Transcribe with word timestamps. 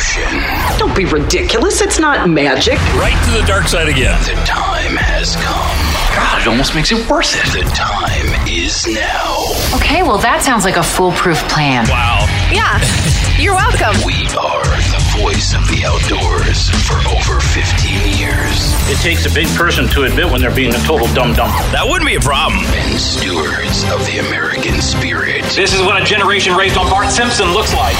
Revolution. 0.00 0.78
Don't 0.78 0.96
be 0.96 1.04
ridiculous. 1.04 1.80
It's 1.80 1.98
not 1.98 2.28
magic. 2.28 2.78
Right 2.96 3.16
to 3.26 3.30
the 3.40 3.46
dark 3.46 3.66
side 3.68 3.88
again. 3.88 4.18
The 4.22 4.34
time 4.46 4.96
has 4.96 5.36
come. 5.36 5.76
God, 6.16 6.42
it 6.42 6.48
almost 6.48 6.74
makes 6.74 6.90
it 6.92 7.08
worth 7.08 7.34
it. 7.36 7.46
The 7.52 7.68
time 7.70 8.26
is 8.48 8.86
now. 8.88 9.46
Okay, 9.76 10.02
well, 10.02 10.18
that 10.18 10.42
sounds 10.42 10.64
like 10.64 10.76
a 10.76 10.82
foolproof 10.82 11.38
plan. 11.48 11.86
Wow. 11.88 12.26
Yeah, 12.50 12.80
you're 13.38 13.54
welcome. 13.54 13.94
We 14.04 14.26
are 14.34 14.66
the 14.90 15.02
voice 15.22 15.54
of 15.54 15.62
the 15.70 15.84
outdoors 15.86 16.66
for 16.88 16.98
over 17.06 17.38
15 17.38 18.18
years 18.18 18.74
It 18.90 18.98
takes 19.04 19.26
a 19.26 19.32
big 19.32 19.46
person 19.54 19.86
to 19.94 20.02
admit 20.04 20.26
when 20.30 20.40
they're 20.40 20.54
being 20.54 20.74
a 20.74 20.82
total 20.82 21.06
dum 21.14 21.32
dum. 21.34 21.50
That 21.70 21.86
wouldn't 21.86 22.08
be 22.08 22.16
a 22.16 22.20
problem. 22.24 22.64
and 22.90 22.98
stewards 22.98 23.84
of 23.92 24.02
the 24.10 24.18
American 24.26 24.80
spirit. 24.82 25.44
This 25.54 25.74
is 25.74 25.80
what 25.82 26.00
a 26.00 26.04
generation 26.04 26.56
raised 26.56 26.76
on 26.76 26.90
Bart 26.90 27.10
Simpson 27.10 27.52
looks 27.54 27.70
like. 27.74 27.94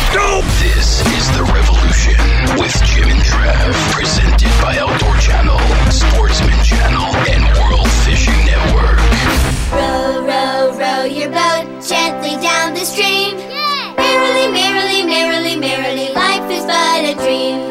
This 0.59 0.98
is 1.14 1.30
the 1.38 1.45
revolution 1.54 1.90
with 2.09 2.73
Jim 2.88 3.09
and 3.09 3.20
Trav, 3.20 3.93
presented 3.93 4.48
by 4.62 4.79
Outdoor 4.79 5.16
Channel, 5.18 5.59
Sportsman 5.93 6.56
Channel, 6.65 7.12
and 7.29 7.45
World 7.60 7.90
Fishing 8.09 8.40
Network. 8.48 8.96
Row, 9.68 10.24
row, 10.24 10.78
row 10.80 11.04
your 11.04 11.28
boat 11.28 11.68
gently 11.84 12.40
down 12.40 12.73
the 12.73 12.87
stream. 12.88 13.37
Yeah. 13.37 13.95
Merrily, 13.98 14.48
merrily, 14.48 15.02
merrily, 15.04 15.56
merrily, 15.56 16.09
life 16.15 16.51
is 16.51 16.65
but 16.65 17.04
a 17.04 17.15
dream. 17.21 17.68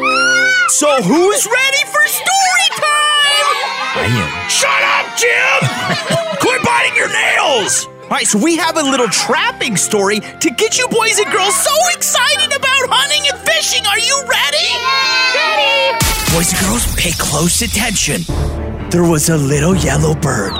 So 0.68 1.02
who's 1.02 1.46
ready 1.46 1.82
for 1.90 2.02
story 2.06 2.68
time? 2.78 3.50
I 3.98 4.06
am. 4.14 4.30
Shut 4.48 4.82
up, 4.94 5.06
Jim! 5.18 6.38
Quit 6.40 6.62
biting 6.62 6.96
your 6.96 7.10
nails! 7.10 7.99
All 8.10 8.16
right, 8.16 8.26
so 8.26 8.42
we 8.42 8.56
have 8.56 8.76
a 8.76 8.82
little 8.82 9.06
trapping 9.06 9.76
story 9.76 10.18
to 10.18 10.50
get 10.50 10.76
you 10.76 10.88
boys 10.88 11.16
and 11.20 11.30
girls 11.30 11.54
so 11.54 11.70
excited 11.94 12.50
about 12.50 12.90
hunting 12.90 13.22
and 13.30 13.38
fishing. 13.46 13.86
Are 13.86 14.00
you 14.00 14.18
ready? 14.26 14.66
Ready! 15.38 15.94
Boys 16.34 16.50
and 16.50 16.58
girls, 16.58 16.92
pay 16.96 17.12
close 17.14 17.62
attention. 17.62 18.26
There 18.90 19.04
was 19.04 19.28
a 19.28 19.36
little 19.36 19.76
yellow 19.76 20.16
bird 20.16 20.50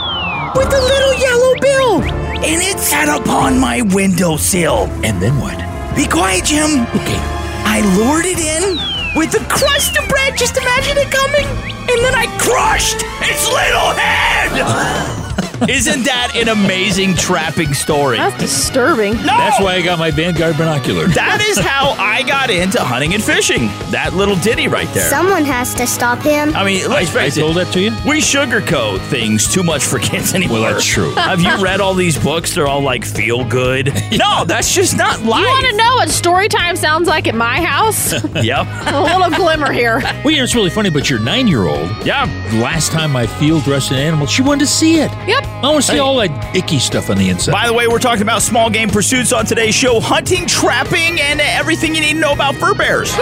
with 0.54 0.70
a 0.70 0.80
little 0.80 1.14
yellow 1.18 1.54
bill, 1.58 2.02
and 2.38 2.62
it 2.62 2.78
sat 2.78 3.08
upon 3.10 3.58
my 3.58 3.82
windowsill. 3.82 4.86
And 5.02 5.20
then 5.20 5.34
what? 5.40 5.58
Be 5.96 6.06
quiet, 6.06 6.44
Jim. 6.44 6.86
Okay. 6.94 7.18
I 7.66 7.82
lured 7.98 8.26
it 8.26 8.38
in 8.38 8.78
with 9.18 9.34
a 9.34 9.44
crust 9.50 9.98
of 9.98 10.08
bread. 10.08 10.38
Just 10.38 10.56
imagine 10.56 10.98
it 10.98 11.10
coming. 11.10 11.46
And 11.66 11.98
then 11.98 12.14
I 12.14 12.30
crushed 12.38 13.02
its 13.26 13.50
little 13.50 13.90
head. 13.98 14.52
Uh. 14.54 15.19
Isn't 15.68 16.04
that 16.04 16.32
an 16.36 16.48
amazing 16.48 17.14
trapping 17.16 17.74
story? 17.74 18.16
That's 18.16 18.38
disturbing. 18.40 19.14
No! 19.14 19.24
That's 19.26 19.60
why 19.60 19.74
I 19.74 19.82
got 19.82 19.98
my 19.98 20.10
Vanguard 20.10 20.56
binocular. 20.56 21.06
That 21.08 21.44
is 21.48 21.58
how 21.58 21.90
I 21.98 22.22
got 22.22 22.50
into 22.50 22.80
hunting 22.80 23.14
and 23.14 23.22
fishing. 23.22 23.66
That 23.90 24.14
little 24.14 24.36
ditty 24.36 24.68
right 24.68 24.88
there. 24.94 25.08
Someone 25.08 25.44
has 25.44 25.74
to 25.74 25.86
stop 25.86 26.18
him. 26.20 26.54
I 26.56 26.64
mean, 26.64 26.84
I, 26.84 26.88
let's 26.88 27.10
I 27.14 27.20
face 27.24 27.36
told 27.36 27.56
it. 27.56 27.64
that 27.66 27.72
to 27.74 27.80
you? 27.80 27.90
We 28.08 28.20
sugarcoat 28.20 29.00
things 29.08 29.52
too 29.52 29.62
much 29.62 29.84
for 29.84 29.98
kids 29.98 30.34
anymore. 30.34 30.60
Well, 30.60 30.72
that's 30.74 30.84
true. 30.86 31.10
Have 31.12 31.40
you 31.40 31.62
read 31.62 31.80
all 31.80 31.94
these 31.94 32.18
books? 32.18 32.54
They're 32.54 32.66
all 32.68 32.82
like 32.82 33.04
feel 33.04 33.44
good. 33.44 33.92
No, 34.20 34.44
that's 34.44 34.74
just 34.74 34.96
not 34.98 35.22
life. 35.22 35.40
You 35.40 35.46
want 35.48 35.66
to 35.66 35.76
know 35.76 35.94
what 35.94 36.10
story 36.10 36.48
time 36.48 36.76
sounds 36.76 37.08
like 37.08 37.26
at 37.28 37.34
my 37.34 37.60
house? 37.64 38.12
Yep. 38.34 38.66
a 38.92 39.00
little 39.02 39.30
glimmer 39.36 39.72
here. 39.72 40.00
Well, 40.24 40.30
you 40.30 40.38
know, 40.38 40.44
it's 40.44 40.54
really 40.54 40.68
funny, 40.70 40.90
but 40.90 41.08
your 41.08 41.20
nine 41.20 41.46
year 41.46 41.64
old, 41.64 41.88
Yeah. 42.04 42.24
last 42.60 42.90
time 42.92 43.16
I 43.16 43.26
field 43.26 43.62
dressed 43.64 43.90
an 43.92 43.98
animal, 43.98 44.26
she 44.26 44.42
wanted 44.42 44.60
to 44.60 44.66
see 44.66 44.96
it. 45.00 45.10
Yep. 45.30 45.44
I 45.46 45.70
want 45.70 45.84
to 45.84 45.92
see 45.92 45.98
all 46.00 46.16
that 46.16 46.56
icky 46.56 46.80
stuff 46.80 47.08
on 47.08 47.16
the 47.16 47.28
inside. 47.28 47.52
By 47.52 47.68
the 47.68 47.72
way, 47.72 47.86
we're 47.86 48.00
talking 48.00 48.22
about 48.22 48.42
small 48.42 48.68
game 48.68 48.90
pursuits 48.90 49.32
on 49.32 49.46
today's 49.46 49.76
show 49.76 50.00
hunting, 50.00 50.44
trapping, 50.44 51.20
and 51.20 51.40
everything 51.40 51.94
you 51.94 52.00
need 52.00 52.14
to 52.14 52.18
know 52.18 52.32
about 52.32 52.56
fur 52.56 52.74
bears. 52.74 53.12
All 53.12 53.18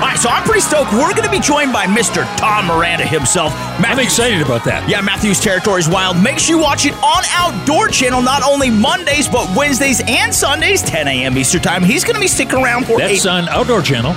right, 0.00 0.18
so 0.18 0.30
I'm 0.30 0.44
pretty 0.44 0.62
stoked. 0.62 0.92
We're 0.92 1.12
going 1.12 1.24
to 1.24 1.30
be 1.30 1.40
joined 1.40 1.70
by 1.70 1.84
Mr. 1.84 2.24
Tom 2.38 2.66
Miranda 2.66 3.04
himself. 3.04 3.52
I'm 3.84 3.98
excited 3.98 4.40
about 4.40 4.64
that. 4.64 4.88
Yeah, 4.88 5.02
Matthews 5.02 5.40
Territories 5.40 5.90
Wild. 5.90 6.16
Make 6.22 6.38
sure 6.38 6.56
you 6.56 6.62
watch 6.62 6.86
it 6.86 6.94
on 6.94 7.22
Outdoor 7.32 7.88
Channel, 7.88 8.22
not 8.22 8.42
only 8.42 8.70
Mondays, 8.70 9.28
but 9.28 9.54
Wednesdays 9.54 10.00
and 10.08 10.34
Sundays, 10.34 10.80
10 10.80 11.06
a.m. 11.06 11.36
Eastern 11.36 11.60
Time. 11.60 11.82
He's 11.82 12.02
going 12.02 12.14
to 12.14 12.20
be 12.20 12.28
sticking 12.28 12.62
around 12.64 12.86
for 12.86 12.96
That's 12.96 13.26
a 13.26 13.30
on 13.30 13.48
Outdoor 13.50 13.82
Channel. 13.82 14.14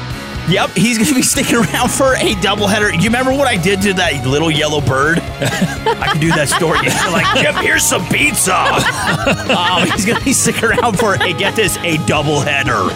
Yep, 0.47 0.71
he's 0.71 0.97
going 0.97 1.09
to 1.09 1.15
be 1.15 1.23
sticking 1.23 1.55
around 1.55 1.89
for 1.89 2.13
a 2.13 2.33
doubleheader. 2.35 2.93
You 2.93 3.05
remember 3.05 3.31
what 3.33 3.47
I 3.47 3.57
did 3.57 3.81
to 3.81 3.93
that 3.93 4.27
little 4.27 4.51
yellow 4.51 4.79
bird? 4.79 5.17
I 5.19 6.09
can 6.11 6.21
do 6.21 6.29
that 6.29 6.49
story. 6.49 6.79
You're 6.83 7.11
like, 7.11 7.25
Jim, 7.41 7.55
here's 7.63 7.83
some 7.83 8.05
pizza. 8.07 8.53
um, 8.53 9.87
he's 9.89 10.05
going 10.05 10.19
to 10.19 10.23
be 10.25 10.33
sticking 10.33 10.65
around 10.65 10.99
for 10.99 11.15
a 11.15 11.33
get 11.33 11.55
this 11.55 11.77
a 11.77 11.97
doubleheader. 12.05 12.91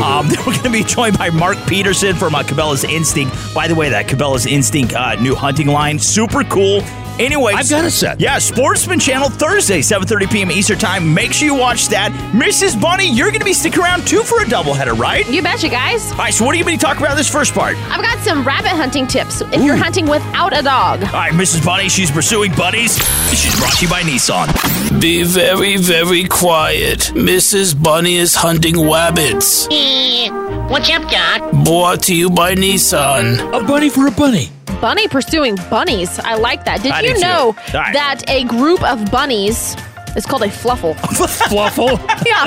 Um, 0.00 0.28
then 0.28 0.38
we're 0.38 0.52
going 0.52 0.62
to 0.62 0.70
be 0.70 0.84
joined 0.84 1.18
by 1.18 1.28
Mark 1.28 1.58
Peterson 1.66 2.16
from 2.16 2.34
uh, 2.34 2.42
Cabela's 2.42 2.84
Instinct. 2.84 3.36
By 3.54 3.68
the 3.68 3.74
way, 3.74 3.90
that 3.90 4.06
Cabela's 4.06 4.46
Instinct 4.46 4.94
uh, 4.94 5.16
new 5.16 5.34
hunting 5.34 5.66
line, 5.66 5.98
super 5.98 6.44
cool. 6.44 6.80
Anyway, 7.18 7.52
I've 7.54 7.68
got 7.70 7.84
a 7.84 7.90
set. 7.90 8.20
Yeah, 8.20 8.38
Sportsman 8.38 8.98
Channel 8.98 9.28
Thursday, 9.30 9.80
7:30 9.80 10.30
p.m. 10.30 10.50
Eastern 10.50 10.78
Time. 10.78 11.14
Make 11.14 11.32
sure 11.32 11.46
you 11.48 11.54
watch 11.54 11.88
that. 11.88 12.12
Mrs. 12.32 12.80
Bunny, 12.80 13.10
you're 13.10 13.28
going 13.28 13.40
to 13.40 13.44
be 13.44 13.52
sticking 13.54 13.80
around 13.82 14.06
too 14.06 14.22
for 14.22 14.42
a 14.42 14.44
doubleheader, 14.44 14.98
right? 14.98 15.28
You 15.30 15.42
betcha, 15.42 15.68
guys. 15.68 16.10
All 16.12 16.18
right, 16.18 16.34
so 16.34 16.44
what 16.44 16.54
are 16.54 16.58
you 16.58 16.64
going 16.64 16.78
to 16.78 16.84
talk 16.84 16.98
about 16.98 17.16
this 17.16 17.30
first 17.30 17.54
part? 17.54 17.76
I've 17.90 18.02
got 18.02 18.18
some 18.22 18.44
rabbit 18.44 18.70
hunting 18.70 19.06
tips 19.06 19.40
if 19.40 19.62
you're 19.62 19.76
hunting 19.76 20.06
without 20.06 20.56
a 20.58 20.62
dog. 20.62 21.02
All 21.04 21.12
right, 21.12 21.32
Mrs. 21.32 21.64
Bunny, 21.64 21.88
she's 21.88 22.10
pursuing 22.10 22.52
bunnies. 22.54 22.96
She's 23.34 23.56
brought 23.58 23.72
to 23.78 23.84
you 23.84 23.90
by 23.90 24.02
Nissan. 24.02 25.00
Be 25.00 25.22
very, 25.22 25.76
very 25.78 26.24
quiet. 26.24 26.98
Mrs. 27.14 27.80
Bunny 27.80 28.16
is 28.16 28.34
hunting 28.34 28.74
wabbits. 28.74 29.68
Eh, 29.70 30.28
what's 30.68 30.90
up, 30.90 31.10
Doc? 31.10 31.64
Brought 31.64 32.02
to 32.04 32.14
you 32.14 32.28
by 32.30 32.54
Nissan. 32.54 33.38
A 33.58 33.64
bunny 33.66 33.88
for 33.88 34.06
a 34.06 34.10
bunny. 34.10 34.50
Bunny 34.80 35.08
pursuing 35.08 35.56
bunnies. 35.70 36.18
I 36.18 36.34
like 36.34 36.64
that. 36.64 36.82
Did 36.82 36.92
I 36.92 37.00
you 37.00 37.18
know 37.18 37.56
that 37.72 38.22
a 38.28 38.44
group 38.44 38.82
of 38.82 39.10
bunnies 39.10 39.74
is 40.16 40.26
called 40.26 40.42
a 40.42 40.48
fluffle? 40.48 40.94
Fluffle. 41.48 41.98
yeah. 42.26 42.46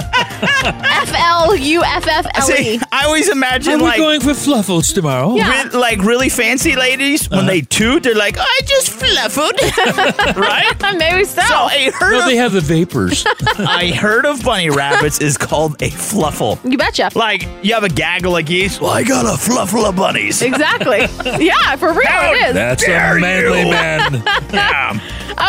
F 1.02 1.14
L 1.16 1.56
U 1.56 1.84
F 1.84 2.08
F 2.08 2.26
L 2.36 2.42
See, 2.48 2.76
E. 2.76 2.80
I 2.92 3.06
always 3.06 3.30
imagine 3.30 3.74
Are 3.74 3.78
we 3.78 3.84
like, 3.84 3.98
going 3.98 4.20
for 4.22 4.34
Fluffles 4.34 4.94
tomorrow? 4.94 5.36
Yeah. 5.36 5.64
re- 5.64 5.70
like 5.70 6.00
really 6.00 6.30
fancy 6.30 6.76
ladies 6.76 7.30
when 7.30 7.42
uh-huh. 7.42 7.48
they 7.50 7.62
toot, 7.62 8.04
they're 8.04 8.16
like, 8.16 8.38
I 8.40 8.60
just 8.66 8.90
fluffled, 8.90 9.54
right? 10.38 10.76
Maybe 10.98 11.24
so. 11.26 11.42
So 11.44 11.70
a 11.72 11.92
herd 11.92 12.12
No, 12.12 12.20
of 12.22 12.26
they 12.26 12.36
have 12.36 12.52
the 12.52 12.62
vapors. 12.62 13.26
a 13.60 13.92
herd 13.94 14.26
of 14.26 14.44
bunny 14.44 14.70
rabbits 14.70 15.22
is 15.22 15.38
called 15.38 15.82
a 15.82 15.90
fluffle. 15.90 16.60
you 16.70 16.78
betcha. 16.78 17.12
Like 17.16 17.48
you 17.62 17.74
have 17.74 17.84
a 17.84 17.90
gaggle 17.90 18.36
of 18.38 18.46
geese. 18.46 18.82
Well, 18.82 18.92
I 18.92 19.04
got 19.04 19.26
a 19.26 19.38
fluffle 19.38 19.86
of 19.86 19.96
bunnies. 19.96 20.42
Exactly. 20.42 21.00
yeah, 21.46 21.76
for 21.76 21.94
real 21.94 22.08
How 22.08 22.34
it 22.34 22.48
is. 22.48 22.54
That's 22.54 22.84
Dare 22.86 23.18
a 23.18 23.22
manly 23.22 23.62
you. 23.62 23.70
man. 23.72 24.24
Yeah. 24.52 25.00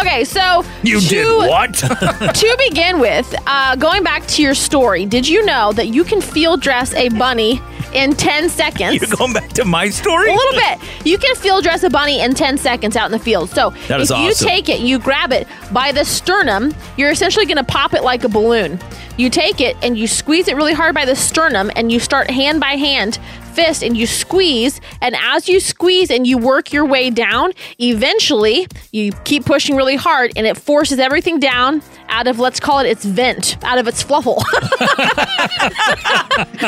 Okay, 0.00 0.24
so 0.24 0.64
You 0.82 1.00
to, 1.00 1.08
did 1.08 1.26
what? 1.48 1.82
to 2.34 2.56
begin 2.68 2.98
with, 3.00 3.34
uh, 3.46 3.76
going 3.76 4.02
back 4.02 4.26
to 4.28 4.42
your 4.42 4.54
story, 4.54 5.06
did 5.06 5.28
you 5.28 5.44
know 5.44 5.72
that 5.72 5.88
you 5.88 6.04
can 6.04 6.20
field 6.20 6.60
dress 6.60 6.92
a 6.94 7.08
bunny 7.10 7.60
in 7.94 8.14
10 8.14 8.48
seconds? 8.48 9.00
You're 9.00 9.16
going 9.16 9.32
back 9.32 9.48
to 9.54 9.64
my 9.64 9.88
story? 9.90 10.30
a 10.30 10.34
little 10.34 10.52
bit. 10.60 11.06
You 11.06 11.18
can 11.18 11.34
field 11.36 11.64
dress 11.64 11.82
a 11.82 11.90
bunny 11.90 12.20
in 12.20 12.34
10 12.34 12.58
seconds 12.58 12.96
out 12.96 13.06
in 13.06 13.12
the 13.12 13.18
field. 13.18 13.50
So 13.50 13.70
That 13.88 14.00
is 14.00 14.10
if 14.10 14.18
you 14.18 14.28
awesome. 14.30 14.48
take 14.48 14.68
it, 14.68 14.80
you 14.80 14.98
grab 14.98 15.32
it 15.32 15.46
by 15.72 15.92
the 15.92 16.04
sternum, 16.04 16.74
you're 16.96 17.10
essentially 17.10 17.46
going 17.46 17.56
to 17.56 17.64
pop 17.64 17.94
it 17.94 18.02
like 18.02 18.24
a 18.24 18.28
balloon. 18.28 18.78
You 19.16 19.28
take 19.28 19.60
it 19.60 19.76
and 19.82 19.98
you 19.98 20.06
squeeze 20.06 20.48
it 20.48 20.56
really 20.56 20.72
hard 20.72 20.94
by 20.94 21.04
the 21.04 21.16
sternum 21.16 21.70
and 21.76 21.90
you 21.92 22.00
start 22.00 22.30
hand 22.30 22.60
by 22.60 22.76
hand 22.76 23.18
fist 23.50 23.82
and 23.82 23.96
you 23.96 24.06
squeeze 24.06 24.80
and 25.00 25.14
as 25.16 25.48
you 25.48 25.60
squeeze 25.60 26.10
and 26.10 26.26
you 26.26 26.38
work 26.38 26.72
your 26.72 26.84
way 26.84 27.10
down 27.10 27.52
eventually 27.78 28.66
you 28.92 29.12
keep 29.24 29.44
pushing 29.44 29.76
really 29.76 29.96
hard 29.96 30.32
and 30.36 30.46
it 30.46 30.56
forces 30.56 30.98
everything 30.98 31.38
down 31.38 31.82
out 32.08 32.26
of 32.26 32.38
let's 32.38 32.60
call 32.60 32.78
it 32.80 32.86
its 32.86 33.04
vent 33.04 33.56
out 33.64 33.78
of 33.78 33.86
its 33.86 34.02
fluffle 34.02 34.42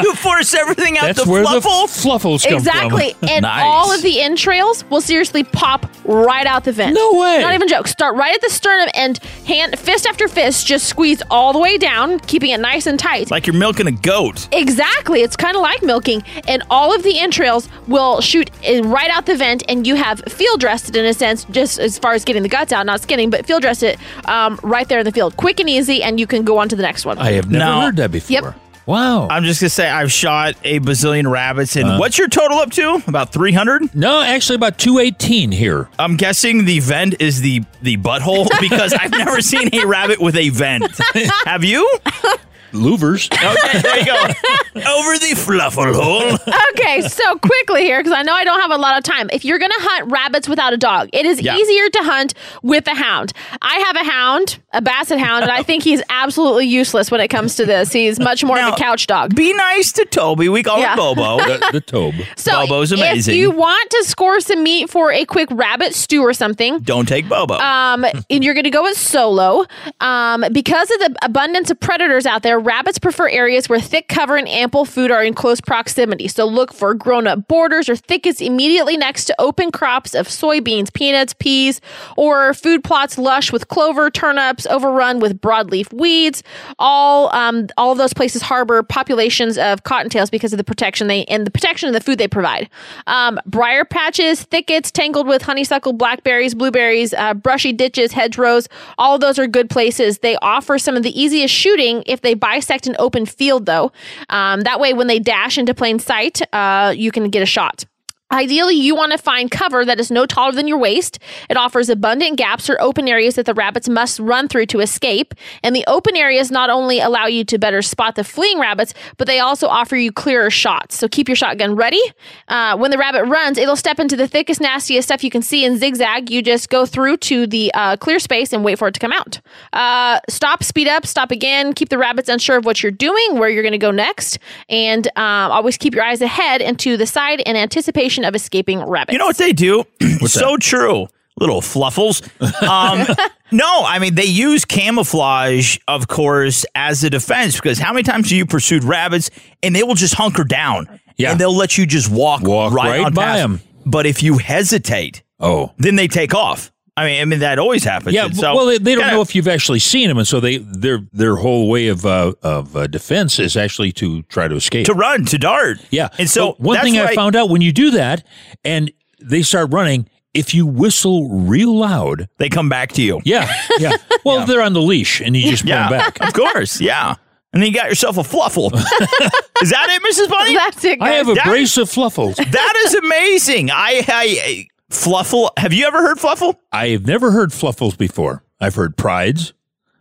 you 0.02 0.14
force 0.14 0.54
everything 0.54 0.98
out 0.98 1.04
That's 1.06 1.24
the 1.24 1.30
where 1.30 1.42
fluffle? 1.44 1.86
the 1.86 1.92
Fluffles 1.92 2.44
come 2.44 2.54
exactly 2.54 3.12
from. 3.14 3.28
and 3.28 3.42
Nice. 3.42 3.62
all 3.64 3.92
of 3.92 4.02
the 4.02 4.20
entrails 4.20 4.84
will 4.90 5.00
seriously 5.00 5.44
pop 5.44 5.86
right 6.04 6.46
out 6.46 6.64
the 6.64 6.72
vent 6.72 6.94
No 6.94 7.12
way. 7.14 7.40
not 7.40 7.54
even 7.54 7.68
joke 7.68 7.88
start 7.88 8.16
right 8.16 8.34
at 8.34 8.40
the 8.40 8.50
sternum 8.50 8.88
and 8.94 9.18
hand 9.46 9.78
fist 9.78 10.06
after 10.06 10.28
fist 10.28 10.66
just 10.66 10.86
squeeze 10.86 11.22
all 11.30 11.52
the 11.52 11.58
way 11.58 11.78
down 11.78 12.18
keeping 12.20 12.50
it 12.50 12.60
nice 12.60 12.86
and 12.86 12.98
tight. 12.98 13.30
Like 13.30 13.46
you're 13.46 13.56
milking 13.56 13.86
a 13.86 13.92
goat. 13.92 14.48
Exactly. 14.52 15.22
It's 15.22 15.36
kind 15.36 15.56
of 15.56 15.62
like 15.62 15.82
milking. 15.82 16.22
And 16.48 16.62
all 16.72 16.92
of 16.94 17.02
the 17.04 17.20
entrails 17.20 17.68
will 17.86 18.20
shoot 18.20 18.50
right 18.82 19.10
out 19.10 19.26
the 19.26 19.36
vent, 19.36 19.62
and 19.68 19.86
you 19.86 19.94
have 19.94 20.20
field 20.28 20.58
dressed 20.58 20.88
it 20.88 20.96
in 20.96 21.04
a 21.04 21.14
sense, 21.14 21.44
just 21.50 21.78
as 21.78 21.98
far 21.98 22.14
as 22.14 22.24
getting 22.24 22.42
the 22.42 22.48
guts 22.48 22.72
out, 22.72 22.86
not 22.86 23.00
skinning, 23.00 23.30
but 23.30 23.46
field 23.46 23.62
dress 23.62 23.82
it 23.82 23.98
um, 24.28 24.58
right 24.62 24.88
there 24.88 24.98
in 25.00 25.04
the 25.04 25.12
field. 25.12 25.36
Quick 25.36 25.60
and 25.60 25.68
easy, 25.68 26.02
and 26.02 26.18
you 26.18 26.26
can 26.26 26.42
go 26.44 26.58
on 26.58 26.68
to 26.70 26.74
the 26.76 26.82
next 26.82 27.04
one. 27.04 27.18
I 27.18 27.32
have 27.32 27.50
never 27.50 27.64
No. 27.64 27.80
heard 27.82 27.96
that 27.96 28.10
before. 28.10 28.32
Yep. 28.32 28.54
Wow. 28.84 29.28
I'm 29.30 29.44
just 29.44 29.60
gonna 29.60 29.70
say 29.70 29.88
I've 29.88 30.10
shot 30.10 30.56
a 30.64 30.80
bazillion 30.80 31.30
rabbits, 31.30 31.76
and 31.76 31.88
Uh. 31.88 31.96
what's 31.98 32.18
your 32.18 32.26
total 32.26 32.58
up 32.58 32.72
to? 32.72 33.00
About 33.06 33.32
300. 33.32 33.94
no, 33.94 34.20
actually 34.20 34.56
about 34.56 34.76
218 34.78 35.52
here. 35.52 35.88
I'm 36.00 36.16
guessing 36.16 36.64
the 36.64 36.80
vent 36.80 37.14
is 37.20 37.40
the 37.42 37.62
the 37.80 37.96
butthole 37.98 38.48
because 38.60 38.92
I've 38.92 39.12
never 39.12 39.40
seen 39.40 39.70
a 39.72 39.86
rabbit 39.86 40.20
with 40.20 40.34
a 40.36 40.48
vent. 40.48 40.90
Have 41.46 41.62
you? 41.62 41.88
Louvers. 42.72 43.28
Okay, 43.42 43.80
there 43.80 43.98
you 43.98 44.06
go. 44.06 44.14
Over 44.74 45.18
the 45.18 45.34
fluffle 45.36 45.92
hole. 45.94 46.38
okay, 46.72 47.02
so 47.02 47.36
quickly 47.38 47.82
here, 47.82 47.98
because 48.00 48.12
I 48.12 48.22
know 48.22 48.32
I 48.34 48.44
don't 48.44 48.60
have 48.60 48.70
a 48.70 48.76
lot 48.78 48.96
of 48.96 49.04
time. 49.04 49.28
If 49.32 49.44
you're 49.44 49.58
going 49.58 49.70
to 49.70 49.78
hunt 49.80 50.10
rabbits 50.10 50.48
without 50.48 50.72
a 50.72 50.76
dog, 50.76 51.08
it 51.12 51.26
is 51.26 51.40
Yeah. 51.40 51.56
easier 51.56 51.88
to 51.90 51.98
hunt 52.02 52.34
with 52.62 52.86
a 52.86 52.94
hound. 52.94 53.32
I 53.60 53.78
have 53.86 53.96
a 53.96 54.10
hound, 54.10 54.58
a 54.72 54.80
basset 54.80 55.18
hound, 55.18 55.42
and 55.42 55.50
I 55.52 55.62
think 55.62 55.82
he's 55.82 56.02
absolutely 56.08 56.66
useless 56.66 57.10
when 57.10 57.20
it 57.20 57.28
comes 57.28 57.56
to 57.56 57.66
this. 57.66 57.92
He's 57.92 58.18
much 58.18 58.42
more 58.44 58.58
of 58.60 58.72
a 58.74 58.76
couch 58.76 59.06
dog. 59.06 59.34
Be 59.34 59.52
nice 59.52 59.92
to 59.92 60.04
Toby. 60.06 60.48
We 60.48 60.62
call 60.62 60.78
Yeah. 60.78 60.92
him 60.92 60.96
Bobo. 60.98 61.36
the, 61.44 61.68
the 61.72 61.80
tobe. 61.80 62.14
So 62.36 62.52
Bobo's 62.66 62.92
amazing. 62.92 63.34
if 63.34 63.38
you 63.38 63.50
want 63.50 63.90
to 63.90 64.04
score 64.04 64.40
some 64.40 64.62
meat 64.62 64.88
for 64.88 65.12
a 65.12 65.24
quick 65.26 65.48
rabbit 65.50 65.94
stew 65.94 66.22
or 66.22 66.32
something, 66.32 66.78
Don't 66.80 67.06
take 67.08 67.28
Bobo. 67.28 67.54
um, 67.58 68.04
and 68.30 68.42
you're 68.44 68.54
going 68.54 68.64
to 68.64 68.70
go 68.70 68.82
with 68.84 68.96
solo. 68.96 69.66
Um, 70.00 70.44
because 70.52 70.90
of 70.90 70.98
the 71.00 71.16
abundance 71.22 71.70
of 71.70 71.78
predators 71.80 72.24
out 72.26 72.42
there, 72.42 72.58
rabbits 72.62 72.98
prefer 72.98 73.28
areas 73.28 73.68
where 73.68 73.80
thick 73.80 74.08
cover 74.08 74.36
and 74.36 74.48
ample 74.48 74.84
food 74.84 75.10
are 75.10 75.22
in 75.22 75.34
close 75.34 75.60
proximity. 75.60 76.28
So 76.28 76.46
look 76.46 76.72
for 76.72 76.94
grown 76.94 77.26
up 77.26 77.48
borders 77.48 77.88
or 77.88 77.96
thickets 77.96 78.40
immediately 78.40 78.96
next 78.96 79.24
to 79.26 79.34
open 79.38 79.70
crops 79.70 80.14
of 80.14 80.28
soybeans, 80.28 80.92
peanuts, 80.92 81.34
peas, 81.34 81.80
or 82.16 82.54
food 82.54 82.84
plots 82.84 83.18
lush 83.18 83.52
with 83.52 83.68
clover, 83.68 84.10
turnips, 84.10 84.66
overrun 84.66 85.20
with 85.20 85.40
broadleaf 85.40 85.92
weeds. 85.92 86.42
All 86.78 87.34
um, 87.34 87.66
all 87.76 87.94
those 87.94 88.12
places 88.14 88.42
harbor 88.42 88.82
populations 88.82 89.58
of 89.58 89.84
cottontails 89.84 90.30
because 90.30 90.52
of 90.52 90.58
the 90.58 90.64
protection 90.64 91.08
they 91.08 91.24
and 91.24 91.46
the 91.46 91.50
protection 91.50 91.88
of 91.88 91.94
the 91.94 92.00
food 92.00 92.18
they 92.18 92.28
provide. 92.28 92.68
Um, 93.06 93.40
briar 93.46 93.84
patches, 93.84 94.42
thickets 94.42 94.90
tangled 94.90 95.26
with 95.26 95.42
honeysuckle, 95.42 95.94
blackberries, 95.94 96.54
blueberries, 96.54 97.14
uh, 97.14 97.34
brushy 97.34 97.72
ditches, 97.72 98.12
hedgerows. 98.12 98.68
All 98.98 99.14
of 99.14 99.20
those 99.20 99.38
are 99.38 99.46
good 99.46 99.70
places. 99.70 100.18
They 100.18 100.36
offer 100.36 100.78
some 100.78 100.96
of 100.96 101.02
the 101.02 101.20
easiest 101.20 101.54
shooting 101.54 102.02
if 102.06 102.20
they 102.20 102.34
bisect 102.52 102.86
an 102.86 102.96
open 102.98 103.26
field, 103.26 103.66
though. 103.66 103.92
Um, 104.28 104.60
that 104.62 104.78
way, 104.80 104.92
when 104.92 105.06
they 105.06 105.18
dash 105.18 105.58
into 105.58 105.74
plain 105.74 105.98
sight, 105.98 106.42
uh, 106.52 106.92
you 106.96 107.10
can 107.10 107.30
get 107.30 107.42
a 107.42 107.46
shot. 107.46 107.84
Ideally, 108.32 108.76
you 108.76 108.94
want 108.94 109.12
to 109.12 109.18
find 109.18 109.50
cover 109.50 109.84
that 109.84 110.00
is 110.00 110.10
no 110.10 110.24
taller 110.24 110.52
than 110.52 110.66
your 110.66 110.78
waist. 110.78 111.18
It 111.50 111.58
offers 111.58 111.90
abundant 111.90 112.38
gaps 112.38 112.70
or 112.70 112.80
open 112.80 113.06
areas 113.06 113.34
that 113.34 113.44
the 113.44 113.52
rabbits 113.52 113.90
must 113.90 114.18
run 114.18 114.48
through 114.48 114.66
to 114.66 114.80
escape. 114.80 115.34
And 115.62 115.76
the 115.76 115.84
open 115.86 116.16
areas 116.16 116.50
not 116.50 116.70
only 116.70 116.98
allow 116.98 117.26
you 117.26 117.44
to 117.44 117.58
better 117.58 117.82
spot 117.82 118.14
the 118.14 118.24
fleeing 118.24 118.58
rabbits, 118.58 118.94
but 119.18 119.26
they 119.26 119.38
also 119.38 119.68
offer 119.68 119.96
you 119.96 120.10
clearer 120.10 120.48
shots. 120.48 120.96
So 120.96 121.08
keep 121.08 121.28
your 121.28 121.36
shotgun 121.36 121.76
ready. 121.76 122.02
Uh, 122.48 122.78
when 122.78 122.90
the 122.90 122.96
rabbit 122.96 123.24
runs, 123.26 123.58
it'll 123.58 123.76
step 123.76 124.00
into 124.00 124.16
the 124.16 124.26
thickest, 124.26 124.62
nastiest 124.62 125.08
stuff 125.08 125.22
you 125.22 125.30
can 125.30 125.42
see 125.42 125.66
in 125.66 125.76
zigzag. 125.76 126.30
You 126.30 126.40
just 126.40 126.70
go 126.70 126.86
through 126.86 127.18
to 127.18 127.46
the 127.46 127.70
uh, 127.74 127.98
clear 127.98 128.18
space 128.18 128.54
and 128.54 128.64
wait 128.64 128.78
for 128.78 128.88
it 128.88 128.94
to 128.94 129.00
come 129.00 129.12
out. 129.12 129.40
Uh, 129.74 130.20
stop, 130.30 130.62
speed 130.62 130.88
up, 130.88 131.04
stop 131.04 131.30
again. 131.30 131.74
Keep 131.74 131.90
the 131.90 131.98
rabbits 131.98 132.30
unsure 132.30 132.56
of 132.56 132.64
what 132.64 132.82
you're 132.82 132.92
doing, 132.92 133.38
where 133.38 133.50
you're 133.50 133.62
going 133.62 133.72
to 133.72 133.78
go 133.78 133.90
next, 133.90 134.38
and 134.70 135.06
um, 135.18 135.52
always 135.52 135.76
keep 135.76 135.94
your 135.94 136.04
eyes 136.04 136.22
ahead 136.22 136.62
and 136.62 136.78
to 136.78 136.96
the 136.96 137.06
side 137.06 137.40
in 137.40 137.56
anticipation 137.56 138.21
of 138.24 138.34
escaping 138.34 138.80
rabbits. 138.84 139.12
You 139.12 139.18
know 139.18 139.26
what 139.26 139.38
they 139.38 139.52
do? 139.52 139.84
so 140.26 140.56
true. 140.56 141.08
Little 141.38 141.62
fluffles. 141.62 142.22
Um, 142.62 143.06
no, 143.52 143.82
I 143.84 143.98
mean, 143.98 144.14
they 144.14 144.24
use 144.24 144.64
camouflage, 144.64 145.78
of 145.88 146.08
course, 146.08 146.64
as 146.74 147.02
a 147.04 147.10
defense 147.10 147.56
because 147.56 147.78
how 147.78 147.92
many 147.92 148.02
times 148.02 148.28
have 148.30 148.36
you 148.36 148.46
pursued 148.46 148.84
rabbits 148.84 149.30
and 149.62 149.74
they 149.74 149.82
will 149.82 149.94
just 149.94 150.14
hunker 150.14 150.44
down? 150.44 151.00
Yeah. 151.16 151.32
And 151.32 151.40
they'll 151.40 151.54
let 151.56 151.78
you 151.78 151.86
just 151.86 152.10
walk, 152.10 152.42
Walk 152.42 152.72
right, 152.72 152.88
right 152.98 153.04
on 153.06 153.14
by 153.14 153.36
them. 153.36 153.60
But 153.86 154.06
if 154.06 154.22
you 154.22 154.38
hesitate, 154.38 155.22
Oh. 155.40 155.72
then 155.78 155.96
they 155.96 156.08
take 156.08 156.34
off. 156.34 156.71
I 156.96 157.06
mean, 157.06 157.20
I 157.22 157.24
mean 157.24 157.38
that 157.38 157.58
always 157.58 157.84
happens. 157.84 158.14
Yeah, 158.14 158.28
so, 158.30 158.54
well, 158.54 158.66
they, 158.66 158.76
they 158.78 158.94
don't 158.94 159.04
kinda- 159.04 159.16
know 159.16 159.22
if 159.22 159.34
you've 159.34 159.48
actually 159.48 159.78
seen 159.78 160.08
them, 160.08 160.18
and 160.18 160.28
so 160.28 160.40
they 160.40 160.58
their 160.58 161.00
their 161.12 161.36
whole 161.36 161.68
way 161.70 161.88
of 161.88 162.04
uh, 162.04 162.34
of 162.42 162.76
uh, 162.76 162.86
defense 162.86 163.38
is 163.38 163.56
actually 163.56 163.92
to 163.92 164.22
try 164.24 164.46
to 164.46 164.54
escape. 164.56 164.84
to 164.86 164.92
run, 164.94 165.24
to 165.26 165.38
dart. 165.38 165.78
yeah, 165.90 166.08
And 166.18 166.28
so 166.28 166.52
But 166.52 166.60
one 166.60 166.80
thing 166.80 166.94
what 166.96 167.06
I 167.06 167.14
found 167.14 167.34
out 167.34 167.48
when 167.48 167.62
you 167.62 167.72
do 167.72 167.92
that, 167.92 168.26
and 168.64 168.92
they 169.20 169.40
start 169.42 169.72
running, 169.72 170.06
if 170.34 170.52
you 170.52 170.66
whistle 170.66 171.30
real 171.30 171.74
loud, 171.78 172.28
they 172.36 172.48
come 172.50 172.68
back 172.68 172.92
to 172.92 173.02
you. 173.02 173.20
yeah, 173.24 173.50
yeah. 173.78 173.96
Well, 174.24 174.46
they're 174.46 174.62
on 174.62 174.72
the 174.74 174.82
leash, 174.82 175.20
and 175.22 175.34
you 175.36 175.50
just 175.50 175.62
pull 175.62 175.70
Yeah, 175.70 175.88
them 175.88 175.98
back. 175.98 176.20
of 176.20 176.32
course. 176.34 176.80
Yeah. 176.80 177.14
And 177.54 177.62
then 177.62 177.70
you 177.70 177.74
got 177.76 177.88
yourself 177.88 178.16
a 178.18 178.24
fluffle. 178.24 178.66
is 178.74 179.70
that 179.70 179.88
it, 179.90 180.02
Mrs. 180.02 180.28
Bunny? 180.30 180.54
That's 180.54 180.84
it. 180.84 181.02
I 181.02 181.10
have 181.12 181.28
a 181.28 181.34
That- 181.34 181.46
brace 181.46 181.76
of 181.76 181.90
fluffles. 181.90 182.36
That 182.36 182.82
is 182.86 182.94
amazing. 182.94 183.70
I, 183.70 184.04
I 184.08 184.66
fluffle. 184.92 185.50
Have 185.56 185.72
you 185.72 185.86
ever 185.86 185.98
heard 186.02 186.18
fluffle? 186.18 186.58
I 186.70 186.88
have 186.88 187.06
never 187.06 187.30
heard 187.30 187.52
fluffles 187.52 187.96
before. 187.96 188.42
I've 188.60 188.74
heard 188.74 188.96
prides. 188.96 189.52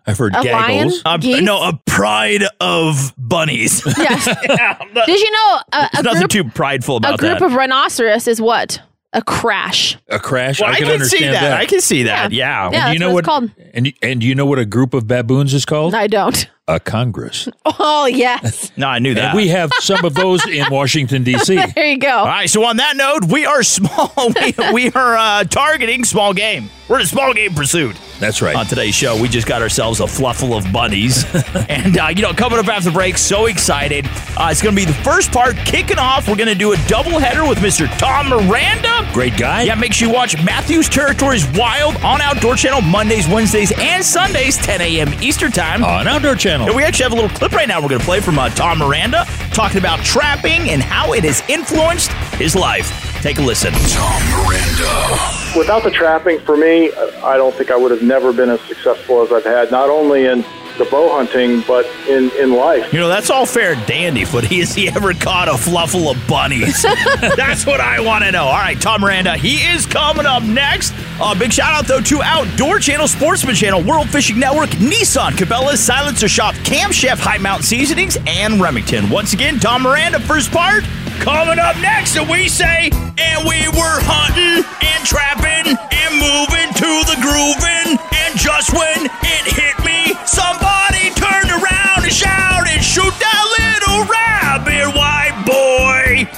I've 0.05 0.17
heard 0.17 0.33
A 0.35 0.41
lion? 0.41 0.51
Um, 0.51 0.89
gaggles. 0.89 1.01
A, 1.05 1.17
Geese? 1.19 1.41
no, 1.43 1.61
a 1.61 1.79
pride 1.85 2.43
of 2.59 3.13
bunnies. 3.17 3.83
Yes. 3.97 4.25
Did 5.05 5.19
you 5.19 5.31
know 5.31 5.59
uh, 5.73 5.87
a, 5.93 5.99
a 5.99 6.03
There's 6.03 6.03
nothing 6.03 6.19
group, 6.21 6.31
too 6.31 6.43
prideful 6.49 6.97
about 6.97 7.11
a 7.11 7.13
about 7.15 7.19
group 7.19 7.39
that. 7.39 7.45
of 7.45 7.53
rhinoceros 7.53 8.27
is 8.27 8.41
what? 8.41 8.81
A 9.13 9.21
crash. 9.21 9.97
A 10.09 10.19
crash. 10.19 10.59
well, 10.61 10.69
I, 10.69 10.73
I 10.73 10.75
can, 10.77 10.85
can 10.85 10.93
understand 10.93 11.21
see 11.23 11.27
that. 11.31 11.53
I 11.59 11.65
can 11.65 11.81
see 11.81 12.03
that. 12.03 12.31
Yeah. 12.31 12.69
Yeah. 12.71 12.71
do 12.71 12.75
you 12.75 12.81
that's 12.81 12.99
know 12.99 13.07
what 13.13 13.27
what? 13.27 13.43
it's 13.43 13.53
called. 13.55 13.69
And 13.73 13.93
and 14.01 14.21
do 14.21 14.27
you 14.27 14.35
know 14.35 14.45
what 14.45 14.57
a 14.57 14.65
group 14.65 14.93
of 14.93 15.05
baboons 15.07 15.53
is 15.53 15.65
called? 15.65 15.93
I 15.93 16.07
don't. 16.07 16.49
A 16.67 16.79
congress. 16.79 17.47
Oh, 17.83 18.05
yes. 18.05 18.71
No, 18.77 18.87
I 18.87 18.99
knew 18.99 19.13
that. 19.15 19.29
And 19.29 19.35
we 19.37 19.47
have 19.47 19.71
some 19.79 20.03
of 20.05 20.13
those 20.13 20.45
in 20.47 20.65
Washington 20.71 21.23
D.C. 21.23 21.55
There 21.73 21.87
you 21.87 21.97
go. 21.97 22.09
All 22.09 22.25
right. 22.25 22.49
So 22.49 22.63
on 22.65 22.77
that 22.77 22.95
note, 22.97 23.25
we 23.31 23.45
are 23.45 23.63
small. 23.63 24.11
we, 24.35 24.53
we 24.73 24.91
are 24.91 25.15
uh, 25.15 25.43
targeting 25.45 26.03
small 26.03 26.33
game. 26.33 26.69
We're 26.87 26.97
in 26.97 27.03
a 27.03 27.07
small 27.07 27.33
game 27.33 27.53
pursuit. 27.53 27.95
That's 28.19 28.41
right. 28.41 28.55
On 28.55 28.65
today's 28.65 28.93
show, 28.93 29.19
we 29.19 29.29
just 29.29 29.47
got 29.47 29.61
ourselves 29.61 29.99
a 29.99 30.07
fluffle 30.07 30.53
of 30.53 30.71
bunnies. 30.73 31.23
and, 31.69 31.97
uh, 31.97 32.07
you 32.15 32.21
know, 32.21 32.33
coming 32.33 32.59
up 32.59 32.67
after 32.67 32.89
the 32.89 32.93
break, 32.93 33.17
so 33.17 33.45
excited. 33.45 34.05
Uh, 34.37 34.49
it's 34.51 34.61
going 34.61 34.75
to 34.75 34.81
be 34.81 34.85
the 34.85 34.93
first 35.03 35.31
part 35.31 35.55
kicking 35.57 35.97
off. 35.99 36.27
We're 36.27 36.35
going 36.35 36.49
to 36.49 36.55
do 36.55 36.73
a 36.73 36.77
doubleheader 36.87 37.47
with 37.47 37.59
Mr. 37.59 37.87
Tom 37.97 38.29
Miranda. 38.29 39.09
Great 39.13 39.37
guy. 39.37 39.63
Yeah, 39.63 39.75
make 39.75 39.93
sure 39.93 40.07
you 40.09 40.13
watch 40.13 40.35
Matthew's 40.43 40.89
Territories 40.89 41.47
Wild 41.57 41.95
on 41.97 42.21
Outdoor 42.21 42.55
Channel 42.55 42.81
Mondays, 42.81 43.27
Wednesdays, 43.27 43.71
and 43.79 44.03
Sundays, 44.03 44.57
10 44.57 44.81
a.m. 44.81 45.13
Eastern 45.23 45.51
Time. 45.51 45.83
On 45.83 46.07
Outdoor 46.07 46.35
Channel. 46.35 46.50
And 46.59 46.75
we 46.75 46.83
actually 46.83 47.03
have 47.03 47.13
a 47.13 47.15
little 47.15 47.29
clip 47.29 47.53
right 47.53 47.67
now 47.67 47.81
we're 47.81 47.87
going 47.87 48.01
to 48.01 48.05
play 48.05 48.19
from 48.19 48.37
uh, 48.37 48.49
Tom 48.49 48.79
Miranda 48.79 49.25
talking 49.53 49.77
about 49.77 50.03
trapping 50.03 50.69
and 50.69 50.81
how 50.81 51.13
it 51.13 51.23
has 51.23 51.41
influenced 51.47 52.11
his 52.35 52.55
life. 52.55 53.21
Take 53.21 53.37
a 53.37 53.41
listen. 53.41 53.71
Tom 53.71 54.21
Miranda. 54.31 55.57
Without 55.57 55.83
the 55.83 55.91
trapping, 55.91 56.39
for 56.39 56.57
me, 56.57 56.91
I 57.23 57.37
don't 57.37 57.55
think 57.55 57.71
I 57.71 57.77
would 57.77 57.91
have 57.91 58.01
never 58.01 58.33
been 58.33 58.49
as 58.49 58.59
successful 58.61 59.21
as 59.21 59.31
I've 59.31 59.45
had, 59.45 59.71
not 59.71 59.89
only 59.89 60.25
in 60.25 60.43
the 60.77 60.85
bow 60.85 61.09
hunting, 61.11 61.61
but 61.67 61.85
in, 62.07 62.31
in 62.31 62.53
life. 62.53 62.91
You 62.93 62.99
know, 62.99 63.07
that's 63.07 63.29
all 63.29 63.45
fair 63.45 63.73
and 63.73 63.85
dandy, 63.85 64.25
but 64.25 64.43
has 64.51 64.73
he 64.73 64.87
ever 64.89 65.13
caught 65.13 65.47
a 65.47 65.57
fluffle 65.57 66.09
of 66.09 66.17
bunnies? 66.27 66.83
that's 67.35 67.65
what 67.65 67.79
I 67.79 67.99
want 67.99 68.23
to 68.23 68.31
know. 68.31 68.45
All 68.45 68.53
right, 68.53 68.79
Tom 68.79 69.01
Miranda, 69.01 69.37
he 69.37 69.55
is 69.57 69.85
coming 69.85 70.25
up 70.25 70.43
next. 70.43 70.93
Uh, 71.19 71.37
big 71.37 71.53
shout 71.53 71.73
out, 71.73 71.87
though, 71.87 72.01
to 72.01 72.21
Outdoor 72.23 72.79
Channel, 72.79 73.07
Sportsman 73.07 73.55
Channel, 73.55 73.83
World 73.83 74.09
Fishing 74.09 74.39
Network, 74.39 74.69
Nissan, 74.71 75.31
Cabela's, 75.31 75.79
Silencer 75.79 76.27
Shop, 76.27 76.55
Camp 76.63 76.93
Chef, 76.93 77.19
Hi 77.19 77.37
Mountain 77.37 77.65
Seasonings, 77.65 78.17
and 78.25 78.59
Remington. 78.59 79.09
Once 79.09 79.33
again, 79.33 79.59
Tom 79.59 79.83
Miranda, 79.83 80.19
first 80.19 80.51
part, 80.51 80.83
coming 81.19 81.59
up 81.59 81.75
next. 81.77 82.17
And 82.17 82.27
we 82.27 82.47
say, 82.47 82.89
and 82.91 83.47
we 83.47 83.67
were 83.69 83.99
hunting 84.01 84.65
and 84.81 85.05
trapping 85.05 85.77
and 85.77 86.11
moving 86.17 86.73
to 86.73 86.91
the 87.05 87.17
grooving. 87.21 88.01
And 88.17 88.39
just 88.39 88.73
when 88.73 89.05
it 89.21 89.45
hit 89.53 89.77
me, 89.85 90.17
somebody 90.61 91.09
turned 91.15 91.49
around 91.49 92.03
and 92.03 92.13
shouted, 92.13 92.83
shoot 92.83 93.13
that 93.19 93.45
little 93.57 94.05
rabbit, 94.05 94.95
white 94.95 95.35
boy. 95.45 96.29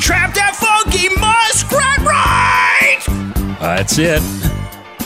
Trap 0.00 0.34
that 0.34 0.56
funky 0.56 1.08
muskrat 1.20 1.98
right. 1.98 3.00
That's 3.60 3.98
it. 3.98 4.22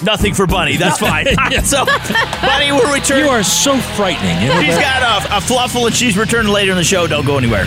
Nothing 0.02 0.34
for 0.34 0.46
Bunny. 0.46 0.76
That's 0.76 0.98
fine. 0.98 1.26
so, 1.64 1.84
Bunny 1.84 2.72
will 2.72 2.92
return. 2.92 3.24
You 3.24 3.28
are 3.28 3.42
so 3.42 3.76
frightening. 3.78 4.36
She's 4.62 4.78
got 4.78 5.02
a, 5.02 5.38
a 5.38 5.40
fluffle 5.40 5.86
and 5.86 5.94
she's 5.94 6.16
returning 6.16 6.52
later 6.52 6.72
in 6.72 6.76
the 6.76 6.84
show. 6.84 7.06
Don't 7.06 7.26
go 7.26 7.38
anywhere. 7.38 7.64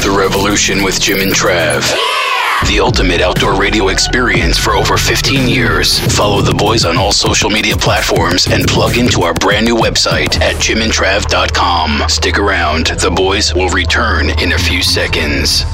The 0.00 0.14
Revolution 0.16 0.82
with 0.82 1.00
Jim 1.00 1.20
and 1.20 1.32
Trav. 1.32 2.09
The 2.70 2.78
ultimate 2.78 3.20
outdoor 3.20 3.60
radio 3.60 3.88
experience 3.88 4.56
for 4.56 4.76
over 4.76 4.96
15 4.96 5.48
years. 5.48 5.98
Follow 6.16 6.40
the 6.40 6.54
boys 6.54 6.84
on 6.84 6.96
all 6.96 7.10
social 7.10 7.50
media 7.50 7.76
platforms 7.76 8.46
and 8.46 8.64
plug 8.64 8.96
into 8.96 9.22
our 9.22 9.34
brand 9.34 9.66
new 9.66 9.74
website 9.74 10.40
at 10.40 10.54
jimandtrav.com. 10.54 12.08
Stick 12.08 12.38
around, 12.38 12.86
the 12.86 13.10
boys 13.10 13.52
will 13.52 13.70
return 13.70 14.30
in 14.38 14.52
a 14.52 14.58
few 14.58 14.84
seconds. 14.84 15.64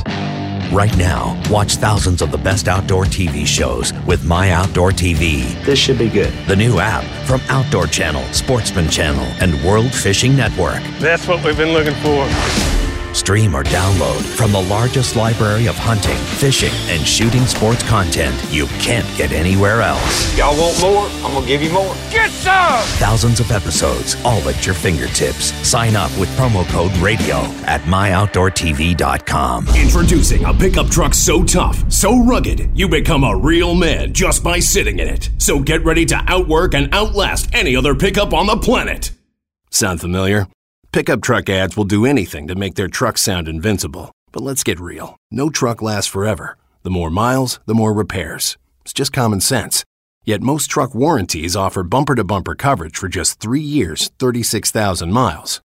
Right 0.72 0.96
now, 0.96 1.38
watch 1.50 1.74
thousands 1.74 2.22
of 2.22 2.32
the 2.32 2.38
best 2.38 2.66
outdoor 2.66 3.04
TV 3.04 3.46
shows 3.46 3.92
with 4.06 4.24
My 4.24 4.52
Outdoor 4.52 4.90
TV. 4.90 5.62
This 5.66 5.78
should 5.78 5.98
be 5.98 6.08
good. 6.08 6.32
The 6.48 6.56
new 6.56 6.78
app 6.78 7.04
from 7.26 7.42
Outdoor 7.50 7.88
Channel, 7.88 8.24
Sportsman 8.32 8.88
Channel, 8.88 9.26
and 9.42 9.62
World 9.62 9.92
Fishing 9.92 10.34
Network. 10.34 10.82
That's 10.98 11.28
what 11.28 11.44
we've 11.44 11.58
been 11.58 11.74
looking 11.74 11.94
for. 11.96 12.75
Stream 13.16 13.56
or 13.56 13.64
download 13.64 14.20
from 14.36 14.52
the 14.52 14.60
largest 14.60 15.16
library 15.16 15.66
of 15.66 15.74
hunting, 15.74 16.18
fishing, 16.36 16.72
and 16.94 17.04
shooting 17.04 17.46
sports 17.46 17.82
content 17.84 18.36
you 18.50 18.66
can't 18.78 19.06
get 19.16 19.32
anywhere 19.32 19.80
else. 19.80 20.36
Y'all 20.36 20.54
want 20.56 20.78
more? 20.82 21.06
I'm 21.26 21.32
gonna 21.32 21.46
give 21.46 21.62
you 21.62 21.70
more. 21.72 21.94
Get 22.10 22.30
some! 22.30 22.82
Thousands 22.98 23.40
of 23.40 23.50
episodes, 23.50 24.16
all 24.22 24.46
at 24.48 24.66
your 24.66 24.74
fingertips. 24.74 25.46
Sign 25.66 25.96
up 25.96 26.10
with 26.18 26.28
promo 26.36 26.68
code 26.68 26.92
RADIO 26.98 27.38
at 27.66 27.80
myoutdoortv.com. 27.82 29.68
Introducing 29.68 30.44
a 30.44 30.52
pickup 30.52 30.88
truck 30.90 31.14
so 31.14 31.42
tough, 31.42 31.90
so 31.90 32.22
rugged, 32.22 32.70
you 32.78 32.86
become 32.86 33.24
a 33.24 33.34
real 33.34 33.74
man 33.74 34.12
just 34.12 34.44
by 34.44 34.58
sitting 34.58 34.98
in 34.98 35.08
it. 35.08 35.30
So 35.38 35.58
get 35.58 35.84
ready 35.86 36.04
to 36.06 36.22
outwork 36.28 36.74
and 36.74 36.94
outlast 36.94 37.48
any 37.54 37.74
other 37.74 37.94
pickup 37.94 38.34
on 38.34 38.46
the 38.46 38.58
planet. 38.58 39.10
Sound 39.70 40.02
familiar? 40.02 40.46
Pickup 40.92 41.20
truck 41.20 41.50
ads 41.50 41.76
will 41.76 41.84
do 41.84 42.06
anything 42.06 42.46
to 42.48 42.54
make 42.54 42.74
their 42.74 42.88
truck 42.88 43.18
sound 43.18 43.48
invincible. 43.48 44.12
But 44.32 44.42
let's 44.42 44.64
get 44.64 44.80
real. 44.80 45.16
No 45.30 45.50
truck 45.50 45.82
lasts 45.82 46.10
forever. 46.10 46.56
The 46.82 46.90
more 46.90 47.10
miles, 47.10 47.60
the 47.66 47.74
more 47.74 47.92
repairs. 47.92 48.56
It's 48.82 48.92
just 48.92 49.12
common 49.12 49.40
sense. 49.40 49.84
Yet 50.24 50.42
most 50.42 50.68
truck 50.68 50.94
warranties 50.94 51.54
offer 51.54 51.82
bumper 51.82 52.14
to 52.14 52.24
bumper 52.24 52.54
coverage 52.54 52.96
for 52.96 53.08
just 53.08 53.40
three 53.40 53.60
years, 53.60 54.10
36,000 54.18 55.12
miles. 55.12 55.60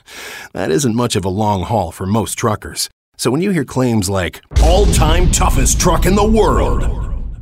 that 0.52 0.70
isn't 0.70 0.94
much 0.94 1.16
of 1.16 1.24
a 1.24 1.30
long 1.30 1.62
haul 1.62 1.92
for 1.92 2.06
most 2.06 2.34
truckers. 2.34 2.88
So 3.16 3.30
when 3.30 3.40
you 3.40 3.50
hear 3.50 3.64
claims 3.64 4.10
like, 4.10 4.42
all 4.62 4.86
time 4.86 5.30
toughest 5.30 5.80
truck 5.80 6.06
in 6.06 6.14
the 6.14 6.28
world, 6.28 6.82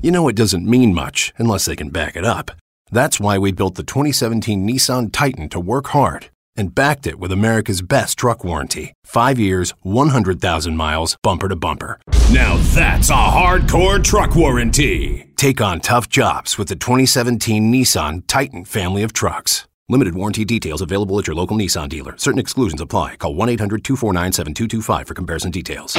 you 0.02 0.10
know 0.10 0.28
it 0.28 0.36
doesn't 0.36 0.68
mean 0.68 0.94
much 0.94 1.32
unless 1.38 1.64
they 1.64 1.76
can 1.76 1.90
back 1.90 2.16
it 2.16 2.24
up. 2.24 2.50
That's 2.92 3.20
why 3.20 3.38
we 3.38 3.50
built 3.52 3.76
the 3.76 3.82
2017 3.82 4.66
Nissan 4.66 5.10
Titan 5.12 5.48
to 5.50 5.60
work 5.60 5.88
hard 5.88 6.30
and 6.60 6.74
backed 6.74 7.06
it 7.06 7.18
with 7.18 7.32
America's 7.32 7.82
best 7.82 8.18
truck 8.18 8.44
warranty. 8.44 8.92
Five 9.04 9.40
years, 9.40 9.72
100,000 9.82 10.76
miles, 10.76 11.16
bumper 11.22 11.48
to 11.48 11.56
bumper. 11.56 11.98
Now 12.30 12.58
that's 12.74 13.10
a 13.10 13.14
hardcore 13.14 14.04
truck 14.04 14.36
warranty. 14.36 15.32
Take 15.36 15.60
on 15.60 15.80
tough 15.80 16.08
jobs 16.08 16.58
with 16.58 16.68
the 16.68 16.76
2017 16.76 17.72
Nissan 17.72 18.22
Titan 18.26 18.64
family 18.64 19.02
of 19.02 19.12
trucks. 19.14 19.66
Limited 19.90 20.14
warranty 20.14 20.44
details 20.44 20.82
available 20.82 21.18
at 21.18 21.26
your 21.26 21.34
local 21.34 21.56
Nissan 21.56 21.88
dealer. 21.88 22.14
Certain 22.16 22.38
exclusions 22.38 22.80
apply. 22.80 23.16
Call 23.16 23.34
1 23.34 23.48
800 23.48 23.82
249 23.82 24.32
7225 24.32 25.08
for 25.08 25.14
comparison 25.14 25.50
details. 25.50 25.96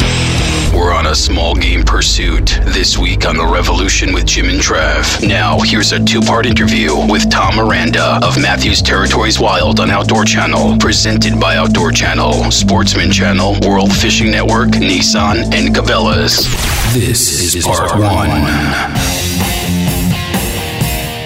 We're 0.73 0.93
on 0.93 1.07
a 1.07 1.15
small 1.15 1.55
game 1.55 1.83
pursuit 1.83 2.57
this 2.67 2.97
week 2.97 3.25
on 3.25 3.35
The 3.35 3.45
Revolution 3.45 4.13
with 4.13 4.25
Jim 4.25 4.47
and 4.47 4.61
Trav. 4.61 5.27
Now, 5.27 5.59
here's 5.59 5.91
a 5.91 6.01
two 6.05 6.21
part 6.21 6.45
interview 6.45 7.05
with 7.11 7.29
Tom 7.29 7.57
Miranda 7.57 8.21
of 8.23 8.41
Matthews 8.41 8.81
Territories 8.81 9.41
Wild 9.41 9.81
on 9.81 9.91
Outdoor 9.91 10.23
Channel, 10.23 10.77
presented 10.77 11.37
by 11.37 11.57
Outdoor 11.57 11.91
Channel, 11.91 12.49
Sportsman 12.49 13.11
Channel, 13.11 13.57
World 13.67 13.93
Fishing 13.93 14.31
Network, 14.31 14.69
Nissan, 14.69 15.53
and 15.53 15.75
Cabela's. 15.75 16.45
This 16.93 17.53
is 17.55 17.65
part 17.65 17.91
one. 17.99 19.20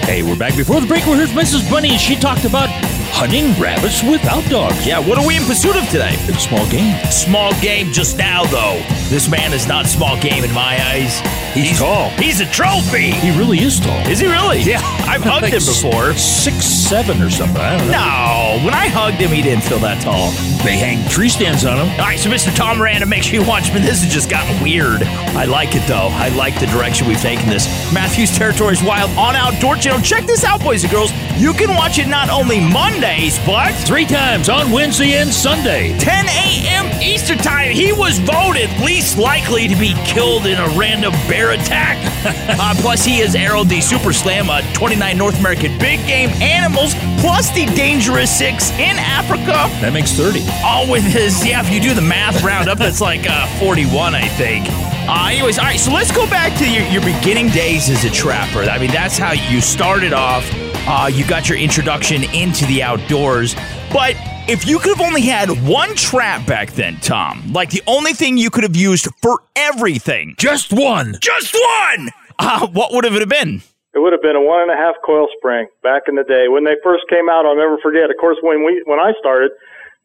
Hey, 0.06 0.22
we're 0.22 0.36
back. 0.36 0.56
Before 0.56 0.80
the 0.80 0.86
break, 0.86 1.04
we 1.06 1.14
heard 1.14 1.30
Mrs. 1.30 1.68
Bunny, 1.68 1.90
and 1.90 2.00
she 2.00 2.14
talked 2.14 2.44
about 2.44 2.68
hunting 3.10 3.52
rabbits 3.60 4.02
without 4.02 4.44
dogs. 4.50 4.86
Yeah, 4.86 4.98
what 4.98 5.18
are 5.18 5.26
we 5.26 5.36
in 5.36 5.44
pursuit 5.44 5.76
of 5.76 5.88
today? 5.88 6.14
It's 6.28 6.44
small 6.44 6.68
game. 6.70 6.94
Small 7.10 7.52
game 7.60 7.92
just 7.92 8.18
now, 8.18 8.44
though. 8.44 8.82
This 9.08 9.28
man 9.28 9.52
is 9.52 9.66
not 9.66 9.86
small 9.86 10.20
game 10.20 10.44
in 10.44 10.52
my 10.52 10.80
eyes. 10.90 11.20
He's, 11.54 11.78
tall. 11.78 12.10
He's 12.10 12.40
a 12.40 12.46
trophy. 12.46 13.10
He 13.12 13.30
really 13.38 13.58
is 13.60 13.80
tall. 13.80 13.98
Is 14.08 14.18
he 14.18 14.26
really? 14.26 14.60
Yeah, 14.60 14.80
I've 15.06 15.22
hugged 15.24 15.42
Like 15.42 15.52
him 15.54 15.60
before. 15.64 16.12
Six 16.14 16.64
seven 16.64 17.22
or 17.22 17.30
something. 17.30 17.56
I 17.60 17.78
don't 17.78 17.86
know. 17.86 17.92
No, 17.92 18.64
when 18.64 18.74
I 18.74 18.88
hugged 18.88 19.18
him, 19.18 19.30
he 19.30 19.42
didn't 19.42 19.64
feel 19.64 19.78
that 19.80 20.02
tall. 20.02 20.30
They 20.64 20.76
hang 20.76 21.06
tree 21.08 21.28
stands 21.28 21.64
on 21.64 21.78
him. 21.78 21.88
All 22.00 22.06
right, 22.06 22.18
so 22.18 22.28
Mr. 22.28 22.54
Tom 22.54 22.78
Miranda, 22.78 23.06
make 23.06 23.22
sure 23.22 23.40
you 23.40 23.46
watch 23.46 23.72
me. 23.72 23.80
This 23.80 24.02
has 24.02 24.12
just 24.12 24.28
gotten 24.28 24.60
weird. 24.62 25.02
I 25.36 25.44
like 25.44 25.74
it, 25.74 25.86
though. 25.86 26.08
I 26.12 26.28
like 26.30 26.58
the 26.58 26.66
direction 26.66 27.06
we've 27.06 27.20
taken 27.20 27.48
this. 27.48 27.66
Matthews 27.94 28.36
Territories 28.36 28.82
Wild 28.82 29.10
on 29.16 29.36
Outdoor 29.36 29.76
Channel. 29.76 30.00
Check 30.02 30.26
this 30.26 30.44
out, 30.44 30.60
boys 30.62 30.82
and 30.82 30.92
girls. 30.92 31.12
You 31.36 31.52
can 31.52 31.74
watch 31.76 31.98
it 31.98 32.08
not 32.08 32.30
only 32.30 32.58
Mondays, 32.96 33.38
but 33.44 33.74
Three 33.84 34.06
times 34.06 34.48
on 34.48 34.72
Wednesday 34.72 35.16
and 35.16 35.28
Sunday. 35.28 35.98
10 35.98 36.26
a.m. 36.28 37.02
Eastern 37.02 37.36
Time. 37.36 37.72
He 37.72 37.92
was 37.92 38.18
voted 38.20 38.70
least 38.80 39.18
likely 39.18 39.68
to 39.68 39.76
be 39.76 39.92
killed 40.06 40.46
in 40.46 40.56
a 40.58 40.66
random 40.78 41.12
bear 41.28 41.50
attack. 41.50 41.98
uh, 42.58 42.74
plus, 42.78 43.04
he 43.04 43.18
has 43.18 43.36
arrowed 43.36 43.68
the 43.68 43.82
Super 43.82 44.14
Slam, 44.14 44.48
uh, 44.48 44.62
29 44.72 45.18
North 45.18 45.38
American 45.38 45.78
big 45.78 46.00
game 46.06 46.30
animals, 46.40 46.94
plus 47.20 47.50
the 47.50 47.66
Dangerous 47.76 48.34
Six 48.34 48.70
in 48.72 48.96
Africa. 48.96 49.68
That 49.82 49.92
makes 49.92 50.12
30. 50.12 50.40
All 50.64 50.90
with 50.90 51.04
his, 51.04 51.46
yeah, 51.46 51.60
if 51.60 51.70
you 51.70 51.80
do 51.80 51.92
the 51.92 52.00
math 52.00 52.42
roundup, 52.42 52.78
that's 52.78 53.02
like 53.02 53.28
uh, 53.28 53.46
41, 53.58 54.14
I 54.14 54.26
think. 54.28 54.66
Uh, 55.06 55.28
anyways, 55.30 55.58
all 55.58 55.66
right, 55.66 55.78
so 55.78 55.92
let's 55.92 56.10
go 56.10 56.26
back 56.30 56.56
to 56.58 56.68
your, 56.68 56.84
your 56.86 57.02
beginning 57.02 57.50
days 57.50 57.90
as 57.90 58.04
a 58.04 58.10
trapper. 58.10 58.62
I 58.62 58.78
mean, 58.78 58.90
that's 58.90 59.18
how 59.18 59.32
you 59.32 59.60
started 59.60 60.14
off. 60.14 60.50
Uh, 60.88 61.10
you 61.12 61.26
got 61.26 61.48
your 61.48 61.58
introduction 61.58 62.22
into 62.32 62.64
the 62.66 62.82
outdoors. 62.82 63.54
But 63.92 64.14
if 64.48 64.66
you 64.66 64.78
could 64.78 64.96
have 64.96 65.04
only 65.06 65.22
had 65.22 65.48
one 65.66 65.94
trap 65.96 66.46
back 66.46 66.70
then, 66.72 66.96
Tom, 67.00 67.52
like 67.52 67.70
the 67.70 67.82
only 67.86 68.12
thing 68.12 68.36
you 68.38 68.50
could 68.50 68.62
have 68.62 68.76
used 68.76 69.08
for 69.20 69.42
everything, 69.56 70.34
Just 70.38 70.72
one. 70.72 71.16
just 71.20 71.54
one, 71.54 72.10
uh, 72.38 72.68
what 72.68 72.92
would 72.92 73.04
have 73.04 73.14
it 73.14 73.20
have 73.20 73.28
been? 73.28 73.62
It 73.94 73.98
would 74.00 74.12
have 74.12 74.22
been 74.22 74.36
a 74.36 74.42
one 74.42 74.60
and 74.62 74.70
a 74.70 74.76
half 74.76 74.94
coil 75.04 75.26
spring 75.38 75.66
back 75.82 76.02
in 76.06 76.14
the 76.16 76.22
day 76.24 76.48
when 76.48 76.64
they 76.64 76.76
first 76.84 77.04
came 77.08 77.28
out. 77.30 77.46
I'll 77.46 77.56
never 77.56 77.78
forget. 77.78 78.10
Of 78.10 78.16
course, 78.20 78.36
when 78.42 78.62
we 78.64 78.82
when 78.84 79.00
I 79.00 79.12
started, 79.18 79.50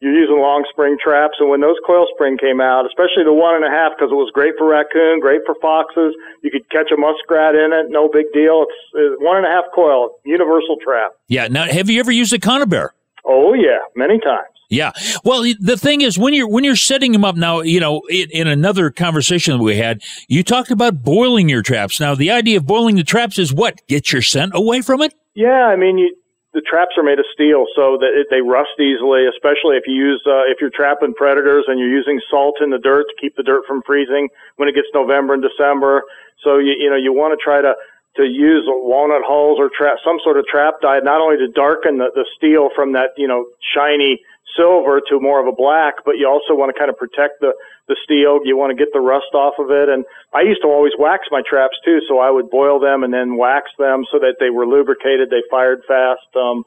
you're 0.02 0.18
using 0.18 0.42
long 0.42 0.66
spring 0.68 0.98
traps, 0.98 1.38
and 1.38 1.48
when 1.48 1.60
those 1.60 1.78
coil 1.86 2.06
spring 2.12 2.36
came 2.36 2.60
out, 2.60 2.84
especially 2.90 3.22
the 3.22 3.32
one 3.32 3.54
and 3.54 3.64
a 3.64 3.70
half, 3.70 3.94
because 3.94 4.10
it 4.10 4.18
was 4.18 4.34
great 4.34 4.54
for 4.58 4.66
raccoon, 4.66 5.20
great 5.20 5.42
for 5.46 5.54
foxes. 5.62 6.12
You 6.42 6.50
could 6.50 6.68
catch 6.70 6.90
a 6.90 6.98
muskrat 6.98 7.54
in 7.54 7.70
it, 7.72 7.86
no 7.88 8.10
big 8.10 8.26
deal. 8.34 8.66
It's, 8.66 8.80
it's 8.94 9.22
one 9.22 9.38
and 9.38 9.46
a 9.46 9.50
half 9.50 9.70
coil, 9.72 10.18
universal 10.26 10.76
trap. 10.82 11.12
Yeah. 11.28 11.46
Now, 11.46 11.70
have 11.70 11.88
you 11.88 12.00
ever 12.00 12.10
used 12.10 12.32
a 12.32 12.38
conibear? 12.38 12.90
Oh 13.24 13.54
yeah, 13.54 13.78
many 13.94 14.18
times. 14.18 14.50
Yeah. 14.68 14.90
Well, 15.22 15.42
the 15.60 15.76
thing 15.76 16.00
is, 16.00 16.18
when 16.18 16.34
you're 16.34 16.48
when 16.48 16.64
you're 16.64 16.74
setting 16.74 17.12
them 17.12 17.24
up 17.24 17.36
now, 17.36 17.60
you 17.60 17.78
know, 17.78 18.02
in, 18.10 18.30
in 18.30 18.48
another 18.48 18.90
conversation 18.90 19.56
that 19.56 19.62
we 19.62 19.76
had, 19.76 20.02
you 20.26 20.42
talked 20.42 20.72
about 20.72 21.04
boiling 21.04 21.48
your 21.48 21.62
traps. 21.62 22.00
Now, 22.00 22.16
the 22.16 22.32
idea 22.32 22.56
of 22.56 22.66
boiling 22.66 22.96
the 22.96 23.04
traps 23.04 23.38
is 23.38 23.52
what? 23.52 23.86
Get 23.86 24.12
your 24.12 24.22
scent 24.22 24.52
away 24.54 24.80
from 24.80 25.02
it. 25.02 25.14
Yeah, 25.34 25.66
I 25.66 25.76
mean, 25.76 25.98
you, 25.98 26.16
the 26.52 26.60
traps 26.60 26.96
are 26.96 27.02
made 27.02 27.18
of 27.18 27.24
steel, 27.32 27.64
so 27.74 27.96
that 27.96 28.12
it, 28.12 28.28
they 28.28 28.40
rust 28.44 28.76
easily. 28.76 29.24
Especially 29.24 29.76
if 29.80 29.84
you 29.88 29.96
use 29.96 30.20
uh, 30.28 30.44
if 30.52 30.60
you're 30.60 30.72
trapping 30.72 31.14
predators 31.14 31.64
and 31.66 31.80
you're 31.80 31.92
using 31.92 32.20
salt 32.28 32.60
in 32.60 32.70
the 32.70 32.78
dirt 32.78 33.08
to 33.08 33.14
keep 33.20 33.36
the 33.36 33.42
dirt 33.42 33.64
from 33.66 33.82
freezing 33.82 34.28
when 34.56 34.68
it 34.68 34.74
gets 34.74 34.88
November 34.92 35.32
and 35.34 35.42
December. 35.42 36.04
So 36.44 36.58
you 36.58 36.76
you 36.76 36.90
know 36.90 36.96
you 36.96 37.12
want 37.12 37.32
to 37.32 37.40
try 37.42 37.60
to 37.62 37.74
to 38.16 38.24
use 38.24 38.64
walnut 38.68 39.24
hulls 39.24 39.56
or 39.58 39.70
trap 39.72 39.96
some 40.04 40.20
sort 40.22 40.36
of 40.36 40.44
trap 40.44 40.74
dye, 40.82 41.00
not 41.00 41.20
only 41.20 41.38
to 41.38 41.48
darken 41.48 41.96
the, 41.96 42.12
the 42.14 42.26
steel 42.36 42.68
from 42.76 42.92
that 42.92 43.16
you 43.16 43.26
know 43.26 43.46
shiny 43.72 44.20
silver 44.56 45.00
to 45.08 45.20
more 45.20 45.40
of 45.40 45.46
a 45.46 45.54
black, 45.54 46.04
but 46.04 46.18
you 46.18 46.28
also 46.28 46.54
want 46.58 46.74
to 46.74 46.78
kind 46.78 46.90
of 46.90 46.96
protect 46.96 47.40
the 47.40 47.52
the 47.88 47.96
steel. 48.04 48.40
You 48.44 48.56
want 48.56 48.70
to 48.70 48.78
get 48.78 48.92
the 48.92 49.00
rust 49.00 49.34
off 49.34 49.54
of 49.58 49.70
it. 49.70 49.88
And 49.88 50.04
I 50.32 50.42
used 50.42 50.62
to 50.62 50.68
always 50.68 50.92
wax 50.98 51.26
my 51.30 51.42
traps 51.42 51.76
too, 51.84 51.98
so 52.08 52.18
I 52.18 52.30
would 52.30 52.50
boil 52.50 52.78
them 52.78 53.02
and 53.02 53.12
then 53.12 53.36
wax 53.36 53.70
them 53.78 54.04
so 54.10 54.18
that 54.20 54.36
they 54.38 54.50
were 54.50 54.66
lubricated, 54.66 55.30
they 55.30 55.42
fired 55.50 55.82
fast. 55.86 56.28
Um, 56.36 56.64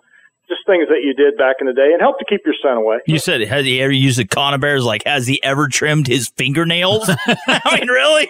just 0.48 0.62
things 0.68 0.88
that 0.90 1.02
you 1.02 1.14
did 1.14 1.38
back 1.38 1.56
in 1.60 1.68
the 1.68 1.74
day 1.74 1.90
and 1.92 2.00
help 2.00 2.20
to 2.20 2.26
keep 2.26 2.42
your 2.46 2.54
scent 2.62 2.78
away. 2.78 3.00
You 3.08 3.18
said, 3.18 3.42
has 3.42 3.66
he 3.66 3.82
ever 3.82 3.92
used 3.92 4.20
a 4.20 4.26
conibears? 4.26 4.84
Like, 4.84 5.04
has 5.06 5.26
he 5.26 5.42
ever 5.44 5.68
trimmed 5.68 6.08
his 6.08 6.30
fingernails? 6.38 7.10
I 7.28 7.80
mean, 7.80 7.90
really? 7.90 8.30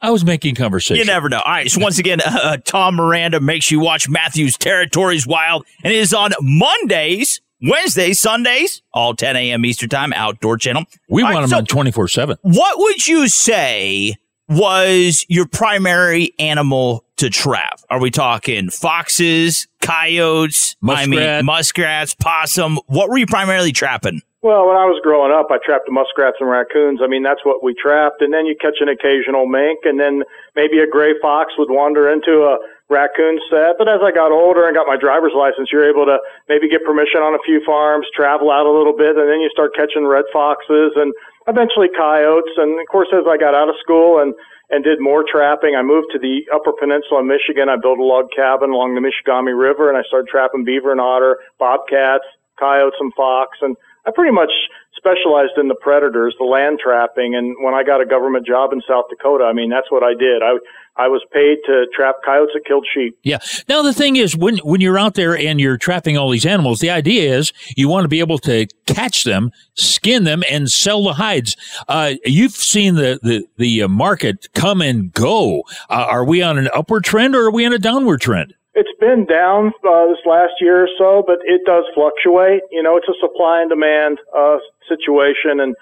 I 0.00 0.10
was 0.10 0.24
making 0.24 0.54
conversation. 0.54 0.96
You 0.96 1.04
never 1.04 1.28
know. 1.28 1.40
All 1.44 1.52
right. 1.52 1.70
So 1.70 1.80
once 1.80 1.98
again, 1.98 2.20
uh, 2.24 2.56
Tom 2.64 2.96
Miranda 2.96 3.40
makes 3.40 3.70
you 3.70 3.80
watch 3.80 4.08
Matthew's 4.08 4.56
Territories 4.56 5.26
Wild, 5.26 5.66
and 5.84 5.92
it 5.92 5.98
is 5.98 6.14
on 6.14 6.32
Mondays, 6.40 7.40
Wednesdays, 7.62 8.20
Sundays, 8.20 8.82
all 8.92 9.14
10 9.14 9.36
a.m. 9.36 9.64
Eastern 9.64 9.88
Time, 9.88 10.12
Outdoor 10.14 10.56
Channel. 10.56 10.84
We 11.08 11.22
All 11.22 11.26
want 11.26 11.34
right, 11.34 11.40
them 11.42 11.50
so 11.50 11.56
on 11.58 11.64
twenty 11.66 11.90
four 11.90 12.08
seven. 12.08 12.36
What 12.42 12.78
would 12.78 13.06
you 13.06 13.28
say 13.28 14.16
was 14.48 15.24
your 15.28 15.46
primary 15.46 16.32
animal 16.38 17.04
to 17.18 17.30
trap? 17.30 17.80
Are 17.90 18.00
we 18.00 18.10
talking 18.10 18.70
foxes, 18.70 19.68
coyotes, 19.80 20.76
I 20.86 21.06
mean 21.06 21.44
muskrats, 21.44 22.14
possum? 22.14 22.78
What 22.86 23.08
were 23.10 23.18
you 23.18 23.26
primarily 23.26 23.72
trapping? 23.72 24.22
Well, 24.42 24.66
when 24.66 24.76
I 24.76 24.86
was 24.86 24.98
growing 25.04 25.32
up, 25.36 25.48
I 25.50 25.58
trapped 25.62 25.84
muskrats 25.90 26.38
and 26.40 26.48
raccoons. 26.48 27.00
I 27.04 27.08
mean, 27.08 27.22
that's 27.22 27.44
what 27.44 27.62
we 27.62 27.74
trapped. 27.74 28.22
And 28.22 28.32
then 28.32 28.46
you 28.46 28.56
catch 28.58 28.80
an 28.80 28.88
occasional 28.88 29.44
mink, 29.44 29.80
and 29.84 30.00
then 30.00 30.22
maybe 30.56 30.78
a 30.78 30.86
gray 30.88 31.12
fox 31.20 31.52
would 31.58 31.68
wander 31.68 32.10
into 32.10 32.48
a 32.48 32.56
raccoon 32.90 33.38
set. 33.48 33.78
But 33.78 33.88
as 33.88 34.02
I 34.02 34.10
got 34.10 34.34
older 34.34 34.66
and 34.66 34.74
got 34.74 34.90
my 34.90 34.98
driver's 34.98 35.32
license, 35.32 35.70
you're 35.70 35.88
able 35.88 36.04
to 36.10 36.18
maybe 36.50 36.68
get 36.68 36.84
permission 36.84 37.22
on 37.22 37.38
a 37.38 37.42
few 37.46 37.62
farms, 37.64 38.10
travel 38.12 38.50
out 38.50 38.66
a 38.66 38.74
little 38.74 38.92
bit, 38.92 39.14
and 39.14 39.30
then 39.30 39.40
you 39.40 39.48
start 39.54 39.72
catching 39.78 40.04
red 40.04 40.26
foxes 40.34 40.98
and 40.98 41.14
eventually 41.46 41.88
coyotes. 41.94 42.52
And 42.58 42.74
of 42.76 42.86
course, 42.90 43.08
as 43.14 43.24
I 43.30 43.38
got 43.38 43.54
out 43.54 43.70
of 43.70 43.78
school 43.80 44.18
and 44.18 44.34
and 44.70 44.84
did 44.84 45.00
more 45.00 45.24
trapping. 45.26 45.74
I 45.74 45.82
moved 45.82 46.14
to 46.14 46.18
the 46.18 46.46
Upper 46.54 46.70
Peninsula 46.72 47.20
of 47.20 47.26
Michigan. 47.26 47.68
I 47.68 47.74
built 47.74 47.98
a 47.98 48.06
log 48.06 48.30
cabin 48.30 48.70
along 48.70 48.94
the 48.94 49.02
Michigamme 49.02 49.50
River, 49.50 49.90
and 49.90 49.98
I 49.98 50.06
started 50.06 50.30
trapping 50.30 50.64
beaver 50.64 50.92
and 50.92 51.00
otter, 51.00 51.38
bobcats, 51.58 52.24
coyotes, 52.54 52.94
and 53.00 53.12
fox. 53.14 53.58
And 53.60 53.76
I 54.06 54.12
pretty 54.14 54.30
much 54.30 54.52
specialized 54.96 55.56
in 55.56 55.68
the 55.68 55.74
predators, 55.80 56.34
the 56.38 56.44
land 56.44 56.78
trapping, 56.82 57.34
and 57.34 57.56
when 57.64 57.74
I 57.74 57.82
got 57.82 58.00
a 58.00 58.06
government 58.06 58.46
job 58.46 58.72
in 58.72 58.80
South 58.88 59.06
Dakota, 59.08 59.44
I 59.44 59.52
mean 59.52 59.70
that's 59.70 59.90
what 59.90 60.02
I 60.02 60.14
did. 60.14 60.42
I 60.42 60.58
I 60.96 61.08
was 61.08 61.22
paid 61.32 61.58
to 61.66 61.86
trap 61.94 62.16
coyotes 62.24 62.52
that 62.54 62.66
killed 62.66 62.86
sheep. 62.92 63.18
Yeah. 63.22 63.38
Now 63.68 63.82
the 63.82 63.94
thing 63.94 64.16
is, 64.16 64.36
when 64.36 64.58
when 64.58 64.80
you're 64.80 64.98
out 64.98 65.14
there 65.14 65.36
and 65.36 65.60
you're 65.60 65.78
trapping 65.78 66.18
all 66.18 66.30
these 66.30 66.46
animals, 66.46 66.80
the 66.80 66.90
idea 66.90 67.36
is 67.36 67.52
you 67.76 67.88
want 67.88 68.04
to 68.04 68.08
be 68.08 68.20
able 68.20 68.38
to 68.40 68.66
catch 68.86 69.24
them, 69.24 69.52
skin 69.74 70.24
them, 70.24 70.42
and 70.50 70.70
sell 70.70 71.04
the 71.04 71.14
hides. 71.14 71.56
Uh, 71.88 72.14
you've 72.24 72.52
seen 72.52 72.96
the 72.96 73.18
the 73.22 73.46
the 73.56 73.84
uh, 73.84 73.88
market 73.88 74.48
come 74.54 74.82
and 74.82 75.12
go. 75.12 75.62
Uh, 75.88 76.06
are 76.08 76.24
we 76.24 76.42
on 76.42 76.58
an 76.58 76.68
upward 76.74 77.04
trend 77.04 77.34
or 77.34 77.46
are 77.46 77.52
we 77.52 77.64
on 77.64 77.72
a 77.72 77.78
downward 77.78 78.20
trend? 78.20 78.54
It's 78.74 78.92
been 79.00 79.26
down 79.26 79.72
uh, 79.82 80.06
this 80.06 80.24
last 80.24 80.52
year 80.60 80.84
or 80.84 80.88
so, 80.96 81.24
but 81.26 81.38
it 81.44 81.62
does 81.66 81.84
fluctuate. 81.94 82.62
You 82.70 82.82
know, 82.82 82.96
it's 82.96 83.08
a 83.08 83.18
supply 83.20 83.62
and 83.62 83.70
demand 83.70 84.18
uh, 84.36 84.58
situation, 84.90 85.62
and 85.62 85.72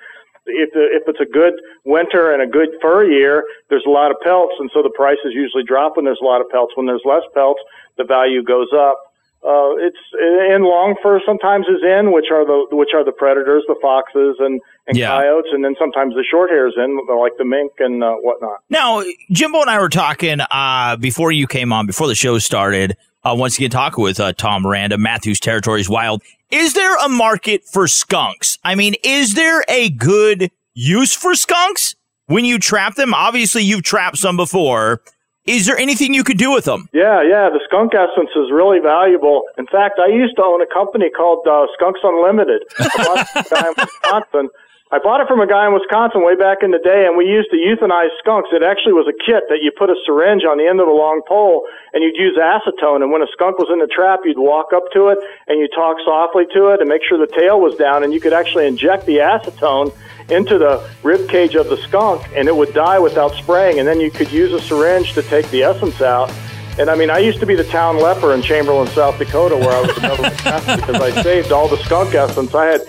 if 0.47 0.71
if 0.75 1.03
it's 1.09 1.21
a 1.21 1.31
good 1.41 1.55
winter 1.85 2.33
and 2.33 2.41
a 2.43 2.47
good 2.47 2.69
fur 2.81 3.05
year, 3.09 3.45
there's 3.71 3.85
a 3.87 3.91
lot 3.91 4.11
of 4.12 4.17
pelts, 4.23 4.55
and 4.61 4.71
so 4.73 4.83
the 4.83 4.93
prices 4.95 5.33
usually 5.33 5.65
drop 5.65 5.97
when 5.97 6.05
there's 6.05 6.21
a 6.23 6.25
lot 6.25 6.41
of 6.41 6.49
pelts. 6.50 6.73
When 6.77 6.87
there's 6.87 7.03
less 7.05 7.25
pelts, 7.35 7.61
the 7.97 8.05
value 8.05 8.43
goes 8.43 8.69
up. 8.77 8.99
Uh, 9.41 9.79
it's 9.79 10.05
in 10.53 10.62
long 10.65 10.97
fur 11.00 11.21
sometimes 11.25 11.67
is 11.67 11.81
in, 11.85 12.11
which 12.12 12.27
are 12.33 12.45
the 12.45 12.67
which 12.75 12.91
are 12.93 13.05
the 13.05 13.12
predators, 13.12 13.62
the 13.69 13.77
foxes 13.81 14.35
and, 14.41 14.61
and 14.88 14.97
Yeah. 14.99 15.09
coyotes, 15.11 15.50
and 15.53 15.65
then 15.65 15.77
sometimes 15.79 16.15
the 16.15 16.25
short 16.29 16.50
hairs 16.50 16.75
in, 16.77 16.99
like 17.09 17.33
the 17.38 17.45
mink 17.45 17.73
and 17.79 18.03
uh, 18.03 18.15
whatnot. 18.15 18.59
Now, 18.69 19.05
Jimbo 19.31 19.61
and 19.61 19.71
I 19.71 19.79
were 19.79 19.88
talking 19.88 20.38
uh, 20.50 20.97
before 20.97 21.31
you 21.31 21.47
came 21.47 21.73
on, 21.73 21.87
before 21.87 22.09
the 22.09 22.17
show 22.17 22.38
started. 22.38 22.97
Uh, 23.25 23.34
once 23.37 23.56
again, 23.56 23.70
talking 23.70 24.02
with 24.02 24.20
uh, 24.20 24.32
Tom 24.32 24.62
Miranda, 24.62 24.96
Matthews 24.96 25.40
Territories 25.40 25.88
Wild. 25.88 26.22
Is 26.50 26.75
there 26.75 26.96
a 27.04 27.08
market 27.08 27.64
for 27.64 27.88
skunks? 27.88 28.58
I 28.62 28.75
mean, 28.75 28.94
is 29.02 29.34
there 29.34 29.64
a 29.68 29.90
good 29.90 30.50
use 30.75 31.14
for 31.14 31.34
skunks 31.34 31.96
when 32.26 32.44
you 32.44 32.58
trap 32.58 32.94
them? 32.94 33.12
Obviously, 33.12 33.64
you've 33.64 33.82
trapped 33.82 34.18
some 34.18 34.37
before. 34.37 35.02
Is 35.46 35.66
there 35.66 35.76
anything 35.78 36.14
you 36.14 36.25
could 36.25 36.38
do 36.38 36.52
with 36.52 36.64
them? 36.66 36.88
Yeah, 36.92 37.22
yeah, 37.22 37.48
the 37.48 37.60
skunk 37.66 37.92
essence 37.94 38.30
is 38.37 38.52
really 38.52 38.80
valuable. 38.80 39.42
In 39.56 39.66
fact, 39.66 39.98
I 39.98 40.08
used 40.08 40.37
to 40.37 40.42
own 40.44 40.62
a 40.62 40.66
company 40.66 41.10
called 41.10 41.46
uh, 41.48 41.66
Skunks 41.75 42.00
Unlimited. 42.04 42.62
A 42.78 43.66
in 43.66 43.75
Wisconsin. 43.78 44.50
I 44.90 44.97
bought 44.99 45.21
it 45.21 45.28
from 45.28 45.45
a 45.45 45.47
guy 45.47 45.68
in 45.68 45.76
Wisconsin 45.76 46.25
way 46.25 46.33
back 46.33 46.64
in 46.64 46.73
the 46.73 46.80
day, 46.80 47.04
and 47.04 47.12
we 47.12 47.28
used 47.28 47.52
to 47.52 47.61
euthanize 47.61 48.09
skunks. 48.25 48.49
It 48.57 48.62
actually 48.64 48.97
was 48.97 49.04
a 49.04 49.12
kit 49.12 49.45
that 49.52 49.61
you 49.61 49.71
put 49.71 49.90
a 49.90 49.97
syringe 50.07 50.49
on 50.49 50.57
the 50.57 50.64
end 50.64 50.80
of 50.80 50.88
a 50.88 50.97
long 50.97 51.21
pole, 51.28 51.68
and 51.92 52.02
you'd 52.02 52.16
use 52.16 52.40
acetone. 52.40 53.04
And 53.04 53.12
when 53.12 53.21
a 53.21 53.28
skunk 53.28 53.59
was 53.59 53.68
in 53.68 53.80
the 53.80 53.87
trap, 53.87 54.21
you'd 54.25 54.40
walk 54.40 54.73
up 54.73 54.88
to 54.97 55.09
it 55.09 55.18
and 55.47 55.61
you 55.61 55.68
talk 55.68 56.00
softly 56.07 56.49
to 56.57 56.73
it 56.73 56.80
and 56.80 56.88
make 56.88 57.04
sure 57.04 57.21
the 57.21 57.28
tail 57.28 57.61
was 57.61 57.76
down, 57.76 58.02
and 58.02 58.14
you 58.14 58.21
could 58.21 58.33
actually 58.33 58.66
inject 58.66 59.04
the 59.04 59.21
acetone 59.21 59.92
into 60.30 60.57
the 60.57 60.80
rib 61.02 61.28
cage 61.28 61.54
of 61.54 61.68
the 61.68 61.76
skunk, 61.85 62.25
and 62.35 62.49
it 62.49 62.57
would 62.57 62.73
die 62.73 62.99
without 62.99 63.35
spraying. 63.37 63.78
And 63.78 63.87
then 63.87 64.00
you 64.00 64.11
could 64.11 64.33
use 64.33 64.54
a 64.54 64.61
syringe 64.61 65.12
to 65.12 65.23
take 65.23 65.50
the 65.50 65.64
essence 65.64 66.00
out. 66.00 66.33
And 66.78 66.88
I 66.88 66.95
mean, 66.95 67.11
I 67.11 67.18
used 67.18 67.40
to 67.40 67.47
be 67.47 67.57
the 67.57 67.64
town 67.64 68.00
leper 68.00 68.33
in 68.33 68.40
Chamberlain, 68.40 68.87
South 68.88 69.18
Dakota, 69.18 69.57
where 69.57 69.68
I 69.71 69.80
was 69.83 69.95
the 69.97 70.00
government 70.00 70.37
because 70.37 71.02
I 71.02 71.23
saved 71.23 71.52
all 71.52 71.68
the 71.68 71.76
skunk 71.78 72.14
essence. 72.14 72.54
I 72.54 72.66
had 72.66 72.80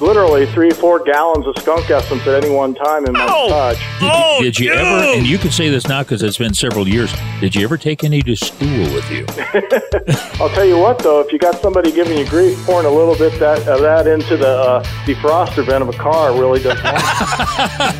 literally 0.00 0.46
three, 0.46 0.70
four 0.70 1.02
gallons 1.02 1.46
of 1.46 1.56
skunk 1.58 1.90
essence 1.90 2.26
at 2.26 2.42
any 2.44 2.52
one 2.52 2.74
time 2.74 3.04
in 3.06 3.12
my 3.12 3.26
touch. 3.26 3.78
Did, 4.00 4.54
did 4.54 4.58
you 4.58 4.72
ever? 4.72 5.18
And 5.18 5.26
you 5.26 5.38
can 5.38 5.50
say 5.50 5.68
this 5.68 5.86
now 5.88 6.02
because 6.02 6.22
it's 6.22 6.38
been 6.38 6.54
several 6.54 6.86
years. 6.86 7.12
Did 7.40 7.54
you 7.54 7.64
ever 7.64 7.76
take 7.76 8.04
any 8.04 8.22
to 8.22 8.36
school 8.36 8.92
with 8.94 9.10
you? 9.10 9.26
I'll 10.40 10.50
tell 10.50 10.64
you 10.64 10.78
what, 10.78 10.98
though, 11.00 11.20
if 11.20 11.32
you 11.32 11.38
got 11.38 11.56
somebody 11.60 11.92
giving 11.92 12.16
you 12.18 12.26
grief, 12.26 12.58
pouring 12.64 12.86
a 12.86 12.90
little 12.90 13.16
bit 13.16 13.38
that 13.40 13.66
of 13.68 13.80
that 13.80 14.06
into 14.06 14.36
the 14.36 14.48
uh, 14.48 14.82
defroster 15.04 15.64
vent 15.64 15.82
of 15.82 15.88
a 15.88 15.98
car 15.98 16.32
really 16.38 16.60
does. 16.60 16.78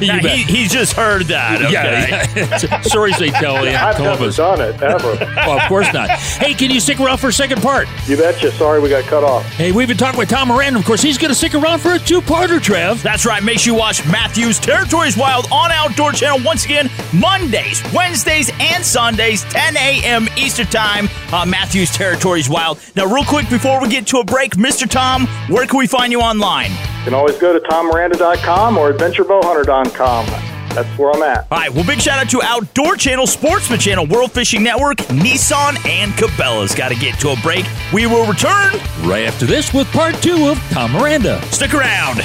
Now, 0.01 0.19
he, 0.19 0.43
he's 0.45 0.71
just 0.73 0.93
heard 0.93 1.27
that. 1.27 1.61
Okay? 1.61 1.73
Yeah, 1.73 2.81
stories 2.83 3.19
they 3.19 3.31
tell 3.31 3.65
in 3.65 3.75
I've 3.75 3.99
never 4.01 4.31
done 4.31 4.61
it 4.61 4.81
ever. 4.81 5.15
well, 5.37 5.59
of 5.59 5.69
course 5.69 5.93
not. 5.93 6.11
Hey, 6.11 6.55
can 6.55 6.71
you 6.71 6.81
stick 6.81 7.01
around 7.01 7.19
for 7.19 7.29
a 7.29 7.33
second 7.33 7.61
part? 7.61 7.89
You 8.07 8.17
betcha. 8.17 8.53
Sorry, 8.53 8.81
we 8.81 8.89
got 8.89 9.05
cut 9.05 9.25
off. 9.25 9.45
Hey, 9.55 9.73
we've 9.73 9.89
been 9.89 9.97
talking 9.97 10.19
with 10.19 10.29
Tom 10.29 10.49
Moran. 10.49 10.77
Of 10.77 10.85
course, 10.85 11.03
he's 11.03 11.19
going 11.19 11.31
to 11.31 11.35
stick 11.35 11.55
around 11.55 11.81
for 11.81 11.88
a 11.95 11.99
two-parter, 11.99 12.61
Trev. 12.61 13.03
That's 13.03 13.25
right. 13.27 13.43
Make 13.43 13.59
sure 13.61 13.73
you 13.73 13.79
watch 13.79 14.07
Matthews 14.07 14.59
Territories 14.59 15.17
Wild 15.17 15.47
on 15.53 15.71
Outdoor 15.71 16.13
Channel 16.13 16.41
once 16.45 16.65
again, 16.65 16.91
Mondays, 17.13 17.83
Wednesdays, 17.93 18.51
and 18.61 18.85
Sundays, 18.85 19.43
10 19.45 19.77
a.m. 19.77 20.29
Eastern 20.37 20.67
Time. 20.67 21.09
Uh, 21.33 21.45
Matthews 21.45 21.91
Territories 21.91 22.49
Wild. 22.49 22.81
Now, 22.97 23.07
real 23.07 23.25
quick 23.25 23.49
before 23.51 23.81
we 23.81 23.89
get 23.89 24.07
to 24.09 24.19
a 24.19 24.25
break, 24.25 24.57
Mr. 24.57 24.89
Tom, 24.89 25.27
where 25.49 25.67
can 25.67 25.79
we 25.79 25.87
find 25.87 26.13
you 26.13 26.21
online? 26.21 26.71
You 26.71 27.05
can 27.05 27.15
always 27.15 27.37
go 27.39 27.53
to 27.53 27.61
tommiranda.com 27.61 28.77
or 28.77 28.93
adventurebowhunter.com. 28.93 30.58
That's 30.83 30.99
where 30.99 31.11
I'm 31.11 31.23
at. 31.23 31.47
All 31.51 31.59
right. 31.59 31.73
Well, 31.73 31.85
big 31.85 32.01
shout 32.01 32.21
out 32.21 32.31
to 32.31 32.41
Outdoor 32.41 32.95
Channel, 32.95 33.27
Sportsman 33.27 33.81
Channel, 33.81 34.07
World 34.07 34.31
Fishing 34.31 34.63
Network, 34.63 34.99
Nissan, 35.09 35.85
and 35.89 36.13
Cabela's. 36.13 36.73
Got 36.75 36.91
to 36.91 36.95
get 36.95 37.19
to 37.21 37.31
a 37.31 37.37
break. 37.43 37.67
We 37.93 38.07
will 38.07 38.27
return 38.27 38.75
right 39.03 39.27
after 39.27 39.45
this 39.45 39.75
with 39.75 39.89
part 39.89 40.15
two 40.23 40.47
of 40.49 40.59
Tom 40.71 40.93
Miranda. 40.93 41.43
Stick 41.51 41.75
around. 41.75 42.21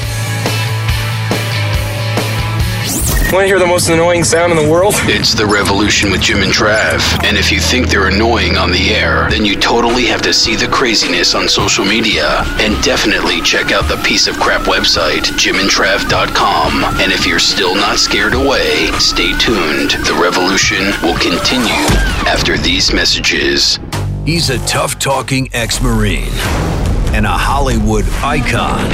Want 3.33 3.45
to 3.45 3.47
hear 3.47 3.57
the 3.57 3.65
most 3.65 3.89
annoying 3.89 4.23
sound 4.23 4.51
in 4.51 4.63
the 4.63 4.69
world? 4.69 4.93
It's 5.09 5.33
the 5.33 5.47
revolution 5.47 6.11
with 6.11 6.21
Jim 6.21 6.43
and 6.43 6.51
Trav. 6.51 7.01
And 7.23 7.35
if 7.35 7.51
you 7.51 7.59
think 7.59 7.89
they're 7.89 8.07
annoying 8.07 8.57
on 8.57 8.71
the 8.71 8.93
air, 8.93 9.27
then 9.31 9.43
you 9.43 9.55
totally 9.55 10.05
have 10.05 10.21
to 10.21 10.31
see 10.31 10.55
the 10.55 10.67
craziness 10.67 11.33
on 11.33 11.49
social 11.49 11.83
media. 11.83 12.43
And 12.59 12.79
definitely 12.83 13.41
check 13.41 13.71
out 13.71 13.89
the 13.89 13.97
piece 14.03 14.27
of 14.27 14.37
crap 14.39 14.67
website, 14.67 15.23
jimandtrav.com. 15.41 16.83
And 17.01 17.11
if 17.11 17.25
you're 17.25 17.39
still 17.39 17.73
not 17.73 17.97
scared 17.97 18.35
away, 18.35 18.91
stay 18.99 19.35
tuned. 19.39 19.91
The 20.05 20.17
revolution 20.21 20.93
will 21.01 21.17
continue 21.17 21.73
after 22.29 22.59
these 22.59 22.93
messages. 22.93 23.79
He's 24.23 24.51
a 24.51 24.59
tough 24.67 24.99
talking 24.99 25.49
ex 25.53 25.81
Marine 25.81 26.31
and 27.15 27.25
a 27.25 27.29
Hollywood 27.29 28.05
icon. 28.21 28.85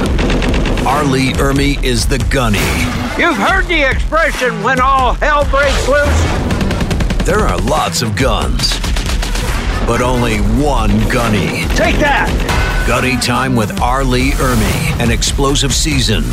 R. 0.88 1.04
Lee 1.04 1.34
Ermey 1.34 1.84
is 1.84 2.08
the 2.08 2.20
gunny. 2.32 3.09
You've 3.20 3.36
heard 3.36 3.66
the 3.68 3.84
expression 3.84 4.64
when 4.64 4.80
all 4.80 5.14
hell 5.16 5.44
breaks 5.50 5.90
loose. 5.90 7.26
There 7.26 7.40
are 7.40 7.58
lots 7.58 8.02
of 8.02 8.16
guns, 8.16 8.80
but 9.86 10.02
only 10.02 10.38
one 10.38 10.98
gunny. 11.10 11.66
Take 11.76 11.98
that! 12.00 12.30
Gunny 12.88 13.18
Time 13.18 13.58
with 13.58 13.82
Arlie 13.82 14.30
Ermy, 14.40 15.02
an 15.02 15.12
explosive 15.12 15.74
season. 15.74 16.24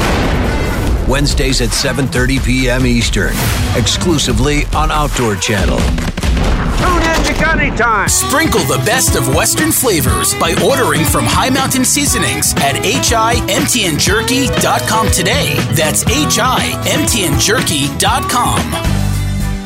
Wednesdays 1.08 1.60
at 1.60 1.70
7:30 1.70 2.44
p.m. 2.44 2.86
Eastern, 2.86 3.34
exclusively 3.74 4.66
on 4.66 4.92
Outdoor 4.92 5.34
Channel. 5.34 5.80
Tune 7.34 7.60
in 7.60 7.76
Time. 7.76 8.08
Sprinkle 8.08 8.60
the 8.60 8.80
best 8.86 9.16
of 9.16 9.34
Western 9.34 9.72
flavors 9.72 10.32
by 10.34 10.54
ordering 10.64 11.04
from 11.04 11.24
Hi 11.26 11.50
Mountain 11.50 11.84
Seasonings 11.84 12.54
at 12.56 12.76
himtnjerky.com 12.76 15.10
today. 15.10 15.54
That's 15.74 16.04
himtnjerky.com. 16.04 18.92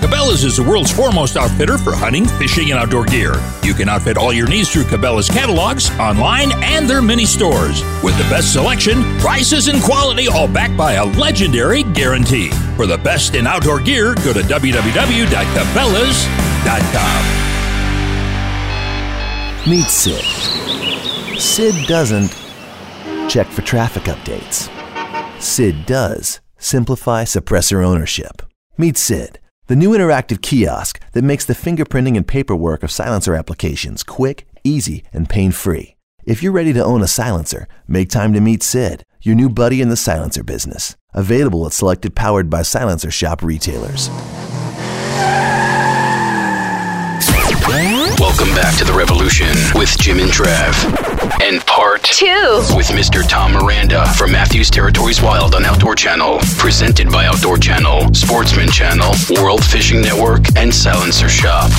Cabela's 0.00 0.44
is 0.44 0.56
the 0.56 0.62
world's 0.62 0.90
foremost 0.90 1.36
outfitter 1.36 1.76
for 1.76 1.94
hunting, 1.94 2.24
fishing, 2.24 2.70
and 2.70 2.80
outdoor 2.80 3.04
gear. 3.04 3.34
You 3.62 3.74
can 3.74 3.90
outfit 3.90 4.16
all 4.16 4.32
your 4.32 4.48
needs 4.48 4.72
through 4.72 4.84
Cabela's 4.84 5.28
catalogs, 5.28 5.90
online, 5.98 6.52
and 6.62 6.88
their 6.88 7.02
mini 7.02 7.26
stores. 7.26 7.82
With 8.02 8.16
the 8.16 8.24
best 8.24 8.54
selection, 8.54 9.02
prices, 9.18 9.68
and 9.68 9.82
quality, 9.82 10.28
all 10.28 10.48
backed 10.48 10.76
by 10.76 10.94
a 10.94 11.04
legendary 11.04 11.82
guarantee. 11.82 12.48
For 12.76 12.86
the 12.86 12.96
best 12.98 13.34
in 13.34 13.46
outdoor 13.46 13.80
gear, 13.80 14.14
go 14.14 14.32
to 14.32 14.40
www.cabela's.com. 14.40 17.39
Meet 19.70 19.88
Sid. 19.88 20.24
Sid 21.40 21.86
doesn't 21.86 22.30
check 23.30 23.46
for 23.46 23.62
traffic 23.62 24.02
updates. 24.04 24.68
Sid 25.40 25.86
does 25.86 26.40
simplify 26.58 27.22
suppressor 27.22 27.84
ownership. 27.84 28.42
Meet 28.76 28.96
Sid, 28.96 29.38
the 29.68 29.76
new 29.76 29.90
interactive 29.90 30.42
kiosk 30.42 30.98
that 31.12 31.22
makes 31.22 31.44
the 31.44 31.54
fingerprinting 31.54 32.16
and 32.16 32.26
paperwork 32.26 32.82
of 32.82 32.90
silencer 32.90 33.36
applications 33.36 34.02
quick, 34.02 34.48
easy, 34.64 35.04
and 35.12 35.28
pain 35.28 35.52
free. 35.52 35.96
If 36.24 36.42
you're 36.42 36.50
ready 36.50 36.72
to 36.72 36.84
own 36.84 37.00
a 37.00 37.06
silencer, 37.06 37.68
make 37.86 38.08
time 38.08 38.32
to 38.32 38.40
meet 38.40 38.64
Sid. 38.64 39.04
your 39.22 39.36
new 39.36 39.48
buddy 39.48 39.80
in 39.80 39.88
the 39.88 39.96
silencer 39.96 40.42
business. 40.42 40.96
Available 41.14 41.64
at 41.64 41.74
selected 41.74 42.16
powered 42.16 42.50
by 42.50 42.62
Silencer 42.62 43.12
Shop 43.12 43.40
retailers. 43.40 44.08
Welcome 48.20 48.54
back 48.54 48.76
to 48.76 48.84
the 48.84 48.92
Revolution 48.92 49.48
with 49.74 49.96
Jim 49.96 50.18
and 50.18 50.30
Trav. 50.30 50.74
And 51.40 51.64
part 51.64 52.02
two 52.02 52.60
with 52.76 52.88
Mr. 52.88 53.26
Tom 53.26 53.54
Miranda 53.54 54.06
from 54.12 54.30
Matthews 54.30 54.68
Territories 54.68 55.22
Wild 55.22 55.54
on 55.54 55.64
Outdoor 55.64 55.94
Channel. 55.94 56.36
Presented 56.58 57.10
by 57.10 57.24
Outdoor 57.24 57.56
Channel, 57.56 58.12
Sportsman 58.12 58.68
Channel, 58.68 59.14
World 59.42 59.64
Fishing 59.64 60.02
Network, 60.02 60.54
and 60.54 60.72
Silencer 60.72 61.30
Shop. 61.30 61.70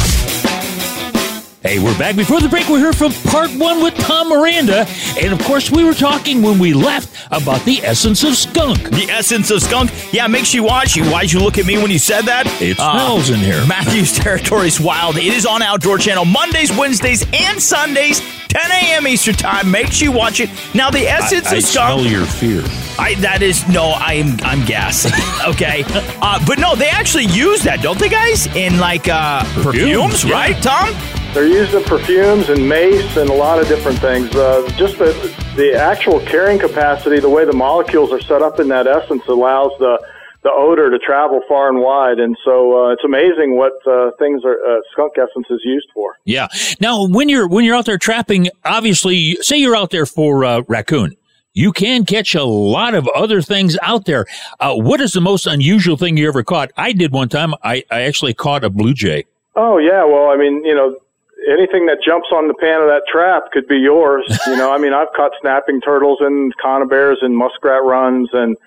Hey, 1.64 1.78
we're 1.78 1.96
back. 2.00 2.16
Before 2.16 2.40
the 2.40 2.50
break, 2.50 2.68
we 2.70 2.80
heard 2.80 2.96
from 2.96 3.12
part 3.30 3.52
one 3.52 3.84
with 3.84 3.94
Tom 3.94 4.30
Miranda. 4.30 4.88
And 5.20 5.32
of 5.32 5.40
course, 5.44 5.70
we 5.70 5.84
were 5.84 5.94
talking 5.94 6.42
when 6.42 6.58
we 6.58 6.74
left 6.74 7.16
about 7.30 7.64
the 7.66 7.78
essence 7.84 8.24
of 8.24 8.36
skunk. 8.36 8.82
The 8.90 9.06
essence 9.12 9.52
of 9.52 9.62
skunk? 9.62 9.92
Yeah, 10.12 10.26
makes 10.26 10.56
you 10.56 10.64
watch 10.64 10.96
you. 10.96 11.06
Why'd 11.06 11.32
you 11.32 11.40
look 11.40 11.60
at 11.60 11.68
me 11.68 11.78
when 11.78 11.92
you 11.92 12.00
said 12.00 12.24
that? 12.24 12.48
It 12.60 12.78
smells 12.78 13.30
uh, 13.30 13.34
in 13.36 13.40
here. 13.42 13.64
Matthew's 13.68 14.12
Territories 14.18 14.80
Wild. 14.80 15.18
It 15.18 15.26
is 15.26 15.46
on 15.46 15.62
Outdoor 15.62 16.00
Channel 16.00 16.26
Mondays, 16.26 16.76
Wednesdays, 16.76 17.28
and 17.32 17.62
Sundays, 17.62 18.22
10 18.48 18.72
a.m. 18.72 19.08
Eastern 19.08 19.36
Time. 19.36 19.70
Make 19.70 19.92
sure 19.92 20.08
you 20.08 20.18
watch 20.18 20.40
it. 20.40 20.50
Now, 20.74 20.90
the 20.90 21.08
essence 21.08 21.46
I, 21.46 21.54
I 21.54 21.58
of 21.58 21.64
skunk. 21.64 21.86
I 21.86 22.02
smell 22.02 22.12
your 22.12 22.26
fear. 22.26 22.64
I, 22.98 23.14
that 23.20 23.44
is 23.44 23.68
no, 23.68 23.94
I'm 23.98 24.40
I'm 24.42 24.66
gassy. 24.66 25.12
okay, 25.48 25.84
uh, 26.24 26.44
but 26.46 26.58
no, 26.58 26.76
they 26.76 26.90
actually 26.90 27.26
use 27.26 27.62
that, 27.64 27.82
don't 27.84 28.00
they, 28.00 28.10
guys? 28.10 28.48
In 28.56 28.80
like 28.80 29.08
uh, 29.08 29.44
perfumes, 29.62 30.24
yeah. 30.24 30.32
right, 30.32 30.64
Tom? 30.64 31.21
They're 31.34 31.48
used 31.48 31.74
in 31.74 31.84
perfumes 31.84 32.50
and 32.50 32.68
mace 32.68 33.16
and 33.16 33.30
a 33.30 33.34
lot 33.34 33.58
of 33.60 33.68
different 33.70 34.00
things. 34.00 34.36
Uh, 34.36 34.70
just 34.76 34.98
the 34.98 35.14
the 35.56 35.74
actual 35.74 36.20
carrying 36.20 36.60
capacity, 36.60 37.20
the 37.20 37.30
way 37.30 37.46
the 37.46 37.54
molecules 37.54 38.12
are 38.12 38.20
set 38.20 38.42
up 38.42 38.60
in 38.60 38.68
that 38.68 38.86
essence, 38.86 39.26
allows 39.28 39.72
the 39.80 39.98
the 40.44 40.52
odor 40.52 40.90
to 40.90 41.00
travel 41.00 41.42
far 41.48 41.70
and 41.70 41.80
wide, 41.80 42.20
and 42.20 42.36
so 42.44 42.88
uh, 42.88 42.92
it's 42.92 43.04
amazing 43.06 43.56
what 43.56 43.74
uh, 43.88 44.12
things 44.20 44.44
are 44.44 44.56
uh, 44.56 44.82
skunk 44.92 45.14
essence 45.18 45.46
is 45.50 45.62
used 45.64 45.88
for. 45.94 46.18
Yeah. 46.26 46.48
Now, 46.82 47.08
when 47.08 47.30
you're 47.30 47.48
when 47.48 47.64
you're 47.64 47.76
out 47.76 47.86
there 47.86 47.98
trapping, 47.98 48.50
obviously, 48.66 49.38
say 49.42 49.58
you're 49.58 49.76
out 49.76 49.92
there 49.92 50.06
for 50.06 50.44
uh, 50.44 50.64
raccoon, 50.68 51.16
you 51.54 51.72
can 51.72 52.06
catch 52.06 52.36
a 52.36 52.44
lot 52.44 52.94
of 52.94 53.08
other 53.16 53.42
things 53.42 53.78
out 53.82 54.06
there. 54.06 54.26
Uh, 54.60 54.76
what 54.76 55.00
is 55.00 55.14
the 55.14 55.22
most 55.22 55.48
unusual 55.48 55.96
thing 55.96 56.18
you 56.18 56.28
ever 56.28 56.44
caught? 56.44 56.72
I 56.76 56.92
did 56.92 57.14
one 57.14 57.30
time. 57.30 57.54
I, 57.64 57.86
I 57.90 58.02
actually 58.02 58.34
caught 58.34 58.66
a 58.66 58.70
blue 58.70 58.94
jay. 58.94 59.26
Oh 59.56 59.78
yeah, 59.78 60.04
well, 60.04 60.30
I 60.30 60.38
mean, 60.38 60.66
you 60.66 60.74
know, 60.76 60.98
anything 61.48 61.86
that 61.88 62.00
jumps 62.06 62.30
on 62.32 62.48
the 62.48 62.54
pan 62.54 62.82
of 62.82 62.88
that 62.88 63.04
trap 63.12 63.52
could 63.52 63.68
be 63.68 63.78
yours. 63.78 64.26
you 64.48 64.58
know, 64.58 64.74
I 64.74 64.78
mean, 64.78 64.94
I've 64.94 65.12
caught 65.16 65.32
snapping 65.42 65.82
turtles 65.82 66.20
and 66.22 66.54
conibears 66.58 67.18
and 67.22 67.36
muskrat 67.36 67.84
runs, 67.84 68.30
and 68.34 68.58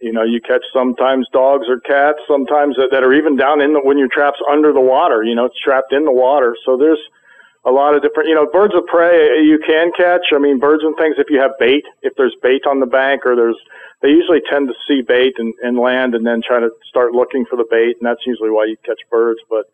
you 0.00 0.12
know, 0.12 0.24
you 0.24 0.40
catch 0.40 0.64
sometimes 0.72 1.28
dogs 1.32 1.66
or 1.68 1.78
cats, 1.78 2.18
sometimes 2.26 2.76
that, 2.76 2.88
that 2.90 3.04
are 3.04 3.14
even 3.14 3.36
down 3.36 3.60
in 3.60 3.72
the 3.72 3.80
when 3.80 3.98
your 3.98 4.08
trap's 4.08 4.40
under 4.50 4.72
the 4.72 4.80
water. 4.80 5.22
You 5.22 5.34
know, 5.34 5.46
it's 5.46 5.60
trapped 5.62 5.92
in 5.92 6.04
the 6.04 6.12
water. 6.12 6.56
So 6.66 6.76
there's 6.76 6.98
a 7.64 7.70
lot 7.70 7.94
of 7.94 8.02
different, 8.02 8.28
you 8.28 8.34
know, 8.34 8.46
birds 8.50 8.74
of 8.74 8.86
prey 8.86 9.38
eh, 9.38 9.42
you 9.42 9.60
can 9.64 9.92
catch. 9.96 10.34
I 10.34 10.38
mean, 10.38 10.58
birds 10.58 10.82
and 10.82 10.96
things 10.96 11.16
if 11.18 11.30
you 11.30 11.38
have 11.38 11.52
bait, 11.58 11.84
if 12.02 12.14
there's 12.16 12.34
bait 12.42 12.66
on 12.66 12.80
the 12.80 12.86
bank 12.86 13.24
or 13.24 13.36
there's, 13.36 13.58
they 14.02 14.08
usually 14.08 14.42
tend 14.50 14.66
to 14.68 14.74
see 14.88 15.02
bait 15.02 15.34
and, 15.38 15.54
and 15.62 15.78
land 15.78 16.16
and 16.16 16.26
then 16.26 16.42
try 16.42 16.58
to 16.58 16.70
start 16.88 17.12
looking 17.12 17.46
for 17.46 17.54
the 17.54 17.66
bait, 17.70 17.96
and 18.00 18.04
that's 18.06 18.26
usually 18.26 18.50
why 18.50 18.64
you 18.64 18.76
catch 18.84 18.98
birds. 19.08 19.38
But 19.48 19.70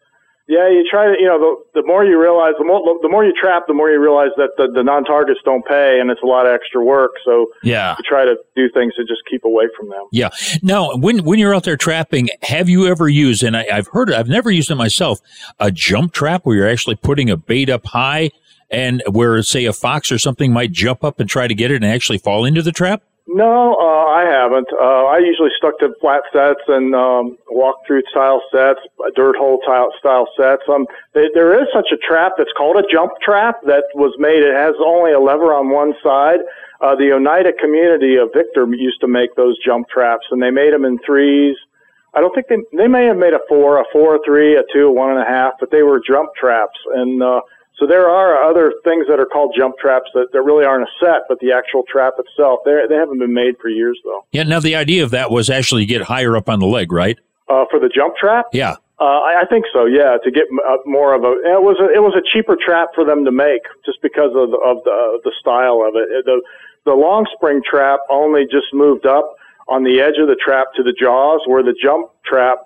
yeah, 0.49 0.67
you 0.69 0.83
try 0.91 1.07
to, 1.07 1.17
you 1.21 1.27
know, 1.27 1.39
the, 1.39 1.81
the 1.83 1.87
more 1.87 2.05
you 2.07 2.19
realize, 2.19 2.55
the 2.59 2.65
more, 2.65 2.81
the 3.03 3.09
more 3.09 3.23
you 3.23 3.35
trap, 3.39 3.65
the 3.69 3.75
more 3.75 3.91
you 3.91 4.01
realize 4.01 4.31
that 4.39 4.51
the, 4.57 4.69
the 4.75 4.83
non-targets 4.83 5.41
don't 5.45 5.65
pay 5.67 6.01
and 6.01 6.11
it's 6.11 6.23
a 6.23 6.27
lot 6.27 6.47
of 6.47 6.53
extra 6.53 6.83
work. 6.83 7.13
So 7.25 7.49
yeah, 7.63 7.95
you 7.99 8.05
try 8.09 8.25
to 8.25 8.35
do 8.57 8.71
things 8.73 8.95
to 8.95 9.05
just 9.05 9.21
keep 9.31 9.45
away 9.45 9.65
from 9.79 9.91
them. 9.91 10.07
Yeah. 10.11 10.31
Now, 10.63 10.97
when, 10.97 11.25
when 11.25 11.39
you're 11.39 11.55
out 11.55 11.65
there 11.65 11.77
trapping, 11.77 12.31
have 12.43 12.69
you 12.69 12.87
ever 12.87 13.09
used, 13.09 13.43
and 13.43 13.57
I, 13.57 13.67
I've 13.71 13.89
heard 13.89 14.09
it, 14.09 14.17
I've 14.17 14.29
never 14.29 14.51
used 14.51 14.71
it 14.71 14.77
myself, 14.77 15.21
a 15.61 15.71
jump 15.71 16.15
trap 16.15 16.47
where 16.47 16.57
you're 16.57 16.69
actually 16.69 16.97
putting 16.97 17.29
a 17.29 17.37
bait 17.37 17.69
up 17.69 17.85
high 17.85 18.31
and 18.71 19.03
where 19.11 19.43
say 19.43 19.67
a 19.67 19.73
fox 19.75 20.11
or 20.11 20.19
something 20.19 20.51
might 20.51 20.73
jump 20.73 21.05
up 21.05 21.21
and 21.21 21.29
try 21.29 21.47
to 21.47 21.55
get 21.55 21.71
it 21.71 21.77
and 21.77 21.85
actually 21.85 22.19
fall 22.19 22.47
into 22.47 22.63
the 22.63 22.73
trap? 22.73 23.03
No, 23.31 23.77
uh, 23.77 24.07
I 24.09 24.25
haven't. 24.25 24.69
Uh, 24.73 25.05
I 25.05 25.19
usually 25.19 25.51
stuck 25.59 25.79
to 25.81 25.93
flat 26.01 26.23
sets 26.33 26.65
and 26.67 26.95
um, 26.95 27.37
walk-through 27.51 28.01
style 28.11 28.41
sets, 28.51 28.81
dirt 29.15 29.37
hole 29.37 29.61
style 29.63 30.27
sets. 30.35 30.63
Um, 30.67 30.87
they, 31.13 31.29
there 31.35 31.53
is 31.61 31.69
such 31.71 31.89
a 31.93 31.99
trap 31.99 32.33
that's 32.39 32.53
called 32.57 32.77
a 32.77 32.89
jump 32.91 33.13
trap 33.21 33.61
that 33.67 33.85
was 33.95 34.15
made. 34.19 34.43
It 34.43 34.55
has 34.57 34.75
only 34.81 35.13
a 35.13 35.21
lever 35.21 35.53
on 35.53 35.69
one 35.69 35.93
side. 36.03 36.41
Uh, 36.81 36.97
the 36.97 37.13
Oneida 37.13 37.53
community 37.61 38.17
of 38.17 38.31
Victor 38.33 38.67
used 38.73 39.01
to 39.03 39.09
make 39.09 39.35
those 39.37 39.59
jump 39.63 39.91
traps, 39.91 40.27
and 40.31 40.41
they 40.41 40.51
made 40.51 40.73
them 40.73 40.87
in 40.87 40.99
threes. 41.05 41.57
I 42.15 42.21
don't 42.21 42.35
think 42.35 42.49
they 42.49 42.57
they 42.73 42.89
may 42.89 43.05
have 43.05 43.19
made 43.19 43.35
a 43.35 43.41
four, 43.47 43.79
a 43.79 43.85
four, 43.93 44.17
a 44.17 44.19
three, 44.25 44.57
a 44.57 44.63
two, 44.73 44.87
a 44.87 44.93
one 44.93 45.11
and 45.11 45.21
a 45.21 45.29
half, 45.29 45.53
but 45.61 45.71
they 45.71 45.83
were 45.83 46.01
jump 46.01 46.31
traps, 46.35 46.79
and 46.95 47.23
uh, 47.23 47.43
so 47.79 47.87
there 47.87 48.09
are 48.09 48.43
other 48.43 48.73
things 48.83 49.07
that 49.09 49.21
are 49.21 49.27
called 49.27 49.55
jump 49.57 49.77
traps 49.79 50.11
that, 50.15 50.29
that 50.33 50.43
really 50.43 50.65
aren't 50.65 50.83
a 50.83 50.91
set, 51.01 51.23
but 51.29 51.39
the 51.41 51.53
actual 51.53 51.85
trap 51.89 52.15
itself, 52.19 52.61
they 52.65 52.75
they 52.89 52.97
haven't 52.97 53.19
been 53.19 53.35
made 53.35 53.57
for 53.61 53.69
years 53.69 53.99
though. 54.05 54.25
Yeah. 54.33 54.43
Now 54.43 54.61
the 54.61 54.75
idea 54.75 55.05
of 55.05 55.11
that 55.11 55.31
was 55.31 55.49
actually 55.49 55.87
to 55.87 55.87
get 55.87 56.03
higher 56.03 56.37
up 56.37 56.49
on 56.49 56.59
the 56.59 56.67
leg, 56.67 56.91
right? 56.91 57.19
Uh, 57.49 57.65
for 57.71 57.79
the 57.81 57.89
jump 57.89 58.17
trap? 58.17 58.47
Yeah. 58.53 58.77
Uh, 59.01 59.23
I, 59.23 59.43
I 59.43 59.47
think 59.49 59.65
so. 59.73 59.87
Yeah, 59.87 60.19
to 60.25 60.31
get 60.31 60.45
uh, 60.69 60.77
more 60.85 61.15
of 61.15 61.23
a 61.23 61.31
it 61.47 61.63
was 61.63 61.79
a 61.79 61.87
it 61.95 62.03
was 62.03 62.15
a 62.19 62.25
cheaper 62.33 62.57
trap 62.59 62.89
for 62.95 63.05
them 63.05 63.25
to 63.25 63.31
make 63.31 63.63
just 63.87 64.03
because 64.03 64.35
of 64.35 64.51
the, 64.51 64.59
of 64.59 64.83
the 64.83 65.21
the 65.23 65.33
style 65.39 65.87
of 65.87 65.95
it. 65.95 66.25
The 66.27 66.43
the 66.85 66.95
long 66.95 67.27
spring 67.33 67.63
trap 67.63 68.01
only 68.11 68.43
just 68.51 68.75
moved 68.75 69.07
up 69.07 69.37
on 69.69 69.85
the 69.85 70.01
edge 70.01 70.19
of 70.19 70.27
the 70.27 70.35
trap 70.35 70.67
to 70.75 70.83
the 70.83 70.93
jaws, 70.93 71.43
where 71.47 71.63
the 71.63 71.77
jump 71.81 72.11
trap 72.25 72.59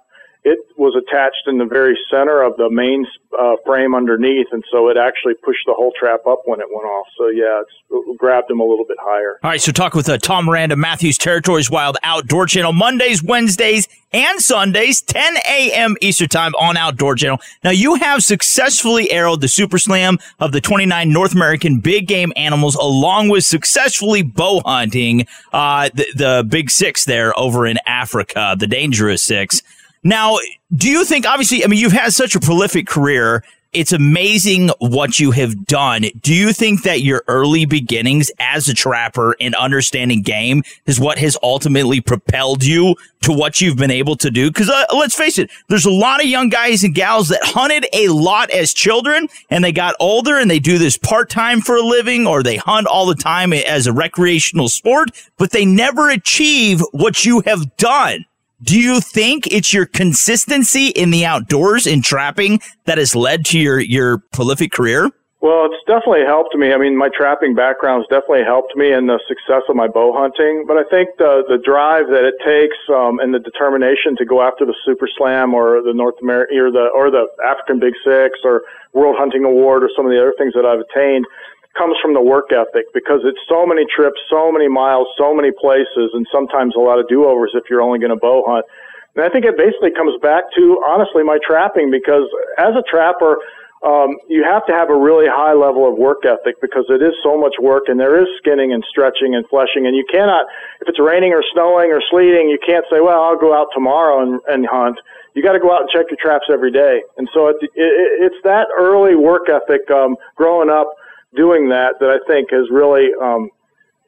it 0.44 0.58
was 0.76 0.96
attached 0.96 1.46
in 1.46 1.58
the 1.58 1.64
very 1.64 1.96
center 2.10 2.42
of 2.42 2.56
the 2.56 2.68
main 2.68 3.06
uh, 3.38 3.54
frame 3.64 3.94
underneath, 3.94 4.48
and 4.50 4.64
so 4.72 4.88
it 4.88 4.96
actually 4.96 5.34
pushed 5.34 5.64
the 5.66 5.72
whole 5.72 5.92
trap 5.98 6.26
up 6.26 6.42
when 6.46 6.60
it 6.60 6.66
went 6.68 6.84
off. 6.84 7.06
So 7.16 7.28
yeah, 7.28 7.62
it 7.90 8.18
grabbed 8.18 8.50
him 8.50 8.58
a 8.58 8.64
little 8.64 8.84
bit 8.84 8.96
higher. 9.00 9.38
All 9.44 9.50
right, 9.50 9.60
so 9.60 9.70
talk 9.70 9.94
with 9.94 10.08
uh, 10.08 10.18
Tom 10.18 10.46
Miranda, 10.46 10.74
Matthews 10.74 11.16
Territories 11.16 11.70
Wild 11.70 11.96
Outdoor 12.02 12.46
Channel, 12.46 12.72
Mondays, 12.72 13.22
Wednesdays, 13.22 13.86
and 14.12 14.40
Sundays, 14.40 15.00
10 15.00 15.36
a.m. 15.48 15.96
Eastern 16.00 16.28
Time 16.28 16.54
on 16.56 16.76
Outdoor 16.76 17.14
Channel. 17.14 17.38
Now 17.62 17.70
you 17.70 17.94
have 17.94 18.22
successfully 18.22 19.08
arrowed 19.12 19.42
the 19.42 19.48
Super 19.48 19.78
Slam 19.78 20.18
of 20.40 20.50
the 20.50 20.60
29 20.60 21.12
North 21.12 21.34
American 21.34 21.78
big 21.78 22.08
game 22.08 22.32
animals, 22.34 22.74
along 22.74 23.28
with 23.28 23.44
successfully 23.44 24.22
bow 24.22 24.60
hunting 24.64 25.26
uh, 25.52 25.88
the, 25.94 26.06
the 26.16 26.46
Big 26.48 26.68
Six 26.68 27.04
there 27.04 27.38
over 27.38 27.64
in 27.64 27.78
Africa, 27.86 28.56
the 28.58 28.66
Dangerous 28.66 29.22
Six. 29.22 29.62
Now, 30.04 30.38
do 30.74 30.90
you 30.90 31.04
think, 31.04 31.26
obviously, 31.26 31.64
I 31.64 31.68
mean, 31.68 31.78
you've 31.78 31.92
had 31.92 32.12
such 32.12 32.34
a 32.34 32.40
prolific 32.40 32.86
career. 32.86 33.44
It's 33.72 33.92
amazing 33.92 34.68
what 34.80 35.18
you 35.18 35.30
have 35.30 35.64
done. 35.64 36.04
Do 36.20 36.34
you 36.34 36.52
think 36.52 36.82
that 36.82 37.00
your 37.00 37.24
early 37.26 37.64
beginnings 37.64 38.30
as 38.38 38.68
a 38.68 38.74
trapper 38.74 39.34
and 39.40 39.54
understanding 39.54 40.20
game 40.20 40.62
is 40.84 41.00
what 41.00 41.16
has 41.16 41.38
ultimately 41.42 42.02
propelled 42.02 42.64
you 42.64 42.96
to 43.22 43.32
what 43.32 43.62
you've 43.62 43.78
been 43.78 43.90
able 43.90 44.14
to 44.16 44.30
do? 44.30 44.50
Because 44.50 44.68
uh, 44.68 44.84
let's 44.94 45.14
face 45.14 45.38
it, 45.38 45.50
there's 45.70 45.86
a 45.86 45.90
lot 45.90 46.20
of 46.20 46.26
young 46.26 46.50
guys 46.50 46.84
and 46.84 46.94
gals 46.94 47.30
that 47.30 47.40
hunted 47.42 47.86
a 47.94 48.08
lot 48.08 48.50
as 48.50 48.74
children 48.74 49.26
and 49.48 49.64
they 49.64 49.72
got 49.72 49.94
older 50.00 50.36
and 50.36 50.50
they 50.50 50.58
do 50.58 50.76
this 50.76 50.98
part 50.98 51.30
time 51.30 51.62
for 51.62 51.76
a 51.76 51.82
living 51.82 52.26
or 52.26 52.42
they 52.42 52.56
hunt 52.56 52.86
all 52.86 53.06
the 53.06 53.14
time 53.14 53.54
as 53.54 53.86
a 53.86 53.92
recreational 53.92 54.68
sport, 54.68 55.12
but 55.38 55.50
they 55.52 55.64
never 55.64 56.10
achieve 56.10 56.82
what 56.90 57.24
you 57.24 57.40
have 57.46 57.74
done. 57.78 58.26
Do 58.62 58.78
you 58.78 59.00
think 59.00 59.48
it's 59.48 59.72
your 59.72 59.86
consistency 59.86 60.88
in 60.88 61.10
the 61.10 61.26
outdoors 61.26 61.84
in 61.84 62.00
trapping 62.00 62.60
that 62.84 62.96
has 62.96 63.16
led 63.16 63.44
to 63.46 63.58
your, 63.58 63.80
your 63.80 64.18
prolific 64.32 64.70
career? 64.70 65.10
Well, 65.42 65.66
it's 65.66 65.82
definitely 65.90 66.22
helped 66.22 66.54
me. 66.54 66.72
I 66.72 66.78
mean, 66.78 66.96
my 66.96 67.10
trapping 67.10 67.56
background's 67.56 68.06
definitely 68.06 68.44
helped 68.46 68.76
me 68.76 68.92
in 68.92 69.08
the 69.08 69.18
success 69.26 69.66
of 69.68 69.74
my 69.74 69.88
bow 69.88 70.14
hunting. 70.14 70.62
But 70.68 70.78
I 70.78 70.84
think 70.86 71.18
the 71.18 71.42
the 71.50 71.58
drive 71.58 72.06
that 72.14 72.22
it 72.22 72.38
takes 72.46 72.78
um, 72.86 73.18
and 73.18 73.34
the 73.34 73.42
determination 73.42 74.14
to 74.18 74.24
go 74.24 74.40
after 74.40 74.64
the 74.64 74.78
Super 74.86 75.10
Slam 75.18 75.52
or 75.52 75.82
the 75.82 75.92
North 75.92 76.14
American 76.22 76.56
or 76.58 76.70
the 76.70 76.86
or 76.94 77.10
the 77.10 77.26
African 77.42 77.80
Big 77.80 77.94
Six 78.06 78.38
or 78.46 78.62
World 78.94 79.16
Hunting 79.18 79.42
Award 79.42 79.82
or 79.82 79.90
some 79.96 80.06
of 80.06 80.12
the 80.14 80.22
other 80.22 80.34
things 80.38 80.54
that 80.54 80.62
I've 80.62 80.78
attained 80.78 81.26
comes 81.76 81.96
from 82.00 82.14
the 82.14 82.20
work 82.20 82.52
ethic 82.52 82.86
because 82.92 83.20
it's 83.24 83.40
so 83.48 83.64
many 83.64 83.84
trips, 83.88 84.20
so 84.28 84.52
many 84.52 84.68
miles, 84.68 85.08
so 85.16 85.34
many 85.34 85.50
places, 85.50 86.12
and 86.12 86.26
sometimes 86.30 86.74
a 86.76 86.80
lot 86.80 86.98
of 86.98 87.08
do 87.08 87.24
overs 87.24 87.52
if 87.54 87.64
you're 87.70 87.82
only 87.82 87.98
going 87.98 88.12
to 88.12 88.20
bow 88.20 88.44
hunt. 88.46 88.66
And 89.14 89.24
I 89.24 89.28
think 89.28 89.44
it 89.44 89.56
basically 89.56 89.92
comes 89.92 90.16
back 90.20 90.44
to 90.56 90.80
honestly 90.86 91.22
my 91.22 91.38
trapping 91.44 91.90
because 91.90 92.28
as 92.58 92.72
a 92.76 92.82
trapper, 92.88 93.38
um, 93.82 94.14
you 94.28 94.44
have 94.44 94.64
to 94.66 94.72
have 94.72 94.90
a 94.90 94.96
really 94.96 95.26
high 95.26 95.54
level 95.54 95.90
of 95.90 95.98
work 95.98 96.22
ethic 96.24 96.60
because 96.62 96.86
it 96.88 97.02
is 97.02 97.14
so 97.22 97.36
much 97.36 97.58
work 97.60 97.90
and 97.90 97.98
there 97.98 98.14
is 98.20 98.28
skinning 98.38 98.72
and 98.72 98.84
stretching 98.88 99.34
and 99.34 99.44
fleshing 99.50 99.86
and 99.86 99.96
you 99.96 100.06
cannot 100.06 100.46
if 100.80 100.86
it's 100.86 101.00
raining 101.00 101.32
or 101.32 101.42
snowing 101.52 101.90
or 101.90 102.00
sleeting 102.08 102.46
you 102.48 102.58
can't 102.64 102.86
say 102.86 103.00
well 103.00 103.20
I'll 103.20 103.38
go 103.38 103.50
out 103.50 103.74
tomorrow 103.74 104.22
and, 104.22 104.38
and 104.46 104.66
hunt 104.70 105.02
you 105.34 105.42
got 105.42 105.58
to 105.58 105.58
go 105.58 105.74
out 105.74 105.80
and 105.80 105.90
check 105.90 106.06
your 106.14 106.18
traps 106.22 106.46
every 106.46 106.70
day 106.70 107.02
and 107.18 107.28
so 107.34 107.48
it, 107.48 107.56
it, 107.60 107.70
it's 107.74 108.38
that 108.44 108.68
early 108.78 109.16
work 109.16 109.50
ethic 109.50 109.90
um, 109.90 110.14
growing 110.36 110.70
up 110.70 110.94
doing 111.34 111.68
that 111.70 111.94
that 112.00 112.10
I 112.10 112.18
think 112.26 112.50
has 112.50 112.70
really 112.70 113.08
um, 113.20 113.50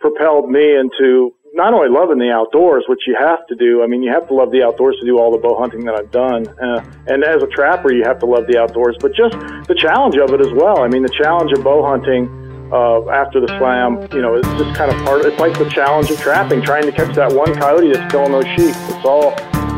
propelled 0.00 0.50
me 0.50 0.76
into 0.76 1.34
not 1.54 1.72
only 1.72 1.88
loving 1.88 2.18
the 2.18 2.30
outdoors, 2.30 2.84
which 2.88 3.06
you 3.06 3.16
have 3.18 3.46
to 3.46 3.54
do. 3.54 3.82
I 3.82 3.86
mean, 3.86 4.02
you 4.02 4.12
have 4.12 4.26
to 4.28 4.34
love 4.34 4.50
the 4.50 4.64
outdoors 4.64 4.96
to 4.98 5.06
do 5.06 5.18
all 5.18 5.30
the 5.30 5.38
bow 5.38 5.56
hunting 5.56 5.84
that 5.84 5.94
I've 5.94 6.10
done. 6.10 6.48
Uh, 6.58 6.84
and 7.06 7.22
as 7.22 7.42
a 7.42 7.46
trapper, 7.46 7.92
you 7.92 8.02
have 8.02 8.18
to 8.20 8.26
love 8.26 8.48
the 8.48 8.58
outdoors, 8.58 8.96
but 9.00 9.14
just 9.14 9.38
the 9.68 9.76
challenge 9.78 10.16
of 10.16 10.34
it 10.34 10.40
as 10.40 10.52
well. 10.52 10.82
I 10.82 10.88
mean, 10.88 11.02
the 11.02 11.14
challenge 11.22 11.52
of 11.52 11.62
bow 11.62 11.86
hunting 11.86 12.26
uh, 12.72 13.08
after 13.08 13.40
the 13.40 13.46
slam, 13.58 14.02
you 14.12 14.20
know, 14.20 14.34
it's 14.34 14.48
just 14.58 14.74
kind 14.74 14.90
of 14.90 14.98
part. 15.06 15.24
It's 15.24 15.38
like 15.38 15.56
the 15.56 15.70
challenge 15.70 16.10
of 16.10 16.18
trapping, 16.18 16.60
trying 16.60 16.86
to 16.86 16.92
catch 16.92 17.14
that 17.14 17.32
one 17.32 17.54
coyote 17.54 17.92
that's 17.92 18.10
killing 18.10 18.32
those 18.32 18.46
sheep. 18.58 18.74
It's 18.90 19.04
all, 19.04 19.30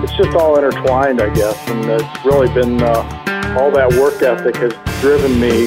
it's 0.07 0.17
just 0.17 0.37
all 0.37 0.57
intertwined, 0.57 1.21
I 1.21 1.35
guess, 1.35 1.69
and 1.69 1.85
it's 1.91 2.25
really 2.25 2.47
been 2.55 2.81
uh, 2.81 3.57
all 3.59 3.73
that 3.73 3.93
work 3.95 4.23
ethic 4.23 4.55
has 4.57 4.73
driven 5.01 5.41
me 5.41 5.67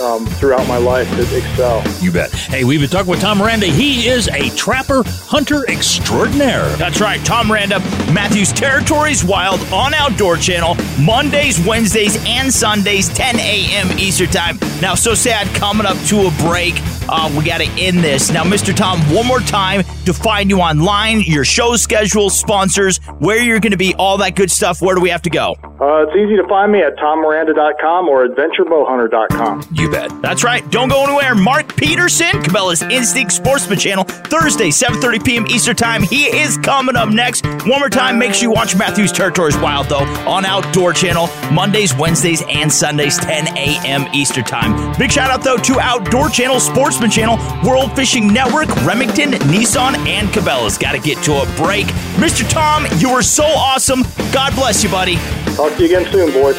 um, 0.00 0.26
throughout 0.26 0.66
my 0.66 0.76
life 0.76 1.08
to 1.10 1.36
excel. 1.36 1.84
You 2.00 2.10
bet. 2.10 2.32
Hey, 2.32 2.64
we've 2.64 2.80
been 2.80 2.90
talking 2.90 3.12
with 3.12 3.20
Tom 3.20 3.38
Miranda. 3.38 3.66
He 3.66 4.08
is 4.08 4.26
a 4.28 4.50
trapper 4.56 5.04
hunter 5.06 5.70
extraordinaire. 5.70 6.68
That's 6.76 7.00
right, 7.00 7.24
Tom 7.24 7.46
Miranda, 7.46 7.78
Matthews 8.12 8.52
Territories 8.52 9.22
Wild 9.22 9.60
on 9.72 9.94
Outdoor 9.94 10.36
Channel, 10.36 10.74
Mondays, 11.00 11.64
Wednesdays, 11.64 12.16
and 12.26 12.52
Sundays, 12.52 13.08
10 13.10 13.38
a.m. 13.38 13.96
Eastern 14.00 14.30
Time. 14.30 14.58
Now, 14.82 14.96
so 14.96 15.14
sad 15.14 15.46
coming 15.54 15.86
up 15.86 15.96
to 16.06 16.26
a 16.26 16.30
break. 16.42 16.74
Uh, 17.08 17.32
we 17.38 17.44
got 17.44 17.60
to 17.60 17.68
end 17.80 18.00
this. 18.00 18.32
Now, 18.32 18.42
Mr. 18.42 18.74
Tom, 18.74 18.98
one 19.14 19.28
more 19.28 19.38
time 19.38 19.84
to 20.06 20.14
find 20.14 20.50
you 20.50 20.60
online, 20.60 21.20
your 21.20 21.44
show 21.44 21.76
schedule, 21.76 22.30
sponsors, 22.30 22.98
where 23.18 23.40
you're 23.42 23.60
going 23.60 23.72
to 23.72 23.76
be, 23.76 23.94
all 23.94 24.18
that 24.18 24.34
good 24.36 24.50
stuff. 24.50 24.80
Where 24.80 24.94
do 24.94 25.00
we 25.00 25.10
have 25.10 25.22
to 25.22 25.30
go? 25.30 25.54
Uh, 25.80 26.06
it's 26.06 26.16
easy 26.16 26.36
to 26.36 26.46
find 26.48 26.72
me 26.72 26.80
at 26.80 26.96
tommiranda.com 26.96 28.08
or 28.08 28.26
adventurebowhunter.com. 28.26 29.68
You 29.72 29.90
bet. 29.90 30.10
That's 30.22 30.42
right. 30.42 30.68
Don't 30.70 30.88
go 30.88 31.04
anywhere. 31.04 31.34
Mark 31.34 31.76
Peterson, 31.76 32.30
Cabela's 32.42 32.82
Instinct 32.82 33.32
Sportsman 33.32 33.78
Channel, 33.78 34.04
Thursday, 34.04 34.68
7.30 34.68 35.24
p.m. 35.24 35.46
Eastern 35.48 35.76
Time. 35.76 36.02
He 36.02 36.26
is 36.26 36.56
coming 36.58 36.96
up 36.96 37.10
next. 37.10 37.44
One 37.66 37.80
more 37.80 37.90
time, 37.90 38.18
make 38.18 38.32
sure 38.34 38.44
you 38.44 38.50
watch 38.50 38.76
Matthews 38.76 39.12
Territories 39.12 39.56
Wild, 39.58 39.88
though, 39.88 40.04
on 40.26 40.44
Outdoor 40.44 40.92
Channel, 40.92 41.28
Mondays, 41.52 41.94
Wednesdays, 41.94 42.42
and 42.48 42.72
Sundays, 42.72 43.18
10 43.18 43.56
a.m. 43.56 44.06
Eastern 44.14 44.44
Time. 44.44 44.96
Big 44.98 45.12
shout 45.12 45.30
out, 45.30 45.42
though, 45.42 45.56
to 45.58 45.80
Outdoor 45.80 46.28
Channel, 46.28 46.60
Sportsman 46.60 47.10
Channel, 47.10 47.36
World 47.68 47.94
Fishing 47.94 48.32
Network, 48.32 48.68
Remington, 48.84 49.32
Nissan, 49.32 49.95
and 50.00 50.28
Cabela's. 50.28 50.78
Got 50.78 50.92
to 50.92 50.98
get 50.98 51.22
to 51.24 51.34
a 51.34 51.46
break. 51.56 51.86
Mr. 52.16 52.48
Tom, 52.48 52.86
you 52.98 53.12
were 53.12 53.22
so 53.22 53.44
awesome. 53.44 54.02
God 54.32 54.54
bless 54.54 54.82
you, 54.82 54.90
buddy. 54.90 55.16
Talk 55.54 55.76
to 55.76 55.86
you 55.86 55.86
again 55.86 56.12
soon, 56.12 56.32
boys. 56.32 56.56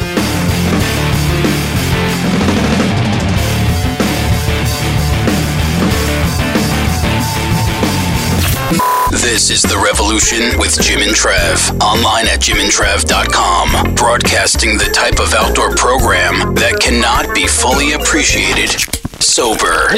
This 9.10 9.50
is 9.50 9.62
The 9.62 9.78
Revolution 9.78 10.58
with 10.58 10.80
Jim 10.80 11.00
and 11.00 11.14
Trav. 11.14 11.80
Online 11.80 12.26
at 12.28 12.40
jimandtrav.com. 12.40 13.94
Broadcasting 13.94 14.78
the 14.78 14.90
type 14.92 15.20
of 15.20 15.34
outdoor 15.34 15.74
program 15.76 16.54
that 16.54 16.78
cannot 16.80 17.34
be 17.34 17.46
fully 17.46 17.92
appreciated 17.92 18.97
sober. 19.20 19.88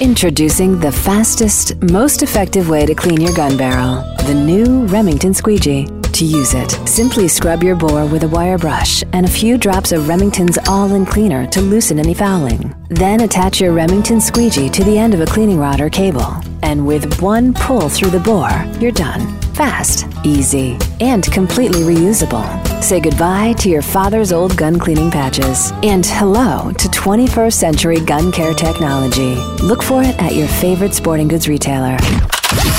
Introducing 0.00 0.80
the 0.80 0.90
fastest, 0.90 1.76
most 1.82 2.22
effective 2.22 2.70
way 2.70 2.86
to 2.86 2.94
clean 2.94 3.20
your 3.20 3.34
gun 3.34 3.58
barrel 3.58 4.02
the 4.30 4.34
new 4.34 4.86
Remington 4.86 5.34
Squeegee. 5.34 5.86
To 5.86 6.24
use 6.24 6.54
it, 6.54 6.70
simply 6.88 7.26
scrub 7.26 7.62
your 7.62 7.74
bore 7.74 8.06
with 8.06 8.22
a 8.22 8.28
wire 8.28 8.58
brush 8.58 9.02
and 9.12 9.26
a 9.26 9.30
few 9.30 9.58
drops 9.58 9.90
of 9.90 10.08
Remington's 10.08 10.56
All 10.68 10.94
In 10.94 11.04
Cleaner 11.04 11.46
to 11.48 11.60
loosen 11.60 11.98
any 11.98 12.14
fouling. 12.14 12.74
Then 12.90 13.22
attach 13.22 13.60
your 13.60 13.72
Remington 13.72 14.20
Squeegee 14.20 14.68
to 14.70 14.84
the 14.84 14.96
end 14.96 15.14
of 15.14 15.20
a 15.20 15.26
cleaning 15.26 15.58
rod 15.58 15.80
or 15.80 15.90
cable. 15.90 16.36
And 16.62 16.86
with 16.86 17.20
one 17.20 17.52
pull 17.52 17.88
through 17.88 18.10
the 18.10 18.20
bore, 18.20 18.64
you're 18.80 18.92
done. 18.92 19.40
Fast, 19.54 20.06
easy, 20.24 20.78
and 21.00 21.24
completely 21.32 21.82
reusable. 21.82 22.44
Say 22.82 23.00
goodbye 23.00 23.54
to 23.54 23.68
your 23.68 23.82
father's 23.82 24.32
old 24.32 24.56
gun 24.56 24.78
cleaning 24.78 25.10
patches 25.10 25.72
and 25.82 26.04
hello 26.04 26.72
to 26.72 26.88
21st 26.88 27.52
century 27.52 28.00
gun 28.00 28.32
care 28.32 28.54
technology. 28.54 29.34
Look 29.62 29.82
for 29.82 30.02
it 30.02 30.20
at 30.20 30.34
your 30.34 30.48
favorite 30.48 30.94
sporting 30.94 31.28
goods 31.28 31.48
retailer. 31.48 31.96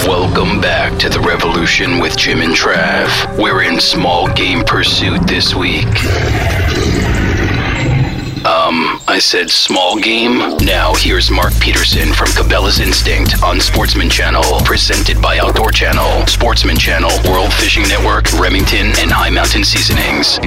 Welcome 0.06 0.60
back 0.60 1.00
to 1.00 1.10
The 1.10 1.20
Revolution 1.20 2.00
with 2.00 2.18
Jim 2.18 2.42
and 2.42 2.54
Trav. 2.54 3.38
We're 3.38 3.64
in 3.64 3.80
small 3.80 4.32
game 4.34 4.64
pursuit 4.66 5.22
this 5.28 5.56
week. 5.56 5.88
Um, 8.46 9.00
I 9.08 9.20
said 9.20 9.52
small 9.52 10.00
game. 10.00 10.40
Now 10.66 10.96
here's 10.96 11.30
Mark 11.30 11.54
Peterson 11.60 12.12
from 12.12 12.26
Cabela's 12.30 12.80
Instinct 12.80 13.44
on 13.44 13.60
Sportsman 13.60 14.10
Channel, 14.10 14.42
presented 14.66 15.22
by 15.22 15.38
Outdoor 15.38 15.72
Channel, 15.72 16.26
Sportsman 16.26 16.76
Channel, 16.76 17.12
World 17.30 17.54
Fishing 17.54 17.84
Network, 17.84 18.34
Remington, 18.40 18.88
and 18.98 19.12
Hi 19.12 19.30
Mountain 19.30 19.64
Seasonings. 19.64 20.40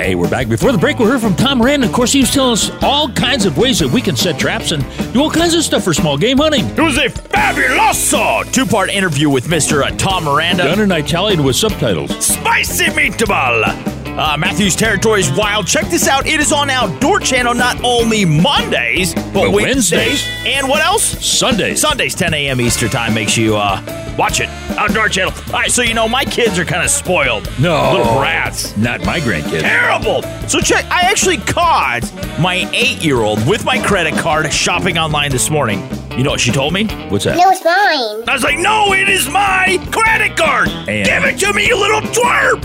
Hey, 0.00 0.14
we're 0.14 0.30
back. 0.30 0.48
Before 0.48 0.72
the 0.72 0.78
break, 0.78 0.98
we 0.98 1.04
heard 1.04 1.20
from 1.20 1.36
Tom 1.36 1.60
Rand. 1.60 1.84
Of 1.84 1.92
course, 1.92 2.12
he 2.12 2.20
was 2.20 2.30
telling 2.32 2.52
us 2.52 2.70
all 2.82 3.12
kinds 3.12 3.44
of 3.44 3.58
ways 3.58 3.80
that 3.80 3.88
we 3.88 4.00
can 4.00 4.16
set 4.16 4.40
traps 4.40 4.70
and 4.72 4.82
do 5.12 5.20
all 5.20 5.30
kinds 5.30 5.52
of 5.54 5.62
stuff 5.64 5.84
for 5.84 5.92
small 5.92 6.16
game 6.16 6.38
hunting. 6.38 6.64
It 6.64 6.80
was 6.80 6.96
a 6.96 7.10
fabuloso 7.10 8.50
two-part 8.54 8.88
interview 8.88 9.28
with 9.28 9.48
Mr. 9.48 9.82
Uh, 9.82 9.90
Tom 9.98 10.24
Miranda. 10.24 10.62
Done 10.64 10.80
and 10.80 10.94
I 10.94 11.02
tallied 11.02 11.40
with 11.40 11.56
subtitles. 11.56 12.24
Spicy 12.24 12.86
meatball. 12.86 13.97
Uh, 14.18 14.36
Matthews 14.36 14.74
Territories 14.74 15.30
Wild. 15.30 15.68
Check 15.68 15.86
this 15.86 16.08
out. 16.08 16.26
It 16.26 16.40
is 16.40 16.52
on 16.52 16.70
Outdoor 16.70 17.20
Channel 17.20 17.54
not 17.54 17.82
only 17.84 18.24
Mondays, 18.24 19.14
but, 19.14 19.32
But 19.32 19.50
Wednesdays. 19.52 20.24
Wednesdays. 20.24 20.44
And 20.44 20.68
what 20.68 20.82
else? 20.82 21.04
Sundays. 21.24 21.80
Sundays, 21.80 22.16
10 22.16 22.34
a.m. 22.34 22.60
Eastern 22.60 22.88
Time. 22.88 23.14
Make 23.14 23.28
sure 23.28 23.44
you 23.44 23.56
uh, 23.56 23.80
watch 24.18 24.40
it. 24.40 24.48
Outdoor 24.76 25.08
Channel. 25.08 25.32
All 25.48 25.52
right, 25.60 25.70
so 25.70 25.82
you 25.82 25.94
know, 25.94 26.08
my 26.08 26.24
kids 26.24 26.58
are 26.58 26.64
kind 26.64 26.82
of 26.82 26.90
spoiled. 26.90 27.48
No. 27.58 27.92
Little 27.96 28.18
brats. 28.18 28.76
Not 28.76 29.04
my 29.04 29.20
grandkids. 29.20 29.60
Terrible. 29.60 30.22
So 30.48 30.60
check. 30.60 30.84
I 30.90 31.02
actually 31.02 31.38
caught 31.38 32.00
my 32.40 32.68
eight-year-old 32.74 33.46
with 33.48 33.64
my 33.64 33.78
credit 33.84 34.14
card 34.14 34.52
shopping 34.52 34.98
online 34.98 35.30
this 35.30 35.48
morning. 35.50 35.88
You 36.16 36.24
know 36.24 36.30
what 36.32 36.40
she 36.40 36.50
told 36.50 36.72
me? 36.74 36.84
What's 37.10 37.24
that? 37.26 37.36
No, 37.36 37.44
it's 37.50 37.64
mine. 37.64 38.28
I 38.28 38.32
was 38.32 38.42
like, 38.42 38.58
no, 38.58 38.92
it 38.92 39.08
is 39.08 39.28
my 39.30 39.78
credit 39.92 40.36
card. 40.36 40.68
And- 40.68 41.06
Give 41.06 41.24
it 41.24 41.38
to 41.46 41.52
me, 41.52 41.66
you 41.68 41.76
little 41.78 42.00
twerp. 42.00 42.64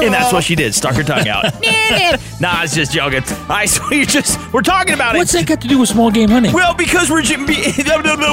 And 0.00 0.14
that's 0.14 0.32
what 0.32 0.44
she 0.44 0.54
did. 0.54 0.74
Stuck 0.74 0.94
her 0.94 1.02
tongue 1.02 1.26
out. 1.28 1.44
nah, 2.40 2.58
I 2.58 2.62
was 2.62 2.72
just 2.72 2.92
joking. 2.92 3.22
All 3.24 3.46
right, 3.48 3.68
so 3.68 3.90
you 3.90 4.06
just 4.06 4.38
we're 4.52 4.62
talking 4.62 4.94
about 4.94 5.16
it. 5.16 5.18
What's 5.18 5.32
that 5.32 5.46
got 5.46 5.60
to 5.62 5.68
do 5.68 5.78
with 5.80 5.88
small 5.88 6.10
game 6.10 6.28
hunting? 6.28 6.52
Well, 6.52 6.74
because 6.74 7.10
we're 7.10 7.22
ju- 7.22 7.44
be- 7.44 7.54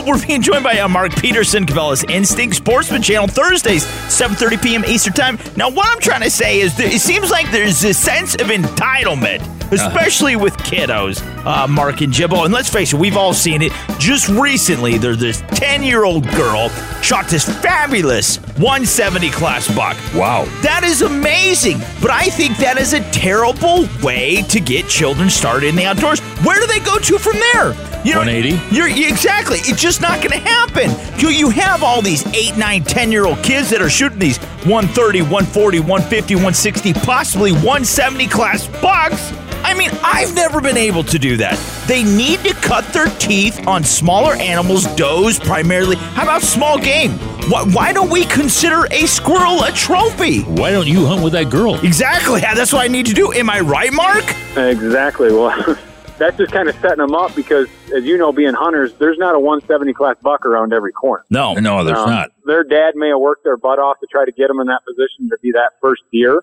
we're 0.01 0.25
being 0.25 0.41
joined 0.41 0.63
by 0.63 0.79
uh, 0.79 0.88
Mark 0.88 1.15
Peterson, 1.15 1.65
Cabela's 1.65 2.03
Instinct 2.05 2.55
Sportsman 2.55 3.01
Channel, 3.01 3.27
Thursdays, 3.27 3.86
7:30 3.86 4.63
p.m. 4.63 4.86
Eastern 4.86 5.13
Time. 5.13 5.38
Now, 5.55 5.69
what 5.69 5.88
I'm 5.88 5.99
trying 5.99 6.21
to 6.21 6.29
say 6.29 6.60
is, 6.60 6.75
that 6.77 6.93
it 6.93 6.99
seems 6.99 7.29
like 7.29 7.49
there's 7.51 7.84
a 7.84 7.93
sense 7.93 8.36
of 8.36 8.47
entitlement, 8.47 9.41
especially 9.71 10.36
with 10.36 10.56
kiddos, 10.58 11.21
uh, 11.45 11.67
Mark 11.67 12.01
and 12.01 12.12
Jimbo. 12.13 12.43
And 12.43 12.54
let's 12.54 12.69
face 12.69 12.93
it, 12.93 12.99
we've 12.99 13.17
all 13.17 13.34
seen 13.34 13.62
it. 13.62 13.71
Just 13.99 14.28
recently, 14.30 14.97
there's 14.97 15.17
this 15.19 15.41
10 15.49 15.84
year 15.84 16.04
old 16.04 16.28
girl 16.32 16.69
shot 17.01 17.28
this 17.28 17.45
fabulous 17.62 18.38
170 18.58 19.30
class 19.32 19.67
buck. 19.75 19.97
Wow. 20.13 20.45
That 20.62 20.84
is 20.84 21.01
amazing, 21.01 21.80
but 22.01 22.12
I 22.12 22.25
think 22.25 22.58
that 22.58 22.78
is 22.78 22.93
a 22.93 22.99
terrible 23.12 23.88
way 24.04 24.41
to 24.43 24.60
get 24.60 24.88
children 24.88 25.30
started 25.30 25.67
in 25.67 25.75
the 25.75 25.86
outdoors. 25.86 26.19
Where 26.43 26.60
do 26.60 26.67
they 26.67 26.80
go 26.80 26.97
to 26.97 27.17
from 27.19 27.34
there? 27.54 27.73
You 28.06 28.13
know, 28.13 28.19
180? 28.19 28.75
You're 28.75 28.88
you- 28.88 29.08
exactly. 29.08 29.58
It's 29.63 29.82
just 29.82 29.99
not 30.01 30.17
going 30.19 30.30
to 30.30 30.38
happen. 30.38 30.91
You 31.19 31.30
you 31.30 31.49
have 31.49 31.82
all 31.84 32.01
these 32.04 32.25
8, 32.28 32.56
9, 32.56 32.84
10 32.84 33.12
year 33.12 33.25
old 33.25 33.41
kids 33.43 33.69
that 33.71 33.82
are 33.82 33.89
shooting 33.89 34.19
these 34.19 34.38
130, 34.65 35.21
140, 35.21 35.80
150, 35.80 36.36
160, 36.36 36.93
possibly 36.93 37.51
170 37.51 38.28
class 38.28 38.67
bucks. 38.82 39.32
I 39.63 39.74
mean, 39.74 39.89
I've 40.04 40.34
never 40.36 40.62
been 40.62 40.78
able 40.78 41.04
to 41.06 41.20
do 41.20 41.38
that. 41.38 41.58
They 41.88 42.04
need 42.04 42.39
to 42.41 42.54
cut 42.56 42.86
their 42.94 43.08
teeth 43.18 43.68
on 43.68 43.84
smaller 43.84 44.34
animals, 44.36 44.86
does 44.96 45.39
primarily. 45.39 45.96
How 45.98 46.24
about 46.24 46.41
small 46.41 46.78
game? 46.78 47.12
Why, 47.50 47.63
why 47.63 47.94
don't 47.94 48.10
we 48.10 48.26
consider 48.26 48.86
a 48.91 49.06
squirrel 49.06 49.63
a 49.63 49.72
trophy? 49.72 50.41
Why 50.41 50.72
don't 50.72 50.88
you 50.88 51.06
hunt 51.06 51.24
with 51.24 51.34
that 51.34 51.50
girl? 51.52 51.76
Exactly. 51.84 52.39
That's 52.56 52.74
what 52.74 52.84
I 52.84 52.88
need 52.88 53.06
to 53.08 53.13
do. 53.13 53.32
Am 53.34 53.50
I 53.50 53.60
right, 53.60 53.94
Mark? 53.94 54.24
Exactly. 54.58 55.32
Well, 55.32 55.78
that's 56.18 56.38
just 56.38 56.52
kind 56.54 56.70
of 56.70 56.76
setting 56.76 56.98
them 56.98 57.13
up 57.13 57.36
because, 57.36 57.68
as 57.94 58.06
you 58.06 58.18
know, 58.18 58.32
being 58.32 58.54
hunters, 58.54 58.94
there's 58.96 59.18
not 59.18 59.36
a 59.36 59.39
170 59.39 59.91
class 59.94 60.15
buck 60.22 60.46
around 60.46 60.72
every 60.74 60.94
corner. 60.94 61.26
No, 61.30 61.54
no, 61.56 61.84
there's 61.84 61.98
Um, 62.00 62.10
not. 62.10 62.32
Their 62.46 62.63
dad 62.63 62.96
may 62.96 63.10
have 63.10 63.20
worked 63.20 63.44
their 63.44 63.58
butt 63.58 63.80
off 63.80 64.00
to 64.00 64.08
try 64.08 64.24
to 64.26 64.32
get 64.32 64.48
them 64.48 64.60
in 64.62 64.68
that 64.68 64.82
position 64.86 65.30
to 65.30 65.38
be 65.41 65.52
that 65.52 65.72
first 65.82 66.04
deer. 66.12 66.41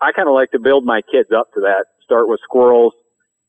I 0.00 0.12
kind 0.12 0.28
of 0.28 0.34
like 0.34 0.50
to 0.52 0.58
build 0.58 0.84
my 0.84 1.00
kids 1.02 1.30
up 1.32 1.52
to 1.54 1.60
that. 1.60 1.86
Start 2.04 2.28
with 2.28 2.40
squirrels. 2.42 2.92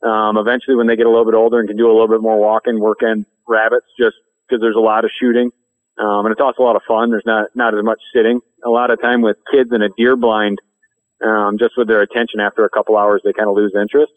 Um, 0.04 0.38
eventually, 0.38 0.76
when 0.76 0.88
they 0.88 0.96
get 0.96 1.06
a 1.06 1.10
little 1.10 1.26
bit 1.26 1.34
older 1.34 1.60
and 1.60 1.68
can 1.68 1.78
do 1.78 1.88
a 1.88 1.94
little 1.94 2.08
bit 2.08 2.22
more 2.22 2.40
walking, 2.40 2.80
work 2.80 3.00
in 3.02 3.26
rabbits, 3.48 3.86
just 4.00 4.16
because 4.48 4.62
there's 4.62 4.76
a 4.76 4.80
lot 4.80 5.06
of 5.06 5.12
shooting. 5.20 5.52
Um, 5.98 6.26
and 6.26 6.32
it's 6.32 6.42
also 6.42 6.64
a 6.64 6.66
lot 6.68 6.76
of 6.76 6.84
fun. 6.88 7.10
There's 7.10 7.26
not, 7.26 7.50
not 7.56 7.74
as 7.78 7.84
much 7.84 8.00
sitting. 8.14 8.42
A 8.64 8.70
lot 8.70 8.92
of 8.92 9.02
time 9.02 9.22
with 9.22 9.38
kids 9.52 9.72
in 9.74 9.82
a 9.82 9.90
deer 9.98 10.16
blind, 10.16 10.60
um, 11.24 11.58
just 11.58 11.74
with 11.78 11.88
their 11.88 12.02
attention 12.02 12.40
after 12.40 12.66
a 12.66 12.70
couple 12.70 12.98
hours, 12.98 13.22
they 13.24 13.34
kind 13.34 13.50
of 13.50 13.56
lose 13.56 13.74
interest. 13.80 14.12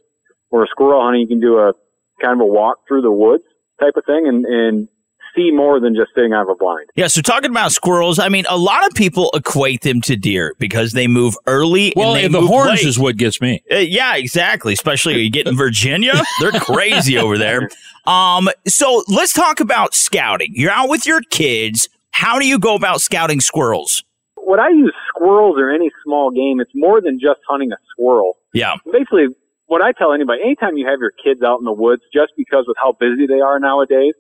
Where 0.51 0.67
squirrel 0.67 1.03
hunting, 1.03 1.23
you 1.23 1.29
can 1.29 1.41
do 1.41 1.59
a 1.59 1.73
kind 2.21 2.35
of 2.35 2.41
a 2.41 2.47
walk 2.47 2.79
through 2.89 3.03
the 3.03 3.13
woods 3.13 3.45
type 3.81 3.95
of 3.97 4.05
thing 4.05 4.27
and, 4.27 4.45
and 4.45 4.89
see 5.35 5.51
more 5.51 5.81
than 5.81 5.95
just 5.95 6.15
sitting 6.15 6.33
out 6.33 6.43
of 6.43 6.49
a 6.49 6.55
blind. 6.55 6.91
Yeah, 6.97 7.07
so 7.07 7.21
talking 7.23 7.51
about 7.51 7.73
squirrels, 7.73 8.19
I 8.19 8.29
mean, 8.29 8.45
a 8.49 8.57
lot 8.59 8.87
of 8.87 8.95
people 8.95 9.31
equate 9.35 9.83
them 9.83 10.01
to 10.03 10.17
deer 10.17 10.55
because 10.59 10.93
they 10.93 11.07
move 11.07 11.35
early. 11.47 11.93
Well, 11.97 12.15
and 12.15 12.25
they 12.25 12.29
the 12.29 12.41
move 12.41 12.51
horns 12.51 12.71
late. 12.81 12.87
is 12.87 12.99
what 12.99 13.17
gets 13.17 13.41
me. 13.41 13.63
Uh, 13.71 13.77
yeah, 13.77 14.17
exactly. 14.17 14.73
Especially 14.73 15.21
you 15.21 15.31
get 15.31 15.47
in 15.47 15.57
Virginia, 15.57 16.15
they're 16.41 16.53
crazy 16.53 17.19
over 17.19 17.39
there. 17.39 17.69
Um, 18.07 18.49
so 18.67 19.03
let's 19.07 19.35
talk 19.35 19.61
about 19.61 19.95
scouting. 19.95 20.53
You're 20.55 20.71
out 20.71 20.89
with 20.89 21.05
your 21.05 21.21
kids. 21.29 21.91
How 22.13 22.39
do 22.39 22.47
you 22.47 22.59
go 22.59 22.75
about 22.75 23.03
scouting 23.03 23.39
squirrels? 23.41 24.03
When 24.37 24.59
I 24.59 24.71
use 24.71 24.95
squirrels 25.11 25.59
or 25.59 25.69
any 25.69 25.91
small 26.03 26.31
game, 26.31 26.59
it's 26.59 26.71
more 26.75 27.03
than 27.03 27.21
just 27.21 27.41
hunting 27.47 27.71
a 27.71 27.77
squirrel. 27.91 28.39
Yeah. 28.55 28.77
Basically, 28.91 29.27
what 29.67 29.83
I 29.83 29.93
tell 29.93 30.15
anybody, 30.15 30.41
anytime 30.43 30.79
you 30.79 30.87
have 30.89 31.01
your 31.01 31.13
kids 31.23 31.43
out 31.43 31.59
in 31.59 31.67
the 31.67 31.73
woods, 31.73 32.01
just 32.11 32.33
because 32.35 32.65
with 32.67 32.79
how 32.83 32.93
busy 32.93 33.27
they 33.27 33.41
are 33.41 33.61
nowadays, 33.61 34.15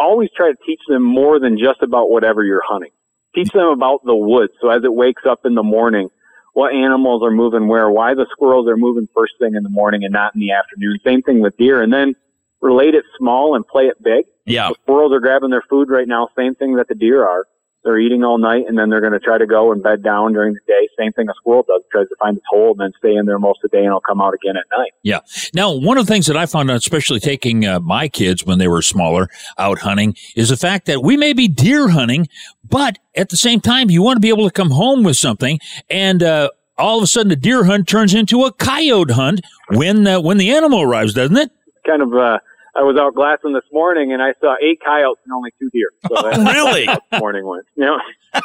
always 0.00 0.30
try 0.34 0.50
to 0.50 0.56
teach 0.66 0.80
them 0.88 1.02
more 1.02 1.38
than 1.38 1.58
just 1.58 1.82
about 1.82 2.10
whatever 2.10 2.42
you're 2.42 2.62
hunting. 2.64 2.90
Teach 3.34 3.50
them 3.50 3.68
about 3.68 4.04
the 4.04 4.16
woods. 4.16 4.52
So 4.60 4.70
as 4.70 4.82
it 4.82 4.92
wakes 4.92 5.22
up 5.28 5.44
in 5.44 5.54
the 5.54 5.62
morning, 5.62 6.08
what 6.54 6.74
animals 6.74 7.22
are 7.22 7.30
moving 7.30 7.68
where, 7.68 7.88
why 7.90 8.14
the 8.14 8.26
squirrels 8.32 8.66
are 8.68 8.76
moving 8.76 9.08
first 9.14 9.34
thing 9.38 9.54
in 9.54 9.62
the 9.62 9.68
morning 9.68 10.02
and 10.02 10.12
not 10.12 10.34
in 10.34 10.40
the 10.40 10.50
afternoon. 10.52 10.98
Same 11.04 11.22
thing 11.22 11.40
with 11.40 11.56
deer. 11.56 11.80
And 11.80 11.92
then 11.92 12.14
relate 12.60 12.94
it 12.94 13.04
small 13.18 13.54
and 13.54 13.66
play 13.66 13.84
it 13.84 14.02
big. 14.02 14.24
Yeah. 14.46 14.70
The 14.70 14.74
squirrels 14.82 15.12
are 15.12 15.20
grabbing 15.20 15.50
their 15.50 15.62
food 15.62 15.90
right 15.90 16.08
now, 16.08 16.28
same 16.36 16.54
thing 16.54 16.76
that 16.76 16.88
the 16.88 16.94
deer 16.94 17.26
are. 17.26 17.46
They're 17.82 17.98
eating 17.98 18.22
all 18.22 18.36
night 18.38 18.64
and 18.68 18.76
then 18.78 18.90
they're 18.90 19.00
going 19.00 19.14
to 19.14 19.20
try 19.20 19.38
to 19.38 19.46
go 19.46 19.72
and 19.72 19.82
bed 19.82 20.02
down 20.02 20.34
during 20.34 20.52
the 20.52 20.60
day. 20.66 20.88
Same 20.98 21.12
thing 21.12 21.28
a 21.30 21.34
squirrel 21.34 21.64
does, 21.66 21.82
tries 21.90 22.08
to 22.08 22.16
find 22.16 22.36
its 22.36 22.46
hole 22.50 22.72
and 22.72 22.80
then 22.80 22.92
stay 22.98 23.14
in 23.14 23.24
there 23.24 23.38
most 23.38 23.60
of 23.64 23.70
the 23.70 23.76
day 23.76 23.80
and 23.80 23.88
it'll 23.88 24.00
come 24.00 24.20
out 24.20 24.34
again 24.34 24.56
at 24.56 24.64
night. 24.76 24.92
Yeah. 25.02 25.20
Now, 25.54 25.72
one 25.72 25.96
of 25.96 26.06
the 26.06 26.12
things 26.12 26.26
that 26.26 26.36
I 26.36 26.46
found 26.46 26.70
especially 26.70 27.20
taking 27.20 27.64
uh, 27.64 27.80
my 27.80 28.08
kids 28.08 28.44
when 28.44 28.58
they 28.58 28.68
were 28.68 28.82
smaller 28.82 29.28
out 29.58 29.78
hunting, 29.78 30.14
is 30.36 30.50
the 30.50 30.56
fact 30.56 30.86
that 30.86 31.02
we 31.02 31.16
may 31.16 31.32
be 31.32 31.48
deer 31.48 31.88
hunting, 31.88 32.28
but 32.68 32.98
at 33.16 33.30
the 33.30 33.36
same 33.36 33.60
time, 33.60 33.88
you 33.88 34.02
want 34.02 34.16
to 34.16 34.20
be 34.20 34.28
able 34.28 34.44
to 34.44 34.52
come 34.52 34.70
home 34.70 35.02
with 35.02 35.16
something 35.16 35.58
and, 35.88 36.22
uh, 36.22 36.50
all 36.78 36.96
of 36.96 37.04
a 37.04 37.06
sudden, 37.06 37.28
the 37.28 37.36
deer 37.36 37.64
hunt 37.64 37.86
turns 37.86 38.14
into 38.14 38.44
a 38.44 38.52
coyote 38.52 39.12
hunt 39.12 39.42
when 39.68 40.06
uh, 40.06 40.18
when 40.18 40.38
the 40.38 40.50
animal 40.50 40.80
arrives, 40.80 41.12
doesn't 41.12 41.36
it? 41.36 41.50
Kind 41.86 42.00
of, 42.00 42.14
uh, 42.14 42.38
I 42.74 42.82
was 42.82 42.96
out 42.96 43.14
glassing 43.14 43.52
this 43.52 43.64
morning 43.72 44.12
and 44.12 44.22
I 44.22 44.32
saw 44.40 44.54
eight 44.62 44.80
coyotes 44.84 45.20
and 45.24 45.32
only 45.32 45.50
two 45.58 45.70
deer. 45.70 45.90
So 46.08 46.14
oh, 46.16 46.30
that's 46.30 46.38
Really? 46.38 46.86
how 46.86 47.00
this 47.10 47.20
morning 47.20 47.46
went. 47.46 47.66
You 47.76 47.86
know? 47.86 47.98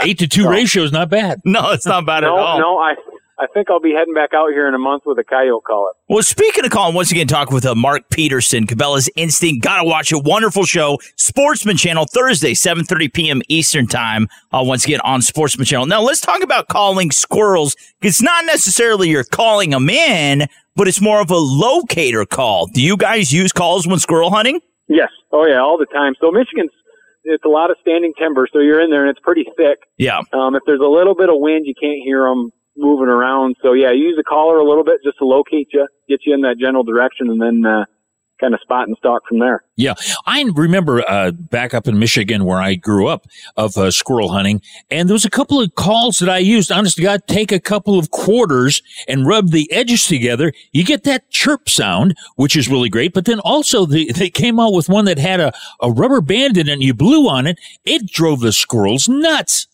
Eight 0.00 0.18
to 0.20 0.26
two 0.26 0.48
ratio 0.48 0.82
is 0.82 0.92
not 0.92 1.10
bad. 1.10 1.42
No, 1.44 1.72
it's 1.72 1.84
not 1.86 2.06
bad 2.06 2.20
no, 2.20 2.34
at 2.36 2.42
all. 2.42 2.58
No, 2.58 2.78
I, 2.78 2.94
I 3.38 3.46
think 3.52 3.68
I'll 3.70 3.80
be 3.80 3.92
heading 3.92 4.14
back 4.14 4.32
out 4.32 4.50
here 4.50 4.66
in 4.66 4.74
a 4.74 4.78
month 4.78 5.02
with 5.04 5.18
a 5.18 5.24
coyote 5.24 5.62
caller. 5.64 5.92
Well, 6.08 6.22
speaking 6.22 6.64
of 6.64 6.70
calling, 6.70 6.94
once 6.94 7.12
again, 7.12 7.26
talk 7.26 7.50
with 7.50 7.66
uh, 7.66 7.74
Mark 7.74 8.08
Peterson, 8.10 8.66
Cabela's 8.66 9.10
Instinct. 9.14 9.62
Gotta 9.62 9.86
watch 9.86 10.10
it. 10.10 10.24
Wonderful 10.24 10.64
show. 10.64 10.98
Sportsman 11.16 11.76
Channel, 11.76 12.06
Thursday, 12.06 12.52
7.30 12.52 13.12
p.m. 13.12 13.42
Eastern 13.48 13.86
Time. 13.86 14.28
Uh, 14.52 14.62
once 14.64 14.86
again, 14.86 15.00
on 15.04 15.20
Sportsman 15.20 15.66
Channel. 15.66 15.84
Now, 15.84 16.00
let's 16.00 16.22
talk 16.22 16.42
about 16.42 16.68
calling 16.68 17.10
squirrels. 17.10 17.76
It's 18.00 18.22
not 18.22 18.46
necessarily 18.46 19.10
you're 19.10 19.24
calling 19.24 19.70
them 19.70 19.90
in, 19.90 20.46
but 20.74 20.88
it's 20.88 21.02
more 21.02 21.20
of 21.20 21.30
a 21.30 21.36
locator 21.36 22.24
call. 22.24 22.66
Do 22.68 22.80
you 22.82 22.96
guys 22.96 23.32
use 23.32 23.52
calls 23.52 23.86
when 23.86 23.98
squirrel 23.98 24.30
hunting? 24.30 24.60
Yes. 24.88 25.10
Oh 25.32 25.46
yeah, 25.46 25.60
all 25.60 25.76
the 25.76 25.86
time. 25.86 26.14
So 26.20 26.30
Michigan's 26.30 26.70
it's 27.24 27.44
a 27.44 27.48
lot 27.48 27.70
of 27.72 27.76
standing 27.80 28.12
timber, 28.16 28.46
so 28.52 28.60
you're 28.60 28.80
in 28.80 28.88
there 28.88 29.02
and 29.02 29.10
it's 29.10 29.18
pretty 29.18 29.44
thick. 29.56 29.80
Yeah. 29.98 30.20
Um, 30.32 30.54
if 30.54 30.62
there's 30.64 30.80
a 30.80 30.86
little 30.86 31.14
bit 31.16 31.28
of 31.28 31.34
wind, 31.38 31.66
you 31.66 31.74
can't 31.74 32.00
hear 32.04 32.22
them 32.22 32.52
moving 32.76 33.08
around. 33.08 33.56
So 33.62 33.72
yeah, 33.72 33.90
you 33.92 34.08
use 34.08 34.16
the 34.16 34.24
collar 34.24 34.58
a 34.58 34.64
little 34.64 34.84
bit 34.84 35.00
just 35.04 35.18
to 35.18 35.24
locate 35.24 35.68
you, 35.72 35.86
get 36.08 36.20
you 36.24 36.34
in 36.34 36.42
that 36.42 36.58
general 36.58 36.84
direction, 36.84 37.30
and 37.30 37.40
then 37.40 37.64
uh, 37.64 37.84
kind 38.40 38.54
of 38.54 38.60
spot 38.60 38.86
and 38.86 38.96
stalk 38.98 39.22
from 39.28 39.38
there. 39.38 39.64
Yeah, 39.76 39.94
I 40.26 40.42
remember 40.54 41.02
uh, 41.08 41.32
back 41.32 41.74
up 41.74 41.88
in 41.88 41.98
Michigan 41.98 42.44
where 42.44 42.60
I 42.60 42.74
grew 42.74 43.06
up 43.06 43.26
of 43.56 43.76
uh, 43.76 43.90
squirrel 43.90 44.30
hunting, 44.30 44.62
and 44.90 45.08
there 45.08 45.14
was 45.14 45.24
a 45.24 45.30
couple 45.30 45.60
of 45.60 45.74
calls 45.74 46.18
that 46.18 46.28
I 46.28 46.38
used. 46.38 46.70
Honest 46.70 46.96
to 46.96 47.02
God, 47.02 47.22
take 47.26 47.52
a 47.52 47.60
couple 47.60 47.98
of 47.98 48.10
quarters 48.10 48.82
and 49.08 49.26
rub 49.26 49.50
the 49.50 49.70
edges 49.72 50.06
together. 50.06 50.52
You 50.72 50.84
get 50.84 51.04
that 51.04 51.30
chirp 51.30 51.68
sound, 51.68 52.16
which 52.36 52.56
is 52.56 52.68
really 52.68 52.88
great. 52.88 53.12
But 53.12 53.24
then 53.24 53.40
also 53.40 53.86
the, 53.86 54.12
they 54.12 54.30
came 54.30 54.60
out 54.60 54.72
with 54.72 54.88
one 54.88 55.04
that 55.06 55.18
had 55.18 55.40
a, 55.40 55.52
a 55.80 55.90
rubber 55.90 56.20
band 56.20 56.56
in 56.56 56.68
it, 56.68 56.72
and 56.72 56.82
you 56.82 56.94
blew 56.94 57.28
on 57.28 57.46
it. 57.46 57.58
It 57.84 58.06
drove 58.06 58.40
the 58.40 58.52
squirrels 58.52 59.08
nuts. 59.08 59.66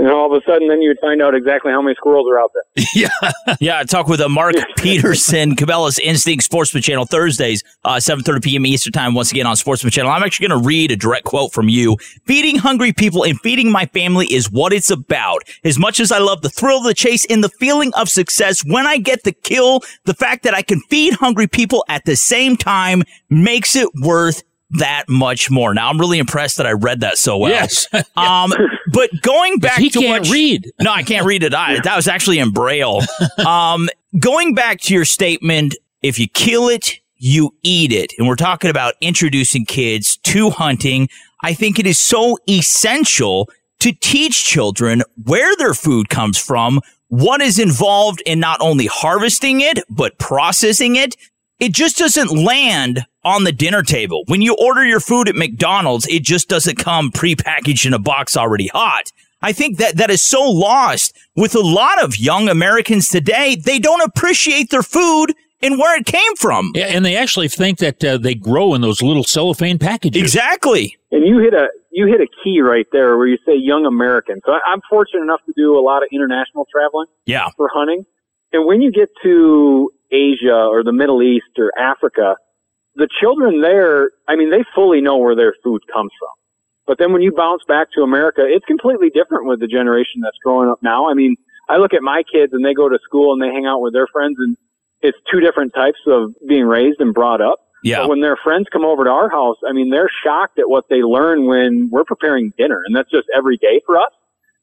And 0.00 0.10
all 0.10 0.34
of 0.34 0.42
a 0.42 0.42
sudden, 0.46 0.68
then 0.68 0.80
you'd 0.80 0.98
find 0.98 1.20
out 1.20 1.34
exactly 1.34 1.72
how 1.72 1.82
many 1.82 1.94
squirrels 1.94 2.26
are 2.26 2.40
out 2.40 2.50
there. 2.54 2.84
yeah. 2.94 3.54
Yeah, 3.60 3.78
I 3.80 3.84
talk 3.84 4.08
with 4.08 4.22
uh, 4.22 4.30
Mark 4.30 4.54
Peterson, 4.78 5.54
Cabela's 5.54 5.98
Instinct 5.98 6.42
Sportsman 6.42 6.82
Channel, 6.82 7.04
Thursdays, 7.04 7.62
uh, 7.84 7.96
7.30 7.96 8.42
p.m. 8.42 8.64
Eastern 8.64 8.94
Time, 8.94 9.12
once 9.12 9.30
again 9.30 9.44
on 9.44 9.56
Sportsman 9.56 9.90
Channel. 9.90 10.10
I'm 10.10 10.22
actually 10.22 10.48
going 10.48 10.62
to 10.62 10.66
read 10.66 10.90
a 10.90 10.96
direct 10.96 11.24
quote 11.24 11.52
from 11.52 11.68
you. 11.68 11.98
Feeding 12.24 12.56
hungry 12.56 12.94
people 12.94 13.24
and 13.24 13.38
feeding 13.40 13.70
my 13.70 13.84
family 13.86 14.26
is 14.32 14.50
what 14.50 14.72
it's 14.72 14.90
about. 14.90 15.42
As 15.64 15.78
much 15.78 16.00
as 16.00 16.10
I 16.10 16.18
love 16.18 16.40
the 16.40 16.48
thrill 16.48 16.78
of 16.78 16.84
the 16.84 16.94
chase 16.94 17.26
and 17.28 17.44
the 17.44 17.50
feeling 17.50 17.92
of 17.92 18.08
success 18.08 18.64
when 18.64 18.86
I 18.86 18.96
get 18.96 19.24
the 19.24 19.32
kill, 19.32 19.82
the 20.06 20.14
fact 20.14 20.44
that 20.44 20.54
I 20.54 20.62
can 20.62 20.80
feed 20.88 21.12
hungry 21.12 21.46
people 21.46 21.84
at 21.90 22.06
the 22.06 22.16
same 22.16 22.56
time 22.56 23.02
makes 23.28 23.76
it 23.76 23.90
worth 24.00 24.44
that 24.72 25.04
much 25.08 25.50
more. 25.50 25.74
Now 25.74 25.90
I'm 25.90 25.98
really 25.98 26.18
impressed 26.18 26.56
that 26.58 26.66
I 26.66 26.72
read 26.72 27.00
that 27.00 27.18
so 27.18 27.38
well. 27.38 27.50
Yes. 27.50 27.86
um, 28.16 28.52
but 28.92 29.10
going 29.22 29.58
back 29.58 29.78
he 29.78 29.90
to 29.90 30.00
can't 30.00 30.24
what 30.24 30.32
read. 30.32 30.70
No, 30.80 30.92
I 30.92 31.02
can't 31.02 31.26
read 31.26 31.42
it. 31.42 31.54
I, 31.54 31.80
that 31.80 31.96
was 31.96 32.08
actually 32.08 32.38
in 32.38 32.50
braille. 32.50 33.00
Um, 33.44 33.88
going 34.18 34.54
back 34.54 34.80
to 34.82 34.94
your 34.94 35.04
statement, 35.04 35.76
if 36.02 36.18
you 36.18 36.28
kill 36.28 36.68
it, 36.68 37.00
you 37.16 37.54
eat 37.62 37.92
it. 37.92 38.12
And 38.18 38.26
we're 38.26 38.36
talking 38.36 38.70
about 38.70 38.94
introducing 39.00 39.66
kids 39.66 40.16
to 40.18 40.50
hunting. 40.50 41.08
I 41.42 41.52
think 41.52 41.78
it 41.78 41.86
is 41.86 41.98
so 41.98 42.38
essential 42.48 43.48
to 43.80 43.92
teach 43.92 44.44
children 44.44 45.02
where 45.24 45.54
their 45.56 45.74
food 45.74 46.08
comes 46.08 46.38
from, 46.38 46.80
what 47.08 47.40
is 47.40 47.58
involved 47.58 48.22
in 48.24 48.40
not 48.40 48.60
only 48.60 48.86
harvesting 48.86 49.60
it, 49.60 49.80
but 49.90 50.18
processing 50.18 50.96
it. 50.96 51.16
It 51.58 51.72
just 51.72 51.98
doesn't 51.98 52.30
land 52.30 53.04
on 53.24 53.44
the 53.44 53.52
dinner 53.52 53.82
table. 53.82 54.22
When 54.26 54.40
you 54.42 54.56
order 54.60 54.84
your 54.84 55.00
food 55.00 55.28
at 55.28 55.34
McDonald's, 55.36 56.06
it 56.08 56.22
just 56.22 56.48
doesn't 56.48 56.76
come 56.78 57.10
prepackaged 57.10 57.86
in 57.86 57.94
a 57.94 57.98
box 57.98 58.36
already 58.36 58.68
hot. 58.68 59.12
I 59.42 59.52
think 59.52 59.78
that 59.78 59.96
that 59.96 60.10
is 60.10 60.22
so 60.22 60.42
lost 60.42 61.16
with 61.34 61.54
a 61.54 61.60
lot 61.60 62.02
of 62.02 62.18
young 62.18 62.48
Americans 62.48 63.08
today. 63.08 63.56
They 63.56 63.78
don't 63.78 64.02
appreciate 64.02 64.70
their 64.70 64.82
food 64.82 65.34
and 65.62 65.78
where 65.78 65.98
it 65.98 66.06
came 66.06 66.34
from. 66.36 66.72
Yeah, 66.74 66.86
and 66.86 67.04
they 67.04 67.16
actually 67.16 67.48
think 67.48 67.78
that 67.78 68.02
uh, 68.04 68.18
they 68.18 68.34
grow 68.34 68.74
in 68.74 68.80
those 68.80 69.00
little 69.02 69.24
cellophane 69.24 69.78
packages. 69.78 70.20
Exactly. 70.20 70.96
And 71.10 71.26
you 71.26 71.38
hit 71.38 71.54
a 71.54 71.68
you 71.92 72.06
hit 72.06 72.20
a 72.20 72.26
key 72.44 72.60
right 72.60 72.86
there 72.92 73.16
where 73.18 73.26
you 73.26 73.36
say 73.44 73.56
young 73.56 73.84
Americans. 73.84 74.42
So 74.46 74.52
I, 74.52 74.60
I'm 74.66 74.80
fortunate 74.88 75.22
enough 75.22 75.40
to 75.46 75.52
do 75.56 75.76
a 75.78 75.82
lot 75.82 76.02
of 76.02 76.08
international 76.12 76.66
traveling 76.70 77.06
Yeah. 77.26 77.48
for 77.56 77.68
hunting. 77.72 78.04
And 78.52 78.66
when 78.66 78.80
you 78.80 78.92
get 78.92 79.08
to 79.24 79.90
Asia 80.10 80.54
or 80.54 80.84
the 80.84 80.92
Middle 80.92 81.20
East 81.22 81.46
or 81.58 81.72
Africa, 81.78 82.36
the 82.94 83.08
children 83.20 83.60
there, 83.60 84.10
I 84.28 84.36
mean, 84.36 84.50
they 84.50 84.64
fully 84.74 85.00
know 85.00 85.18
where 85.18 85.36
their 85.36 85.54
food 85.62 85.82
comes 85.92 86.10
from. 86.18 86.30
But 86.86 86.98
then 86.98 87.12
when 87.12 87.22
you 87.22 87.32
bounce 87.32 87.62
back 87.68 87.88
to 87.94 88.02
America, 88.02 88.42
it's 88.44 88.64
completely 88.64 89.10
different 89.10 89.46
with 89.46 89.60
the 89.60 89.68
generation 89.68 90.20
that's 90.22 90.38
growing 90.42 90.68
up 90.68 90.82
now. 90.82 91.08
I 91.08 91.14
mean, 91.14 91.36
I 91.68 91.76
look 91.76 91.94
at 91.94 92.02
my 92.02 92.22
kids 92.32 92.52
and 92.52 92.64
they 92.64 92.74
go 92.74 92.88
to 92.88 92.98
school 93.04 93.32
and 93.32 93.40
they 93.40 93.46
hang 93.46 93.66
out 93.66 93.80
with 93.80 93.92
their 93.92 94.08
friends 94.08 94.36
and 94.38 94.56
it's 95.00 95.18
two 95.30 95.40
different 95.40 95.72
types 95.72 96.00
of 96.06 96.34
being 96.48 96.64
raised 96.64 97.00
and 97.00 97.14
brought 97.14 97.40
up. 97.40 97.60
Yeah. 97.82 98.02
But 98.02 98.10
when 98.10 98.20
their 98.20 98.36
friends 98.36 98.66
come 98.72 98.84
over 98.84 99.04
to 99.04 99.10
our 99.10 99.30
house, 99.30 99.56
I 99.66 99.72
mean, 99.72 99.90
they're 99.90 100.10
shocked 100.22 100.58
at 100.58 100.68
what 100.68 100.88
they 100.90 101.02
learn 101.02 101.46
when 101.46 101.88
we're 101.90 102.04
preparing 102.04 102.52
dinner, 102.58 102.82
and 102.84 102.94
that's 102.94 103.10
just 103.10 103.28
every 103.34 103.56
day 103.56 103.80
for 103.86 103.96
us. 103.96 104.10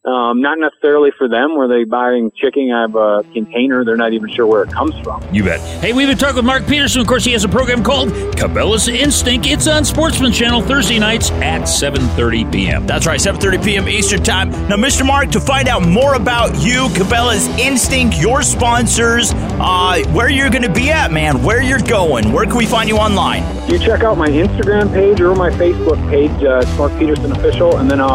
Um, 0.08 0.40
not 0.40 0.58
necessarily 0.58 1.12
for 1.18 1.28
them, 1.28 1.58
where 1.58 1.68
they 1.68 1.84
buying 1.84 2.32
chicken 2.32 2.72
out 2.72 2.96
of 2.96 2.96
a 2.96 3.30
container. 3.34 3.84
They're 3.84 3.98
not 3.98 4.14
even 4.14 4.30
sure 4.30 4.48
where 4.48 4.64
it 4.64 4.72
comes 4.72 4.98
from. 5.04 5.22
You 5.36 5.44
bet. 5.44 5.60
Hey, 5.82 5.92
we've 5.92 6.08
been 6.08 6.18
talking 6.18 6.38
with 6.38 6.46
Mark 6.46 6.66
Peterson. 6.66 7.02
Of 7.02 7.08
course, 7.08 7.26
he 7.26 7.34
has 7.34 7.44
a 7.44 7.50
program 7.50 7.84
called 7.84 8.10
Cabela's 8.38 8.88
Instinct. 8.88 9.46
It's 9.48 9.68
on 9.68 9.84
Sportsman 9.84 10.32
Channel 10.32 10.62
Thursday 10.62 10.98
nights 10.98 11.30
at 11.32 11.64
7.30 11.64 12.54
p.m. 12.54 12.88
That's 12.88 13.06
right, 13.06 13.20
7:30 13.20 13.66
p.m. 13.66 13.90
Eastern 13.90 14.24
Time. 14.24 14.52
Now, 14.70 14.78
Mr. 14.78 15.06
Mark, 15.06 15.30
to 15.32 15.42
find 15.42 15.68
out 15.68 15.86
more 15.86 16.14
about 16.14 16.58
you, 16.62 16.88
Cabela's 16.90 17.48
Instinct, 17.60 18.18
your 18.18 18.44
sponsors, 18.44 19.34
uh, 19.34 20.02
where 20.14 20.30
you're 20.30 20.50
going 20.50 20.64
to 20.64 20.72
be 20.72 20.90
at, 20.90 21.12
man, 21.12 21.44
where 21.44 21.62
you're 21.62 21.80
going, 21.80 22.32
where 22.32 22.46
can 22.46 22.56
we 22.56 22.66
find 22.66 22.88
you 22.88 22.96
online? 22.96 23.44
You 23.70 23.78
check 23.78 24.04
out 24.04 24.18
my 24.18 24.30
Instagram 24.30 24.94
page 24.94 25.20
or 25.20 25.36
my 25.36 25.50
Facebook 25.50 25.98
page, 26.10 26.32
uh, 26.46 26.60
it's 26.60 26.78
Mark 26.78 26.98
Peterson 26.98 27.34
Official, 27.34 27.76
and 27.78 27.92
then 27.92 28.00
uh, 28.00 28.08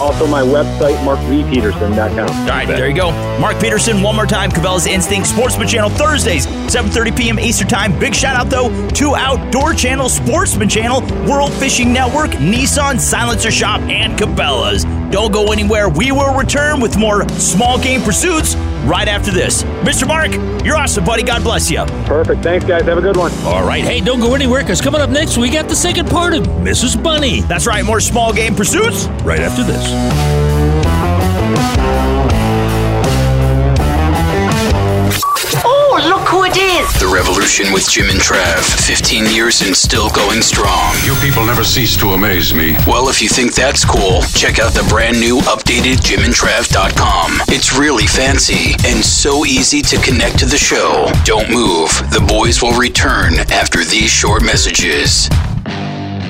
also 0.00 0.26
my 0.26 0.40
website, 0.40 1.04
markvpeterson.com. 1.26 2.28
All 2.28 2.46
right, 2.46 2.66
there 2.66 2.88
you 2.88 2.94
go. 2.94 3.10
Mark 3.38 3.60
Peterson, 3.60 4.02
one 4.02 4.14
more 4.14 4.26
time, 4.26 4.50
Cabela's 4.50 4.86
Instinct, 4.86 5.28
Sportsman 5.28 5.68
Channel, 5.68 5.90
Thursdays, 5.90 6.46
7.30 6.46 7.16
p.m. 7.16 7.40
Eastern 7.40 7.68
Time. 7.68 7.98
Big 7.98 8.14
shout 8.14 8.36
out, 8.36 8.50
though, 8.50 8.88
to 8.90 9.14
Outdoor 9.14 9.74
Channel, 9.74 10.08
Sportsman 10.08 10.68
Channel, 10.68 11.00
World 11.28 11.52
Fishing 11.54 11.92
Network, 11.92 12.30
Nissan, 12.32 12.98
Silencer 12.98 13.50
Shop, 13.50 13.80
and 13.82 14.18
Cabela's. 14.18 14.84
Don't 15.10 15.32
go 15.32 15.52
anywhere. 15.52 15.88
We 15.88 16.12
will 16.12 16.36
return 16.36 16.80
with 16.80 16.96
more 16.96 17.28
small 17.30 17.78
game 17.80 18.02
pursuits 18.02 18.56
right 18.84 19.08
after 19.08 19.30
this. 19.30 19.62
Mr. 19.82 20.06
Mark, 20.06 20.32
you're 20.64 20.76
awesome, 20.76 21.04
buddy. 21.04 21.22
God 21.22 21.42
bless 21.42 21.70
you. 21.70 21.84
Perfect. 22.06 22.42
Thanks, 22.42 22.64
guys. 22.66 22.82
Have 22.84 22.98
a 22.98 23.02
good 23.02 23.16
one. 23.16 23.32
All 23.44 23.64
right. 23.66 23.84
Hey, 23.84 24.00
don't 24.00 24.20
go 24.20 24.34
anywhere 24.34 24.62
because 24.62 24.80
coming 24.80 25.00
up 25.00 25.10
next, 25.10 25.38
we 25.38 25.50
got 25.50 25.68
the 25.68 25.76
second 25.76 26.08
part 26.08 26.34
of 26.34 26.42
Mrs. 26.44 27.00
Bunny. 27.00 27.40
That's 27.42 27.66
right. 27.66 27.84
More 27.84 28.00
small 28.00 28.32
game 28.32 28.54
pursuits 28.54 29.06
right 29.22 29.40
after 29.40 29.62
this. 29.62 30.55
Oh, 35.64 36.00
look 36.08 36.28
who 36.28 36.44
it 36.44 36.56
is! 36.56 37.00
The 37.00 37.06
Revolution 37.12 37.72
with 37.72 37.88
Jim 37.88 38.10
and 38.10 38.20
Trav. 38.20 38.62
15 38.86 39.26
years 39.26 39.62
and 39.62 39.74
still 39.74 40.10
going 40.10 40.42
strong. 40.42 40.94
You 41.04 41.14
people 41.16 41.44
never 41.44 41.64
cease 41.64 41.96
to 41.98 42.08
amaze 42.10 42.52
me. 42.52 42.76
Well, 42.86 43.08
if 43.08 43.22
you 43.22 43.28
think 43.28 43.54
that's 43.54 43.84
cool, 43.84 44.22
check 44.34 44.58
out 44.58 44.74
the 44.74 44.86
brand 44.88 45.18
new 45.18 45.38
updated 45.40 45.96
jimandtrav.com. 46.04 47.42
It's 47.48 47.78
really 47.78 48.06
fancy 48.06 48.74
and 48.86 49.04
so 49.04 49.44
easy 49.44 49.80
to 49.82 49.96
connect 49.98 50.38
to 50.40 50.46
the 50.46 50.58
show. 50.58 51.10
Don't 51.24 51.50
move. 51.50 51.90
The 52.10 52.24
boys 52.26 52.62
will 52.62 52.78
return 52.78 53.34
after 53.50 53.84
these 53.84 54.10
short 54.10 54.42
messages. 54.44 55.28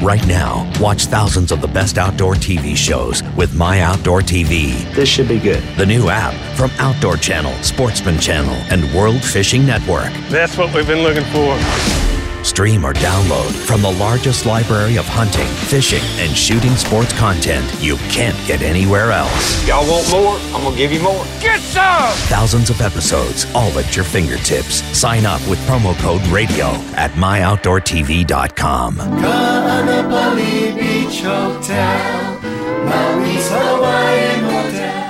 Right 0.02 0.24
now, 0.26 0.70
watch 0.78 1.06
thousands 1.06 1.52
of 1.52 1.62
the 1.62 1.68
best 1.68 1.96
outdoor 1.96 2.34
TV 2.34 2.76
shows 2.76 3.22
with 3.34 3.54
My 3.54 3.80
Outdoor 3.80 4.20
TV. 4.20 4.92
This 4.94 5.08
should 5.08 5.26
be 5.26 5.38
good. 5.38 5.62
The 5.78 5.86
new 5.86 6.10
app 6.10 6.34
from 6.54 6.70
Outdoor 6.78 7.16
Channel, 7.16 7.54
Sportsman 7.62 8.18
Channel, 8.18 8.54
and 8.70 8.94
World 8.94 9.24
Fishing 9.24 9.64
Network. 9.64 10.12
That's 10.28 10.58
what 10.58 10.74
we've 10.74 10.86
been 10.86 11.02
looking 11.02 11.24
for. 11.32 12.05
Stream 12.46 12.86
or 12.86 12.94
download 12.94 13.50
from 13.66 13.82
the 13.82 13.90
largest 13.90 14.46
library 14.46 14.96
of 14.96 15.04
hunting, 15.04 15.48
fishing, 15.66 16.02
and 16.22 16.34
shooting 16.34 16.76
sports 16.76 17.12
content 17.18 17.66
you 17.80 17.96
can't 18.08 18.36
get 18.46 18.62
anywhere 18.62 19.10
else. 19.10 19.66
Y'all 19.66 19.84
want 19.90 20.08
more? 20.12 20.38
I'm 20.54 20.62
gonna 20.62 20.76
give 20.76 20.92
you 20.92 21.00
more. 21.02 21.24
Get 21.40 21.60
some! 21.60 22.12
Thousands 22.28 22.70
of 22.70 22.80
episodes, 22.80 23.46
all 23.52 23.76
at 23.78 23.96
your 23.96 24.04
fingertips. 24.04 24.76
Sign 24.96 25.26
up 25.26 25.40
with 25.48 25.58
promo 25.66 25.98
code 25.98 26.24
RADIO 26.28 26.68
at 26.94 27.10
myoutdoortv.com. 27.12 28.94
Kaanapali 28.96 30.76
Beach 30.78 31.20
Hotel, 31.22 32.38
Maui's 32.86 33.48
Hawaiian 33.50 34.44
Hotel. 34.44 35.05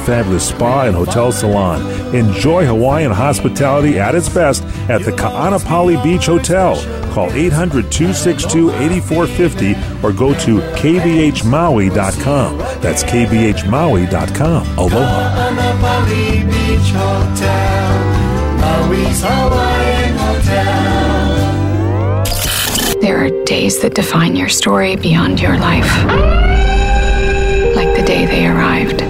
fabulous 0.00 0.48
spa 0.48 0.84
and 0.84 0.96
hotel 0.96 1.32
salon. 1.32 1.80
Enjoy 2.14 2.64
Hawaiian 2.66 3.12
hospitality 3.12 3.98
at 3.98 4.14
its 4.14 4.28
best 4.28 4.62
at 4.88 5.02
the 5.02 5.12
Ka'anapali 5.12 6.02
Beach 6.02 6.26
Hotel. 6.26 6.76
Call 7.12 7.30
800 7.32 7.90
262 7.90 8.70
8450 8.70 9.74
or 10.06 10.12
go 10.12 10.32
to 10.40 10.60
kbhmaui.com. 10.80 12.58
That's 12.80 13.02
kbhmaui.com. 13.04 14.66
Aloha. 14.78 15.50
Kaanapali 15.50 16.44
Beach 16.50 16.90
Hotel, 16.92 17.98
Maui's 18.60 19.22
Hawaiian 19.22 20.16
Hotel. 20.16 21.50
There 23.00 23.18
are 23.24 23.30
days 23.44 23.80
that 23.80 23.94
define 23.94 24.36
your 24.36 24.48
story 24.48 24.94
beyond 24.96 25.40
your 25.40 25.56
life. 25.56 25.90
Like 27.74 27.96
the 27.96 28.02
day 28.06 28.26
they 28.26 28.46
arrived. 28.46 29.00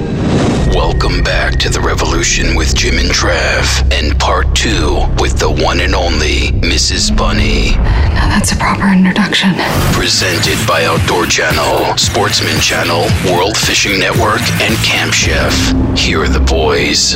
Welcome 0.90 1.22
back 1.22 1.56
to 1.60 1.68
the 1.70 1.80
Revolution 1.80 2.56
with 2.56 2.74
Jim 2.74 2.98
and 2.98 3.10
Trav, 3.10 3.64
and 3.92 4.18
part 4.18 4.56
two 4.56 5.06
with 5.20 5.38
the 5.38 5.48
one 5.48 5.78
and 5.78 5.94
only 5.94 6.50
Mrs. 6.66 7.16
Bunny. 7.16 7.76
Now 7.76 8.26
that's 8.28 8.50
a 8.50 8.56
proper 8.56 8.88
introduction. 8.88 9.50
Presented 9.92 10.58
by 10.66 10.86
Outdoor 10.86 11.26
Channel, 11.26 11.96
Sportsman 11.96 12.60
Channel, 12.60 13.06
World 13.32 13.56
Fishing 13.56 14.00
Network, 14.00 14.42
and 14.60 14.74
Camp 14.84 15.14
Chef. 15.14 15.54
Here 15.96 16.22
are 16.22 16.28
the 16.28 16.40
boys. 16.40 17.14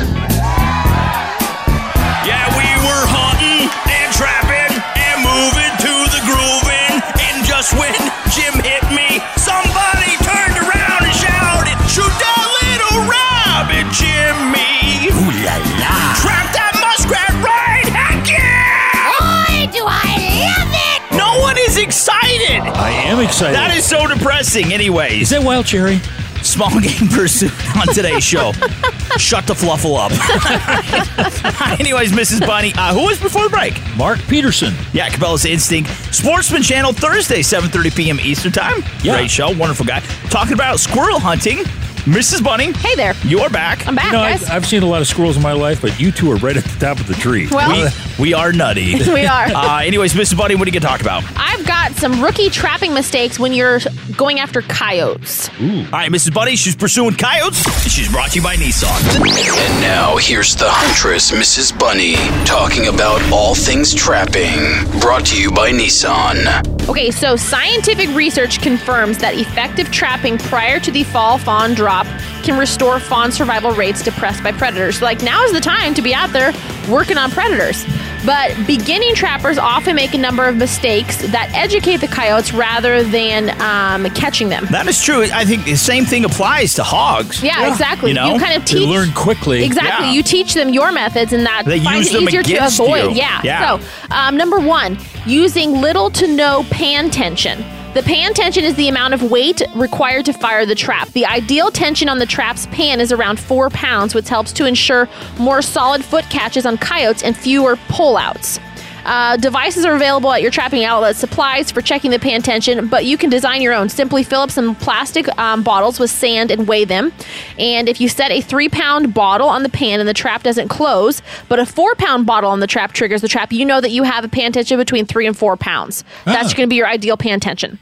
Excited. 23.24 23.54
That 23.54 23.76
is 23.76 23.84
so 23.84 24.06
depressing, 24.06 24.72
anyways. 24.72 25.22
Is 25.22 25.30
that 25.30 25.42
wild 25.42 25.66
cherry? 25.66 26.00
Small 26.42 26.78
game 26.80 27.08
pursuit 27.08 27.52
on 27.76 27.86
today's 27.94 28.22
show. 28.22 28.52
Shut 29.18 29.46
the 29.46 29.54
fluffle 29.54 29.96
up. 29.96 30.12
Anyways, 31.80 32.12
Mrs. 32.12 32.46
Bunny, 32.46 32.72
uh, 32.76 32.92
who 32.92 33.06
was 33.06 33.18
before 33.18 33.44
the 33.44 33.48
break? 33.48 33.80
Mark 33.96 34.18
Peterson. 34.28 34.74
Yeah, 34.92 35.08
Cabela's 35.08 35.44
Instinct. 35.46 35.88
Sportsman 36.14 36.62
Channel, 36.62 36.92
Thursday, 36.92 37.40
7.30 37.40 37.96
p.m. 37.96 38.20
Eastern 38.20 38.52
Time. 38.52 38.82
Yeah. 39.02 39.14
Great 39.14 39.30
show. 39.30 39.56
Wonderful 39.56 39.86
guy. 39.86 40.00
Talking 40.28 40.52
about 40.54 40.80
squirrel 40.80 41.18
hunting. 41.18 41.64
Mrs. 42.04 42.44
Bunny. 42.44 42.70
Hey 42.72 42.94
there. 42.96 43.14
You're 43.24 43.48
back. 43.48 43.86
I'm 43.86 43.94
back, 43.94 44.06
You 44.06 44.12
know, 44.12 44.18
guys. 44.18 44.44
I've, 44.44 44.50
I've 44.56 44.66
seen 44.66 44.82
a 44.82 44.86
lot 44.86 45.00
of 45.00 45.06
squirrels 45.06 45.36
in 45.38 45.42
my 45.42 45.52
life, 45.52 45.80
but 45.80 45.98
you 45.98 46.12
two 46.12 46.30
are 46.32 46.36
right 46.36 46.54
at 46.56 46.62
the 46.64 46.78
top 46.78 47.00
of 47.00 47.06
the 47.06 47.14
tree. 47.14 47.48
Well- 47.50 47.90
we, 48.18 48.24
we 48.26 48.34
are 48.34 48.52
nutty. 48.52 48.94
We 49.14 49.26
are. 49.26 49.46
Uh, 49.46 49.78
anyways, 49.80 50.12
Mrs. 50.12 50.36
Bunny, 50.36 50.54
what 50.56 50.66
are 50.66 50.70
you 50.70 50.72
going 50.72 50.82
to 50.82 50.88
talk 50.88 51.00
about? 51.00 51.22
I've 51.36 51.64
got 51.66 51.92
some 51.92 52.22
rookie 52.22 52.50
trapping 52.50 52.92
mistakes 52.92 53.38
when 53.38 53.52
you're 53.52 53.78
going 54.16 54.40
after 54.40 54.60
coyotes. 54.62 55.48
All 55.60 55.84
right, 55.92 56.10
Mrs. 56.10 56.34
Bunny, 56.34 56.56
she's 56.56 56.74
pursuing 56.74 57.14
coyotes. 57.14 57.64
and 57.64 57.92
She's 57.92 58.10
brought 58.10 58.30
to 58.32 58.36
you 58.38 58.42
by 58.42 58.56
Nissan. 58.56 58.90
And 59.20 59.80
now 59.80 60.16
here's 60.16 60.56
the 60.56 60.66
huntress, 60.68 61.30
Mrs. 61.30 61.78
Bunny, 61.78 62.16
talking 62.44 62.88
about 62.88 63.22
all 63.32 63.54
things 63.54 63.94
trapping. 63.94 64.58
Brought 65.00 65.26
to 65.26 65.40
you 65.40 65.50
by 65.52 65.70
Nissan. 65.70 66.88
Okay, 66.88 67.10
so 67.12 67.36
scientific 67.36 68.08
research 68.16 68.60
confirms 68.60 69.18
that 69.18 69.34
effective 69.36 69.90
trapping 69.92 70.38
prior 70.38 70.80
to 70.80 70.90
the 70.90 71.04
fall 71.04 71.38
fawn 71.38 71.74
drop 71.94 72.06
can 72.42 72.58
restore 72.58 72.98
fawn 72.98 73.32
survival 73.32 73.72
rates 73.72 74.02
depressed 74.02 74.42
by 74.42 74.52
predators. 74.52 75.00
Like 75.00 75.22
now 75.22 75.42
is 75.44 75.52
the 75.52 75.60
time 75.60 75.94
to 75.94 76.02
be 76.02 76.14
out 76.14 76.32
there 76.32 76.52
working 76.90 77.16
on 77.16 77.30
predators. 77.30 77.84
But 78.26 78.54
beginning 78.66 79.14
trappers 79.14 79.58
often 79.58 79.94
make 79.94 80.14
a 80.14 80.18
number 80.18 80.48
of 80.48 80.56
mistakes 80.56 81.18
that 81.30 81.50
educate 81.54 81.98
the 81.98 82.06
coyotes 82.06 82.54
rather 82.54 83.02
than 83.02 83.50
um, 83.60 84.10
catching 84.14 84.48
them. 84.48 84.66
That 84.70 84.86
is 84.88 85.02
true. 85.02 85.24
I 85.24 85.44
think 85.44 85.64
the 85.64 85.76
same 85.76 86.06
thing 86.06 86.24
applies 86.24 86.72
to 86.74 86.82
hogs. 86.82 87.42
Yeah, 87.42 87.70
exactly. 87.70 88.10
You, 88.10 88.14
know? 88.14 88.38
kind 88.38 88.56
of 88.56 88.64
teach 88.64 88.78
They 88.78 88.86
learn 88.86 89.12
quickly. 89.12 89.62
Exactly. 89.62 90.06
Yeah. 90.06 90.12
You 90.12 90.22
teach 90.22 90.54
them 90.54 90.70
your 90.70 90.90
methods, 90.90 91.34
and 91.34 91.44
that 91.44 91.64
They 91.66 91.80
finds 91.80 92.06
use 92.06 92.14
it 92.14 92.18
them 92.20 92.28
easier 92.28 92.42
to 92.42 92.54
against 92.54 92.80
avoid. 92.80 93.10
you. 93.10 93.16
Yeah. 93.16 93.40
Yeah. 93.44 93.78
So, 93.78 93.86
um, 94.10 94.38
number 94.38 94.58
one, 94.58 94.96
using 95.26 95.72
little 95.82 96.08
to 96.12 96.26
no 96.26 96.64
pan 96.70 97.10
tension. 97.10 97.62
The 97.94 98.02
pan 98.02 98.34
tension 98.34 98.64
is 98.64 98.74
the 98.74 98.88
amount 98.88 99.14
of 99.14 99.30
weight 99.30 99.62
required 99.76 100.24
to 100.24 100.32
fire 100.32 100.66
the 100.66 100.74
trap. 100.74 101.10
The 101.10 101.24
ideal 101.26 101.70
tension 101.70 102.08
on 102.08 102.18
the 102.18 102.26
trap's 102.26 102.66
pan 102.66 103.00
is 103.00 103.12
around 103.12 103.38
four 103.38 103.70
pounds, 103.70 104.16
which 104.16 104.28
helps 104.28 104.52
to 104.54 104.66
ensure 104.66 105.08
more 105.38 105.62
solid 105.62 106.04
foot 106.04 106.24
catches 106.28 106.66
on 106.66 106.76
coyotes 106.76 107.22
and 107.22 107.36
fewer 107.36 107.76
pullouts. 107.86 108.58
Uh, 109.04 109.36
devices 109.36 109.84
are 109.84 109.94
available 109.94 110.32
at 110.32 110.42
your 110.42 110.50
trapping 110.50 110.84
outlet 110.84 111.16
supplies 111.16 111.70
for 111.70 111.80
checking 111.80 112.10
the 112.10 112.18
pan 112.18 112.42
tension, 112.42 112.88
but 112.88 113.04
you 113.04 113.16
can 113.16 113.30
design 113.30 113.62
your 113.62 113.72
own. 113.72 113.88
Simply 113.88 114.22
fill 114.22 114.40
up 114.40 114.50
some 114.50 114.74
plastic 114.74 115.28
um, 115.38 115.62
bottles 115.62 116.00
with 116.00 116.10
sand 116.10 116.50
and 116.50 116.66
weigh 116.66 116.84
them. 116.84 117.12
And 117.58 117.88
if 117.88 118.00
you 118.00 118.08
set 118.08 118.30
a 118.30 118.40
three 118.40 118.68
pound 118.68 119.14
bottle 119.14 119.48
on 119.48 119.62
the 119.62 119.68
pan 119.68 120.00
and 120.00 120.08
the 120.08 120.14
trap 120.14 120.42
doesn't 120.42 120.68
close, 120.68 121.22
but 121.48 121.58
a 121.58 121.66
four 121.66 121.94
pound 121.94 122.26
bottle 122.26 122.50
on 122.50 122.60
the 122.60 122.66
trap 122.66 122.92
triggers 122.92 123.20
the 123.20 123.28
trap, 123.28 123.52
you 123.52 123.64
know 123.64 123.80
that 123.80 123.90
you 123.90 124.02
have 124.02 124.24
a 124.24 124.28
pan 124.28 124.52
tension 124.52 124.78
between 124.78 125.06
three 125.06 125.26
and 125.26 125.36
four 125.36 125.56
pounds. 125.56 126.04
That's 126.24 126.54
going 126.54 126.68
to 126.68 126.70
be 126.70 126.76
your 126.76 126.86
ideal 126.86 127.16
pan 127.16 127.40
tension. 127.40 127.78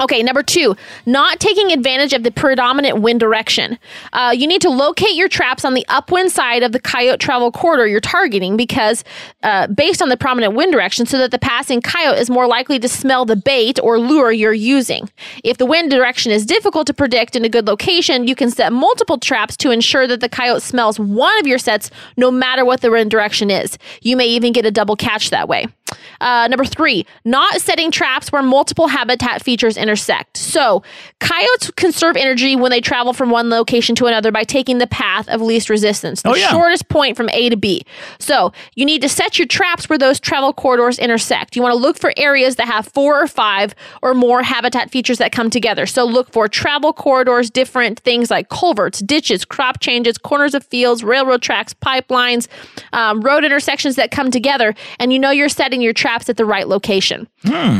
Okay, 0.00 0.22
number 0.22 0.44
two, 0.44 0.76
not 1.06 1.40
taking 1.40 1.72
advantage 1.72 2.12
of 2.12 2.22
the 2.22 2.30
predominant 2.30 3.00
wind 3.00 3.18
direction. 3.18 3.80
Uh, 4.12 4.32
you 4.36 4.46
need 4.46 4.62
to 4.62 4.70
locate 4.70 5.14
your 5.14 5.28
traps 5.28 5.64
on 5.64 5.74
the 5.74 5.84
upwind 5.88 6.30
side 6.30 6.62
of 6.62 6.70
the 6.70 6.78
coyote 6.78 7.18
travel 7.18 7.50
corridor 7.50 7.84
you're 7.84 7.98
targeting 7.98 8.56
because, 8.56 9.02
uh, 9.42 9.66
based 9.66 10.00
on 10.00 10.08
the 10.08 10.16
prominent 10.16 10.54
wind 10.54 10.70
direction, 10.70 11.04
so 11.04 11.18
that 11.18 11.32
the 11.32 11.38
passing 11.38 11.80
coyote 11.80 12.16
is 12.16 12.30
more 12.30 12.46
likely 12.46 12.78
to 12.78 12.88
smell 12.88 13.24
the 13.24 13.34
bait 13.34 13.80
or 13.82 13.98
lure 13.98 14.30
you're 14.30 14.52
using. 14.52 15.10
If 15.42 15.58
the 15.58 15.66
wind 15.66 15.90
direction 15.90 16.30
is 16.30 16.46
difficult 16.46 16.86
to 16.86 16.94
predict 16.94 17.34
in 17.34 17.44
a 17.44 17.48
good 17.48 17.66
location, 17.66 18.28
you 18.28 18.36
can 18.36 18.52
set 18.52 18.72
multiple 18.72 19.18
traps 19.18 19.56
to 19.56 19.72
ensure 19.72 20.06
that 20.06 20.20
the 20.20 20.28
coyote 20.28 20.62
smells 20.62 21.00
one 21.00 21.36
of 21.40 21.46
your 21.48 21.58
sets 21.58 21.90
no 22.16 22.30
matter 22.30 22.64
what 22.64 22.82
the 22.82 22.90
wind 22.92 23.10
direction 23.10 23.50
is. 23.50 23.76
You 24.02 24.16
may 24.16 24.28
even 24.28 24.52
get 24.52 24.64
a 24.64 24.70
double 24.70 24.94
catch 24.94 25.30
that 25.30 25.48
way. 25.48 25.66
Uh, 26.20 26.48
number 26.48 26.64
three, 26.64 27.06
not 27.24 27.60
setting 27.60 27.90
traps 27.90 28.32
where 28.32 28.42
multiple 28.42 28.88
habitat 28.88 29.42
features 29.42 29.76
intersect. 29.76 30.36
So, 30.36 30.82
coyotes 31.20 31.70
conserve 31.76 32.16
energy 32.16 32.56
when 32.56 32.70
they 32.70 32.80
travel 32.80 33.12
from 33.12 33.30
one 33.30 33.50
location 33.50 33.94
to 33.96 34.06
another 34.06 34.32
by 34.32 34.44
taking 34.44 34.78
the 34.78 34.86
path 34.86 35.28
of 35.28 35.40
least 35.40 35.70
resistance, 35.70 36.22
the 36.22 36.30
Oh, 36.30 36.34
yeah. 36.34 36.50
shortest 36.50 36.88
point 36.88 37.16
from 37.16 37.28
A 37.30 37.48
to 37.50 37.56
B. 37.56 37.82
So, 38.18 38.52
you 38.74 38.84
need 38.84 39.02
to 39.02 39.08
set 39.08 39.38
your 39.38 39.46
traps 39.46 39.88
where 39.88 39.98
those 39.98 40.18
travel 40.18 40.52
corridors 40.52 40.98
intersect. 40.98 41.54
You 41.56 41.62
want 41.62 41.72
to 41.74 41.78
look 41.78 41.98
for 41.98 42.12
areas 42.16 42.56
that 42.56 42.66
have 42.66 42.86
four 42.88 43.20
or 43.22 43.26
five 43.26 43.74
or 44.02 44.12
more 44.14 44.42
habitat 44.42 44.90
features 44.90 45.18
that 45.18 45.30
come 45.32 45.50
together. 45.50 45.86
So, 45.86 46.04
look 46.04 46.32
for 46.32 46.48
travel 46.48 46.92
corridors, 46.92 47.50
different 47.50 48.00
things 48.00 48.30
like 48.30 48.48
culverts, 48.48 49.00
ditches, 49.00 49.44
crop 49.44 49.80
changes, 49.80 50.18
corners 50.18 50.54
of 50.54 50.64
fields, 50.64 51.04
railroad 51.04 51.42
tracks, 51.42 51.74
pipelines, 51.74 52.48
um, 52.92 53.20
road 53.20 53.44
intersections 53.44 53.96
that 53.96 54.10
come 54.10 54.30
together, 54.30 54.74
and 54.98 55.12
you 55.12 55.18
know 55.18 55.30
you're 55.30 55.48
setting 55.48 55.80
your 55.80 55.87
traps 55.92 56.28
at 56.28 56.36
the 56.36 56.44
right 56.44 56.68
location. 56.68 57.28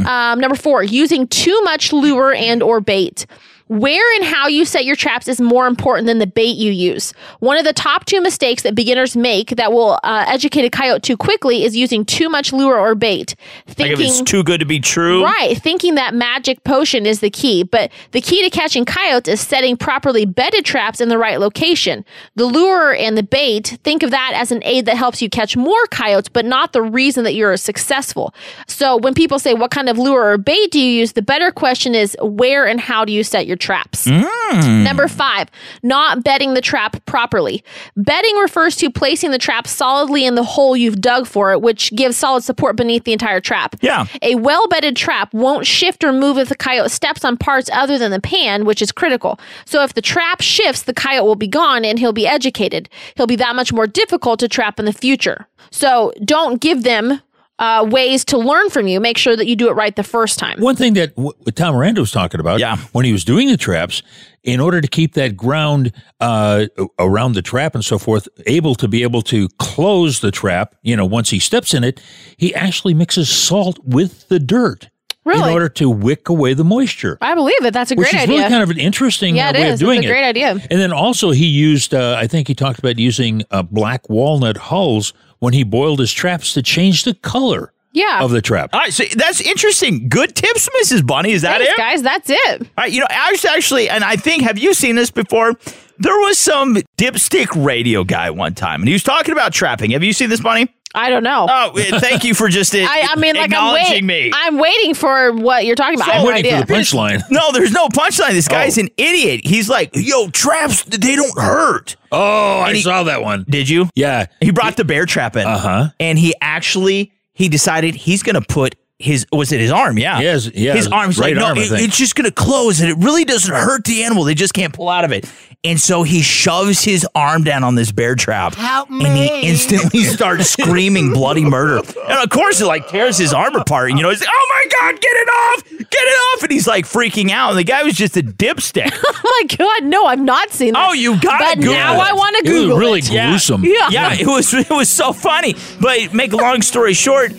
Um, 0.07 0.41
number 0.41 0.57
four, 0.57 0.83
using 0.83 1.27
too 1.29 1.61
much 1.63 1.93
lure 1.93 2.35
and 2.35 2.63
or 2.63 2.81
bait. 2.81 3.27
Where 3.69 4.15
and 4.17 4.25
how 4.25 4.49
you 4.49 4.65
set 4.65 4.85
your 4.85 4.97
traps 4.97 5.29
is 5.29 5.41
more 5.41 5.67
important 5.67 6.07
than 6.07 6.19
the 6.19 6.27
bait 6.27 6.57
you 6.57 6.73
use. 6.73 7.13
One 7.41 7.59
of 7.59 7.65
the 7.65 7.73
top 7.75 8.07
two 8.07 8.21
mistakes 8.21 8.63
that 8.63 8.75
beginners 8.75 9.17
make 9.17 9.51
that 9.51 9.73
will 9.73 9.99
uh, 10.03 10.25
educate 10.27 10.65
a 10.65 10.71
coyote 10.71 11.03
too 11.03 11.17
quickly 11.17 11.65
is 11.65 11.77
using 11.77 12.05
too 12.05 12.29
much 12.29 12.53
lure 12.53 12.79
or 12.79 12.95
bait. 12.95 13.35
Like 13.79 13.93
if 13.93 14.01
it's 14.01 14.23
too 14.23 14.43
good 14.43 14.61
to 14.61 14.67
be 14.67 14.81
true. 14.81 15.23
Right, 15.23 15.57
thinking 15.59 15.97
that 15.97 16.15
magic 16.15 16.65
potion 16.65 17.05
is 17.05 17.21
the 17.21 17.29
key, 17.29 17.63
but 17.63 17.93
the 18.13 18.23
key 18.23 18.43
to 18.43 18.51
catching 18.51 18.87
coyotes 18.87 19.29
is 19.29 19.41
setting 19.41 19.77
properly 19.77 20.25
bedded 20.25 20.65
traps 20.65 21.01
in 21.01 21.11
the 21.11 21.19
right 21.19 21.39
location. 21.39 22.07
The 22.37 22.47
lure 22.47 22.95
and 22.95 23.19
the 23.19 23.23
bait, 23.23 23.79
think 23.85 24.03
of 24.03 24.11
that 24.11 24.33
as 24.35 24.51
an 24.51 24.63
aid 24.65 24.87
that 24.87 24.97
helps 24.97 25.21
you 25.21 25.29
catch 25.29 25.57
more 25.57 25.87
coyotes, 25.91 26.31
but 26.31 26.47
not 26.47 26.73
the 26.73 26.83
reason 26.83 27.25
that 27.25 27.35
you're 27.35 27.57
successful. 27.59 28.35
So 28.67 28.97
when 28.97 29.13
people 29.13 29.39
say, 29.39 29.53
What 29.53 29.71
kind 29.71 29.91
of 29.91 29.99
lure 29.99 30.33
or 30.33 30.39
bait 30.39 30.71
do 30.71 30.81
you 30.81 30.91
use? 30.91 31.13
the 31.13 31.23
better 31.23 31.53
question 31.53 31.95
is, 31.95 32.17
Where 32.23 32.67
and 32.67 32.81
how 32.81 33.05
do 33.05 33.13
you 33.13 33.23
set 33.23 33.47
your 33.47 33.58
traps? 33.59 34.07
Mm. 34.07 34.85
Number 34.85 35.09
five, 35.09 35.49
not 35.83 36.25
bedding 36.25 36.55
the 36.55 36.61
trap 36.61 37.05
properly. 37.07 37.63
Bedding 37.97 38.37
refers 38.37 38.77
to 38.77 38.91
placing 38.91 39.31
the 39.31 39.39
trap 39.39 39.67
solidly 39.67 40.25
in 40.25 40.35
the 40.35 40.43
hole 40.43 40.77
you've 40.77 41.01
dug 41.01 41.27
for 41.27 41.53
it, 41.53 41.63
which 41.63 41.95
gives 41.95 42.17
solid 42.17 42.45
support 42.45 42.77
beneath 42.77 43.05
the 43.05 43.13
entire 43.13 43.41
trap. 43.41 43.77
Yeah. 43.81 44.07
A 44.23 44.37
well 44.37 44.69
bedded 44.69 44.97
trap 44.97 45.33
won't 45.35 45.67
shift 45.67 46.05
or 46.05 46.13
move 46.13 46.39
if 46.39 46.49
the 46.49 46.57
coyote 46.57 46.91
steps 46.91 47.25
on 47.25 47.37
parts 47.37 47.69
other 47.73 47.99
than 47.99 48.11
the 48.11 48.21
pan, 48.21 48.65
which 48.65 48.83
is 48.83 48.93
critical. 48.93 49.39
So 49.65 49.83
if 49.83 49.95
the 49.95 50.03
trap 50.03 50.41
shifts, 50.41 50.83
the 50.83 50.95
coyote 50.95 51.27
will 51.27 51.37
be 51.37 51.49
gone 51.49 51.85
and 51.85 51.99
he'll 51.99 52.13
be 52.13 52.27
educated. 52.27 52.89
He'll 53.17 53.27
be 53.27 53.37
that 53.37 53.57
much 53.57 53.73
more 53.73 53.87
difficult 53.87 54.41
to 54.41 54.49
trap 54.49 54.79
in 54.79 54.85
the 54.85 54.93
future. 54.93 55.47
So 55.71 56.13
don't 56.25 56.61
give 56.61 56.83
them 56.83 57.21
uh, 57.59 57.87
ways 57.91 58.25
to 58.27 58.39
learn 58.39 58.71
from 58.71 58.87
you. 58.87 59.01
Make 59.01 59.19
sure 59.19 59.37
that 59.37 59.47
you 59.47 59.57
do 59.57 59.69
it 59.69 59.73
right 59.73 59.95
the 59.95 60.03
first 60.03 60.39
time. 60.39 60.61
One 60.61 60.77
thing 60.77 60.95
that 60.95 61.15
w- 61.17 61.33
Tom 61.55 61.75
Miranda 61.75 62.01
was 62.01 62.13
talking 62.13 62.41
about 62.41 62.61
yeah. 62.61 62.77
when 62.93 63.05
he 63.05 63.13
was 63.13 63.25
doing 63.25 63.49
the 63.49 63.57
traps, 63.57 64.03
in 64.45 64.61
order 64.61 64.81
to 64.81 64.89
keep 64.89 65.15
that 65.15 65.37
ground 65.37 65.93
uh, 66.21 66.67
around 66.99 67.33
the 67.35 67.43
trap 67.43 67.75
and 67.75 67.85
so 67.85 67.99
forth, 67.99 68.29
able 68.47 68.75
to 68.77 68.89
be 68.89 69.03
able 69.03 69.23
to 69.23 69.49
close 69.59 70.21
the 70.21 70.31
trap, 70.31 70.75
you 70.83 70.97
know, 70.97 71.05
once 71.05 71.31
he 71.31 71.39
steps 71.39 71.75
in 71.75 71.85
it, 71.85 72.01
he 72.37 72.55
actually 72.55 72.95
mixes 72.95 73.29
salt 73.29 73.79
with 73.85 74.29
the 74.29 74.39
dirt 74.39 74.89
Really? 75.25 75.43
in 75.43 75.53
order 75.53 75.69
to 75.69 75.91
wick 75.91 76.31
away 76.31 76.55
the 76.55 76.65
moisture. 76.65 77.19
I 77.21 77.35
believe 77.35 77.63
it. 77.63 77.75
That's 77.75 77.91
a 77.91 77.95
Which 77.97 78.09
great 78.11 78.21
is 78.21 78.23
idea. 78.23 78.37
really 78.39 78.49
kind 78.49 78.63
of 78.63 78.71
an 78.71 78.79
interesting 78.79 79.37
yeah, 79.37 79.49
uh, 79.49 79.51
it 79.51 79.55
way 79.57 79.67
is. 79.69 79.73
of 79.75 79.79
doing 79.81 79.99
it's 79.99 80.07
a 80.07 80.09
great 80.09 80.25
it. 80.25 80.29
idea. 80.29 80.51
And 80.53 80.81
then 80.81 80.91
also 80.91 81.33
he 81.33 81.45
used, 81.45 81.93
uh, 81.93 82.17
I 82.19 82.27
think 82.27 82.49
he 82.49 82.55
talked 82.55 82.79
about 82.79 82.99
using 82.99 83.43
uh, 83.51 83.63
black 83.63 84.09
walnut 84.09 84.57
hulls 84.57 85.13
when 85.41 85.55
he 85.55 85.63
boiled 85.65 85.99
his 86.01 86.13
traps 86.13 86.53
to 86.55 86.63
change 86.63 87.05
the 87.05 87.15
color 87.15 87.73
Yeah. 87.93 88.21
of 88.23 88.31
the 88.31 88.43
trap. 88.43 88.71
All 88.73 88.81
right, 88.81 88.93
so 88.93 89.05
that's 89.17 89.41
interesting. 89.41 90.09
Good 90.09 90.35
tips, 90.35 90.69
Mrs. 90.83 91.07
Bunny. 91.07 91.33
Is 91.33 91.43
that 91.43 91.59
Thanks, 91.59 91.73
it? 91.73 91.77
guys. 91.77 92.03
That's 92.03 92.31
it. 92.31 92.61
All 92.63 92.67
right, 92.79 92.93
you 92.93 93.01
know, 93.01 93.07
actually, 93.11 93.51
actually, 93.51 93.89
and 93.91 94.05
I 94.05 94.17
think, 94.17 94.43
have 94.43 94.59
you 94.59 94.75
seen 94.75 94.97
this 94.97 95.11
before? 95.11 95.55
There 96.01 96.17
was 96.19 96.39
some 96.39 96.77
dipstick 96.97 97.49
radio 97.65 98.05
guy 98.05 98.31
one 98.31 98.55
time, 98.55 98.83
and 98.83 98.89
he 98.89 98.93
was 98.93 99.03
talking 99.03 99.33
about 99.33 99.53
trapping. 99.53 99.91
Have 99.93 100.05
you 100.05 100.13
seen 100.13 100.29
this, 100.31 100.41
Bunny? 100.41 100.69
I 100.95 101.11
don't 101.11 101.23
know. 101.23 101.47
Oh, 101.51 101.73
eh, 101.77 101.99
thank 102.01 102.25
you 102.25 102.35
for 102.35 102.49
just 102.49 102.75
uh, 102.75 102.79
I, 102.79 103.09
I 103.11 103.17
mean, 103.17 103.35
like 103.35 103.45
I'm 103.45 103.45
acknowledging 103.53 103.91
waiting. 103.93 104.07
me. 104.07 104.31
I'm 104.35 104.59
waiting 104.59 104.95
for 104.95 105.33
what 105.33 105.67
you're 105.67 105.77
talking 105.77 105.97
about. 105.97 106.09
I 106.09 106.13
have 106.15 106.25
no 106.25 106.31
idea. 106.33 106.63
punchline. 106.63 107.23
No, 107.31 107.53
there's 107.53 107.73
no 107.73 107.89
punchline. 107.89 108.31
This 108.31 108.49
guy's 108.49 108.79
Oh. 108.79 108.83
an 108.83 108.89
idiot. 108.97 109.43
He's 109.45 109.69
like, 109.69 109.91
yo, 109.95 110.29
traps, 110.31 110.85
they 110.85 111.15
don't 111.17 111.39
hurt. 111.39 111.97
Oh, 112.11 112.61
I 112.61 112.75
he- 112.75 112.81
saw 112.81 113.03
that 113.05 113.23
one. 113.23 113.45
Did 113.49 113.69
you? 113.69 113.91
Yeah. 113.95 114.27
He 114.41 114.51
brought 114.51 114.77
the 114.79 114.85
bear 114.85 115.05
trap 115.05 115.37
in. 115.37 115.47
Uh-huh. 115.47 115.89
And 116.01 116.19
he 116.19 116.35
actually, 116.41 117.13
he 117.35 117.49
decided 117.51 117.95
he's 117.95 118.23
going 118.23 118.35
to 118.35 118.41
put 118.41 118.75
his, 118.99 119.27
was 119.33 119.53
it 119.53 119.61
his 119.61 119.71
arm? 119.71 119.97
Yeah. 119.99 120.19
Yes, 120.21 120.51
yeah, 120.53 120.75
His 120.75 120.89
arm's 120.89 121.19
right 121.19 121.35
like, 121.37 121.41
no, 121.41 121.47
arm, 121.47 121.59
I 121.59 121.63
it- 121.63 121.73
it's 121.85 121.97
just 121.97 122.15
going 122.17 122.25
to 122.25 122.35
close 122.35 122.81
and 122.81 122.91
it 122.91 122.97
really 122.99 123.25
doesn't 123.25 123.55
hurt 123.55 123.85
the 123.85 124.03
animal. 124.05 124.25
They 124.25 124.35
just 124.35 124.55
can't 124.55 124.73
pull 124.75 124.89
out 124.89 125.05
of 125.05 125.13
it. 125.13 125.31
And 125.65 125.81
so 125.81 126.05
he 126.05 126.23
shoves 126.23 126.85
his 126.85 127.07
arm 127.17 127.43
down 127.43 127.65
on 127.65 127.75
this 127.75 127.91
bear 127.91 128.15
trap. 128.15 128.55
Help 128.55 128.91
And 128.91 129.03
he 129.17 129.49
instantly 129.49 130.05
starts 130.05 130.51
screaming 130.51 131.13
bloody 131.13 131.45
murder. 131.45 131.79
And 132.09 132.19
of 132.23 132.31
course, 132.31 132.61
it 132.61 132.67
like 132.67 132.89
tears 132.89 133.19
his 133.19 133.33
arm 133.33 133.57
apart. 133.57 133.91
And 133.91 133.99
you 133.99 134.05
know, 134.05 134.11
he's 134.11 134.21
like, 134.21 134.31
oh 134.33 134.47
my 134.51 134.71
God, 134.93 135.01
get 135.01 135.13
it 135.17 135.29
off! 135.29 135.69
Get 135.71 135.89
it 136.03 136.35
off! 136.37 136.43
And 136.45 136.53
he's 136.53 136.67
like 136.69 136.85
freaking 136.85 137.31
out. 137.31 137.51
And 137.51 137.59
the 137.59 137.65
guy 137.65 137.83
was 137.83 137.95
just 137.95 138.17
a 138.17 138.23
dipstick. 138.23 138.91
oh 139.05 139.45
my 139.49 139.57
god, 139.57 139.85
no, 139.89 140.05
I've 140.07 140.21
not 140.21 140.51
seen 140.51 140.75
that. 140.75 140.89
Oh, 140.89 140.93
you 140.93 141.21
got 141.21 141.41
But 141.41 141.55
to 141.55 141.61
Google 141.61 141.75
now 141.75 141.95
it. 141.95 142.01
I 142.03 142.13
want 142.13 142.37
to 142.37 142.49
It 142.49 142.53
was 142.53 142.61
Google 142.63 142.79
really 142.79 143.01
it. 143.01 143.09
gruesome. 143.11 143.65
Yeah. 143.65 143.89
Yeah, 143.91 144.15
it 144.15 144.27
was 144.29 144.55
it 144.55 144.71
was 144.71 144.89
so 144.89 145.13
funny. 145.13 145.57
But 145.81 146.15
make 146.15 146.33
a 146.33 146.37
long 146.37 146.63
story 146.63 146.95
short, 146.95 147.33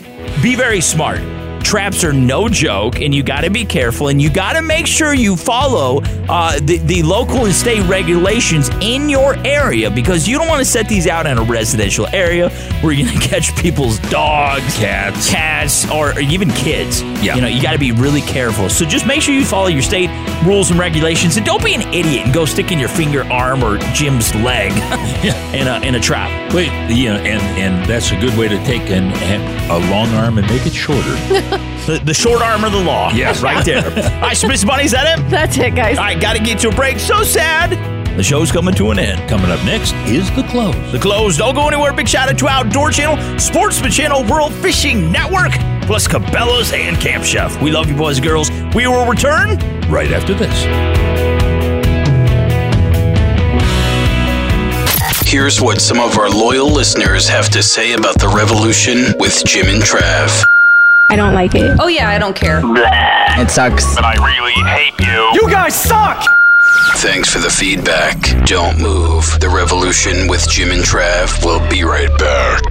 be 0.43 0.55
very 0.55 0.81
smart. 0.81 1.19
Traps 1.63 2.03
are 2.03 2.13
no 2.13 2.49
joke, 2.49 2.99
and 3.01 3.13
you 3.13 3.21
got 3.21 3.41
to 3.41 3.49
be 3.49 3.63
careful, 3.65 4.07
and 4.07 4.21
you 4.21 4.29
got 4.31 4.53
to 4.53 4.61
make 4.61 4.87
sure 4.87 5.13
you 5.13 5.35
follow 5.35 6.01
uh, 6.27 6.59
the, 6.61 6.77
the 6.77 7.03
local 7.03 7.45
and 7.45 7.53
state 7.53 7.81
regulations 7.87 8.69
in 8.81 9.07
your 9.09 9.35
area 9.45 9.89
because 9.91 10.27
you 10.27 10.37
don't 10.37 10.47
want 10.47 10.59
to 10.59 10.65
set 10.65 10.87
these 10.89 11.05
out 11.07 11.27
in 11.27 11.37
a 11.37 11.43
residential 11.43 12.07
area 12.07 12.49
where 12.81 12.91
you're 12.93 13.07
going 13.07 13.19
to 13.21 13.27
catch 13.27 13.55
people's 13.57 13.99
dogs, 14.09 14.75
Cats. 14.77 15.29
cats, 15.29 15.91
or, 15.91 16.11
or 16.13 16.19
even 16.21 16.49
kids. 16.51 17.01
Yeah. 17.23 17.35
You 17.35 17.41
know, 17.41 17.47
you 17.47 17.61
got 17.61 17.73
to 17.73 17.79
be 17.79 17.91
really 17.91 18.21
careful. 18.21 18.69
So 18.69 18.85
just 18.85 19.05
make 19.05 19.21
sure 19.21 19.35
you 19.35 19.45
follow 19.45 19.67
your 19.67 19.81
state 19.83 20.09
rules 20.45 20.71
and 20.71 20.79
regulations, 20.79 21.37
and 21.37 21.45
don't 21.45 21.63
be 21.63 21.75
an 21.75 21.81
idiot 21.93 22.25
and 22.25 22.33
go 22.33 22.45
stick 22.45 22.71
in 22.71 22.79
your 22.79 22.89
finger, 22.89 23.23
arm, 23.25 23.63
or 23.63 23.77
Jim's 23.93 24.33
leg 24.35 24.71
in 25.53 25.67
a 25.67 25.79
in 25.85 25.95
a 25.95 25.99
trap. 25.99 26.29
Wait, 26.53 26.67
yeah, 26.89 27.15
and 27.17 27.41
and 27.59 27.89
that's 27.89 28.11
a 28.11 28.19
good 28.19 28.35
way 28.37 28.47
to 28.47 28.57
take 28.63 28.89
an, 28.89 29.11
a 29.69 29.77
long 29.91 30.07
arm 30.15 30.37
and 30.37 30.47
make 30.47 30.65
it 30.65 30.73
shorter. 30.73 31.15
The, 31.49 32.01
the 32.05 32.13
short 32.13 32.41
arm 32.41 32.63
of 32.63 32.71
the 32.71 32.79
law. 32.83 33.11
Yes. 33.11 33.41
Right 33.41 33.65
there. 33.65 33.83
All 34.15 34.21
right, 34.21 34.37
so 34.37 34.47
Miss 34.47 34.63
Bunny, 34.63 34.83
is 34.85 34.91
that 34.91 35.19
it? 35.19 35.29
That's 35.29 35.57
it, 35.57 35.75
guys. 35.75 35.97
All 35.97 36.03
right, 36.05 36.19
got 36.21 36.35
to 36.35 36.43
get 36.43 36.59
to 36.59 36.69
a 36.69 36.71
break. 36.75 36.99
So 36.99 37.23
sad. 37.23 37.71
The 38.17 38.23
show's 38.23 38.51
coming 38.51 38.75
to 38.75 38.91
an 38.91 38.99
end. 38.99 39.29
Coming 39.29 39.49
up 39.49 39.63
next 39.63 39.93
is 40.05 40.29
the 40.35 40.43
close. 40.43 40.91
The 40.91 40.99
close. 40.99 41.37
Don't 41.37 41.55
go 41.55 41.67
anywhere. 41.67 41.93
Big 41.93 42.07
shout 42.07 42.27
out 42.29 42.37
to 42.39 42.47
Outdoor 42.47 42.91
Channel, 42.91 43.39
Sportsman 43.39 43.91
Channel, 43.91 44.25
World 44.25 44.53
Fishing 44.55 45.11
Network, 45.11 45.51
plus 45.87 46.07
Cabela's 46.07 46.73
and 46.73 46.97
Camp 46.97 47.23
Chef. 47.23 47.61
We 47.61 47.71
love 47.71 47.89
you, 47.89 47.95
boys 47.95 48.17
and 48.17 48.27
girls. 48.27 48.51
We 48.75 48.87
will 48.87 49.05
return 49.05 49.57
right 49.89 50.11
after 50.11 50.33
this. 50.33 51.29
Here's 55.25 55.61
what 55.61 55.79
some 55.79 55.99
of 55.99 56.17
our 56.17 56.29
loyal 56.29 56.69
listeners 56.71 57.27
have 57.29 57.49
to 57.49 57.61
say 57.61 57.93
about 57.93 58.19
the 58.19 58.27
revolution 58.27 59.13
with 59.19 59.43
Jim 59.45 59.67
and 59.67 59.81
Trav. 59.81 60.43
I 61.09 61.15
don't 61.15 61.33
like 61.33 61.55
it. 61.55 61.77
Oh, 61.79 61.87
yeah, 61.87 62.09
I 62.09 62.19
don't 62.19 62.35
care. 62.35 62.61
It 63.41 63.49
sucks. 63.49 63.95
But 63.95 64.05
I 64.05 64.13
really 64.23 64.53
hate 64.69 64.93
you. 64.99 65.31
You 65.41 65.49
guys 65.49 65.73
suck! 65.73 66.23
Thanks 66.97 67.29
for 67.31 67.39
the 67.39 67.49
feedback. 67.49 68.19
Don't 68.45 68.79
move. 68.79 69.39
The 69.39 69.49
revolution 69.49 70.27
with 70.27 70.47
Jim 70.49 70.71
and 70.71 70.83
Trav 70.83 71.43
will 71.45 71.67
be 71.69 71.83
right 71.83 72.09
back. 72.19 72.61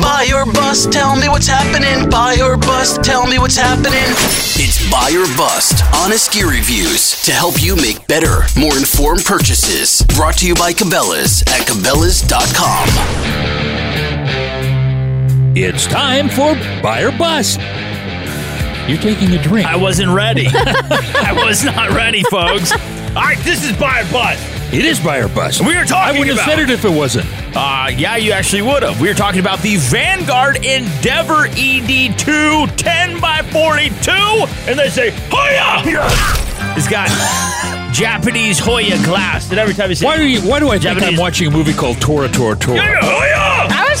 Buy 0.00 0.30
or 0.34 0.50
bust, 0.52 0.92
tell 0.92 1.16
me 1.16 1.28
what's 1.28 1.46
happening. 1.46 2.08
Buy 2.08 2.36
or 2.42 2.56
bust, 2.56 3.02
tell 3.02 3.26
me 3.26 3.38
what's 3.38 3.56
happening. 3.56 4.04
It's 4.60 4.78
Buy 4.90 5.10
or 5.10 5.26
Bust, 5.36 5.82
honest 5.94 6.32
gear 6.32 6.48
reviews 6.48 7.22
to 7.24 7.32
help 7.32 7.62
you 7.62 7.76
make 7.76 8.06
better, 8.06 8.42
more 8.58 8.76
informed 8.76 9.24
purchases. 9.24 10.04
Brought 10.16 10.38
to 10.38 10.46
you 10.46 10.54
by 10.54 10.72
Cabela's 10.72 11.42
at 11.42 11.66
Cabela's.com. 11.66 13.77
It's 15.60 15.88
time 15.88 16.28
for 16.28 16.54
Buy 16.80 17.02
or 17.02 17.10
Bust. 17.10 17.58
You're 18.88 18.96
taking 18.98 19.32
a 19.34 19.42
drink. 19.42 19.66
I 19.66 19.74
wasn't 19.74 20.12
ready. 20.12 20.46
I 20.52 21.32
was 21.34 21.64
not 21.64 21.90
ready, 21.90 22.22
folks. 22.30 22.70
All 22.70 23.14
right, 23.24 23.38
this 23.38 23.64
is 23.64 23.76
Buy 23.76 24.02
or 24.02 24.12
Bust. 24.12 24.40
It 24.72 24.84
is 24.84 25.00
Buy 25.00 25.18
or 25.18 25.26
Bust. 25.26 25.60
We 25.60 25.74
are 25.74 25.84
talking 25.84 26.16
I 26.16 26.18
wouldn't 26.18 26.38
have 26.38 26.48
said 26.48 26.60
it 26.60 26.70
if 26.70 26.84
it 26.84 26.92
wasn't. 26.92 27.26
Uh, 27.56 27.90
yeah, 27.92 28.16
you 28.16 28.30
actually 28.30 28.62
would 28.62 28.84
have. 28.84 29.00
We 29.00 29.08
were 29.08 29.14
talking 29.14 29.40
about 29.40 29.58
the 29.58 29.76
Vanguard 29.76 30.64
Endeavor 30.64 31.46
E 31.56 31.80
ED2 31.80 32.76
10 32.76 33.20
by 33.20 33.42
42, 33.50 34.12
and 34.70 34.78
they 34.78 34.88
say, 34.90 35.10
Hoya! 35.28 35.82
It's 36.76 36.86
got 36.88 37.08
Japanese 37.92 38.60
Hoya 38.60 38.96
glass. 39.04 39.50
And 39.50 39.58
every 39.58 39.74
time 39.74 39.90
you 39.90 39.96
say, 39.96 40.06
Why 40.06 40.18
do 40.18 40.24
you? 40.24 40.40
Why 40.42 40.60
do 40.60 40.68
I 40.68 40.78
think 40.78 41.02
I'm 41.02 41.16
watching 41.16 41.48
a 41.48 41.50
movie 41.50 41.72
called 41.72 42.00
Tora 42.00 42.28
Tora 42.28 42.54
Tora? 42.54 42.76
Yeah, 42.76 43.00
Hoya! 43.02 43.47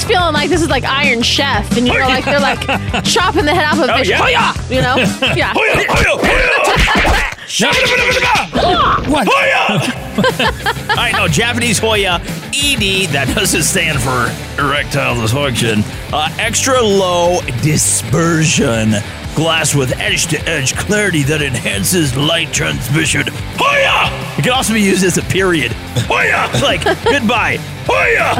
I 0.04 0.08
feeling 0.08 0.32
like 0.34 0.48
this 0.50 0.62
is 0.62 0.68
like 0.68 0.84
Iron 0.84 1.22
Chef, 1.22 1.76
and 1.76 1.86
you 1.86 1.92
know, 1.98 2.06
like 2.06 2.24
they're 2.24 2.40
like 2.40 2.60
chopping 3.04 3.44
the 3.44 3.54
head 3.54 3.64
off 3.64 3.78
of 3.82 3.90
Oh, 3.90 3.98
fish. 3.98 4.08
yeah. 4.08 4.18
Hoya! 4.52 4.74
You 4.74 4.82
know? 4.82 4.96
Yeah. 5.36 5.52
Hoya! 5.54 5.86
What? 9.08 9.26
Hoya! 9.30 9.80
I 10.98 11.12
know 11.16 11.28
Japanese 11.28 11.78
Hoya 11.78 12.20
ED. 12.52 13.08
That 13.10 13.32
doesn't 13.34 13.62
stand 13.62 13.98
for 14.00 14.28
erectile 14.62 15.14
dysfunction. 15.14 15.82
Uh, 16.12 16.28
extra 16.38 16.80
low 16.80 17.40
dispersion 17.62 18.90
glass 19.34 19.74
with 19.74 19.92
edge 19.98 20.26
to 20.26 20.38
edge 20.48 20.74
clarity 20.76 21.22
that 21.22 21.40
enhances 21.42 22.14
light 22.16 22.52
transmission. 22.52 23.22
Hoya! 23.60 24.38
It 24.38 24.42
can 24.42 24.52
also 24.52 24.72
be 24.74 24.82
used 24.82 25.04
as 25.04 25.18
a 25.18 25.22
period. 25.22 25.72
Hoya! 26.06 26.48
Like 26.62 26.84
goodbye. 27.04 27.56
Hoya! 27.86 28.34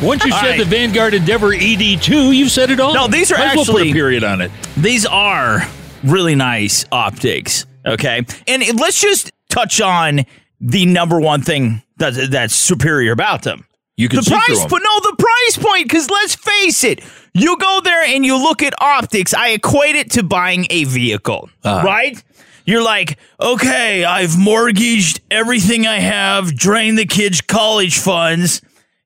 Once 0.06 0.24
you 0.24 0.32
All 0.32 0.40
said 0.40 0.50
right. 0.50 0.58
the 0.58 0.64
Vanguard 0.64 1.14
Endeavor 1.14 1.52
ED2, 1.52 2.34
you've 2.36 2.50
said 2.50 2.70
it 2.70 2.78
all. 2.80 2.94
No, 2.94 3.08
these 3.08 3.32
are 3.32 3.38
Might 3.38 3.50
as 3.50 3.56
well 3.56 3.64
put 3.66 3.74
actually- 3.76 3.90
a 3.90 3.94
period 3.94 4.24
on 4.24 4.40
it. 4.40 4.50
These 4.76 5.06
are 5.06 5.62
really 6.04 6.34
nice 6.34 6.84
optics. 6.92 7.66
Okay. 7.86 8.24
And 8.46 8.80
let's 8.80 9.00
just 9.00 9.32
touch 9.48 9.80
on 9.80 10.24
the 10.60 10.86
number 10.86 11.20
one 11.20 11.42
thing 11.42 11.82
that's, 11.96 12.28
that's 12.28 12.54
superior 12.54 13.12
about 13.12 13.42
them. 13.42 13.64
You 13.96 14.08
can 14.08 14.18
the 14.18 14.22
see 14.22 14.30
through 14.30 14.40
price 14.40 14.62
'em. 14.62 14.68
point. 14.70 14.84
No, 14.84 15.10
the 15.10 15.16
price 15.18 15.64
point. 15.64 15.84
Because 15.88 16.08
let's 16.10 16.34
face 16.36 16.84
it, 16.84 17.02
you 17.34 17.56
go 17.58 17.80
there 17.82 18.04
and 18.04 18.24
you 18.24 18.36
look 18.36 18.62
at 18.62 18.72
optics. 18.80 19.34
I 19.34 19.48
equate 19.50 19.96
it 19.96 20.10
to 20.12 20.22
buying 20.22 20.66
a 20.70 20.84
vehicle, 20.84 21.48
Uh-huh. 21.64 21.84
right? 21.84 22.22
You're 22.68 22.82
like, 22.82 23.16
okay, 23.40 24.04
I've 24.04 24.38
mortgaged 24.38 25.20
everything 25.30 25.86
I 25.86 26.00
have, 26.00 26.54
drained 26.54 26.98
the 26.98 27.06
kids' 27.06 27.40
college 27.40 27.98
funds. 27.98 28.60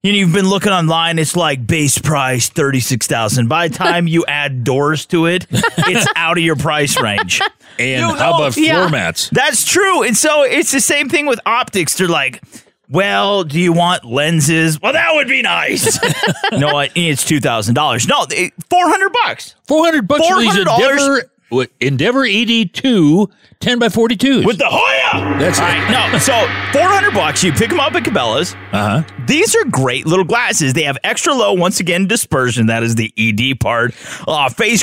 And 0.05 0.17
you've 0.17 0.33
been 0.33 0.49
looking 0.49 0.73
online, 0.73 1.17
it's 1.21 1.37
like 1.37 1.65
base 1.65 1.97
price 1.97 2.49
thirty 2.49 2.81
six 2.81 3.07
thousand. 3.07 3.47
By 3.49 3.69
the 3.69 3.75
time 3.79 4.09
you 4.09 4.25
add 4.27 4.65
doors 4.65 5.07
to 5.07 5.27
it, 5.27 5.47
it's 5.53 6.09
out 6.17 6.39
of 6.39 6.43
your 6.43 6.57
price 6.57 7.01
range. 7.01 7.41
And 7.79 8.01
You 8.01 8.15
how 8.17 8.31
know- 8.33 8.37
about 8.39 8.57
Yeah. 8.57 8.79
floor 8.79 8.89
mats? 8.91 9.31
That's 9.31 9.65
true. 9.65 10.03
And 10.03 10.17
so 10.17 10.43
it's 10.43 10.73
the 10.73 10.81
same 10.81 11.09
thing 11.09 11.27
with 11.27 11.39
optics. 11.47 11.95
They're 11.97 12.09
like, 12.09 12.43
well, 12.91 13.45
do 13.45 13.61
you 13.61 13.73
want 13.73 14.05
lenses? 14.05 14.81
Well, 14.81 14.93
that 14.93 15.15
would 15.15 15.29
be 15.29 15.41
nice. 15.41 16.01
no, 16.53 16.85
it's 16.97 17.25
two 17.25 17.39
thousand 17.39 17.75
dollars. 17.77 18.09
No, 18.09 18.27
four 18.69 18.89
hundred 18.89 19.13
bucks. 19.25 19.55
400 19.69 20.09
bucks 20.09 20.27
for 20.27 20.41
these 20.41 20.53
$400 20.53 21.23
Endeavor, 21.53 21.57
what, 21.57 21.71
Endeavor 21.81 22.21
ED2 22.27 23.31
10 23.61 23.79
by 23.79 23.89
42s. 23.89 24.45
with 24.45 24.59
the 24.59 24.67
Hoya. 24.69 25.39
That's 25.39 25.61
All 25.61 25.67
right, 25.67 26.11
no, 26.13 26.19
so 26.19 26.33
four 26.73 26.89
hundred 26.89 27.15
bucks. 27.15 27.45
You 27.45 27.53
pick 27.53 27.69
them 27.71 27.79
up 27.79 27.93
at 27.95 28.03
Cabela's. 28.03 28.55
Uh 28.73 29.03
huh. 29.03 29.03
These 29.27 29.55
are 29.55 29.65
great 29.67 30.05
little 30.07 30.25
glasses. 30.25 30.73
They 30.73 30.83
have 30.85 30.99
extra 31.05 31.33
low, 31.35 31.53
once 31.53 31.79
again, 31.79 32.07
dispersion. 32.09 32.67
That 32.67 32.83
is 32.83 32.95
the 32.97 33.13
ED 33.17 33.61
part. 33.61 33.95
Uh, 34.27 34.49
phase 34.49 34.83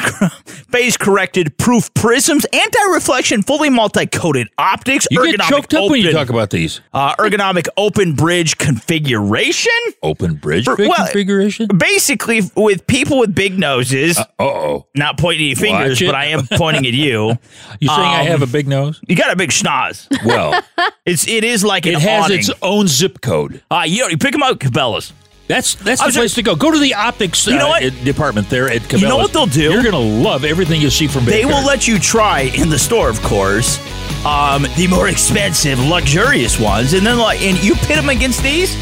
phase 0.70 0.96
corrected 0.98 1.58
proof 1.58 1.94
prisms, 1.94 2.46
anti 2.54 2.80
reflection, 2.94 3.42
fully 3.42 3.70
multi 3.70 4.06
coated 4.06 4.48
optics. 4.58 5.08
You 5.12 5.26
get 5.26 5.40
ergonomic 5.40 5.50
choked 5.50 5.74
up 5.74 5.90
when 5.90 6.00
you 6.02 6.08
open- 6.10 6.20
talk 6.20 6.30
about 6.30 6.52
these. 6.52 6.80
uh, 6.94 7.16
ergonomic 7.16 7.68
open 7.76 8.14
bridge 8.14 8.58
configuration. 8.58 9.72
Open 10.04 10.36
bridge 10.36 10.66
For- 10.66 10.76
well, 10.78 10.96
configuration? 10.96 11.68
Basically, 11.78 12.42
with 12.56 12.86
people 12.88 13.20
with 13.20 13.34
big 13.36 13.58
noses, 13.60 14.18
Uh 14.18 14.26
oh. 14.40 14.88
not 14.96 15.18
pointing 15.18 15.48
any 15.48 15.56
fingers, 15.56 16.00
but 16.00 16.16
I 16.16 16.26
am 16.28 16.46
pointing 16.60 16.86
at 16.86 16.94
you. 16.94 17.38
You 17.80 17.88
saying 17.88 18.00
I 18.02 18.22
Um, 18.22 18.28
have 18.28 18.42
a 18.42 18.48
big 18.48 18.68
nose? 18.68 19.00
You 19.08 19.16
got 19.16 19.32
a 19.32 19.36
big 19.36 19.50
schnoz. 19.52 20.08
Well, 20.26 20.62
It's 21.06 21.28
it 21.28 21.44
is 21.44 21.64
like 21.64 21.86
an 21.86 21.94
it 21.94 22.02
has 22.02 22.26
awning. 22.26 22.40
its 22.40 22.52
own 22.62 22.88
zip 22.88 23.22
code. 23.22 23.62
Uh, 23.72 23.84
you, 23.88 24.08
you 24.10 24.18
pick 24.18 24.32
them 24.34 24.44
out 24.44 24.52
at 24.52 24.60
Cabela's. 24.60 25.14
That's 25.48 25.74
that's 25.76 26.00
I 26.02 26.06
the 26.06 26.08
was 26.10 26.16
place 26.18 26.34
to 26.36 26.44
go. 26.44 26.56
Go 26.56 26.70
to 26.72 26.78
the 26.78 26.94
optics 26.94 27.48
You 27.48 27.56
know 27.58 27.68
uh, 27.74 27.80
what? 27.82 28.04
department 28.06 28.50
there 28.52 28.70
at 28.70 28.82
Cabela's. 28.84 29.02
You 29.02 29.08
know 29.08 29.18
what 29.18 29.34
they'll 29.34 29.48
do? 29.48 29.72
You're 29.72 29.82
gonna 29.84 29.98
love 29.98 30.44
everything 30.46 30.80
you 30.82 30.90
see 30.92 31.08
from. 31.08 31.26
They 31.26 31.42
Vanguard. 31.42 31.64
will 31.64 31.68
let 31.68 31.88
you 31.88 31.98
try 31.98 32.42
in 32.56 32.70
the 32.70 32.78
store, 32.78 33.10
of 33.10 33.20
course, 33.24 33.80
um, 34.26 34.68
the 34.78 34.86
more 34.90 35.08
expensive, 35.16 35.80
luxurious 35.80 36.60
ones, 36.60 36.94
and 36.94 37.04
then 37.06 37.18
like, 37.18 37.42
and 37.42 37.58
you 37.64 37.74
pit 37.76 37.96
them 37.96 38.10
against 38.10 38.44
these. 38.44 38.76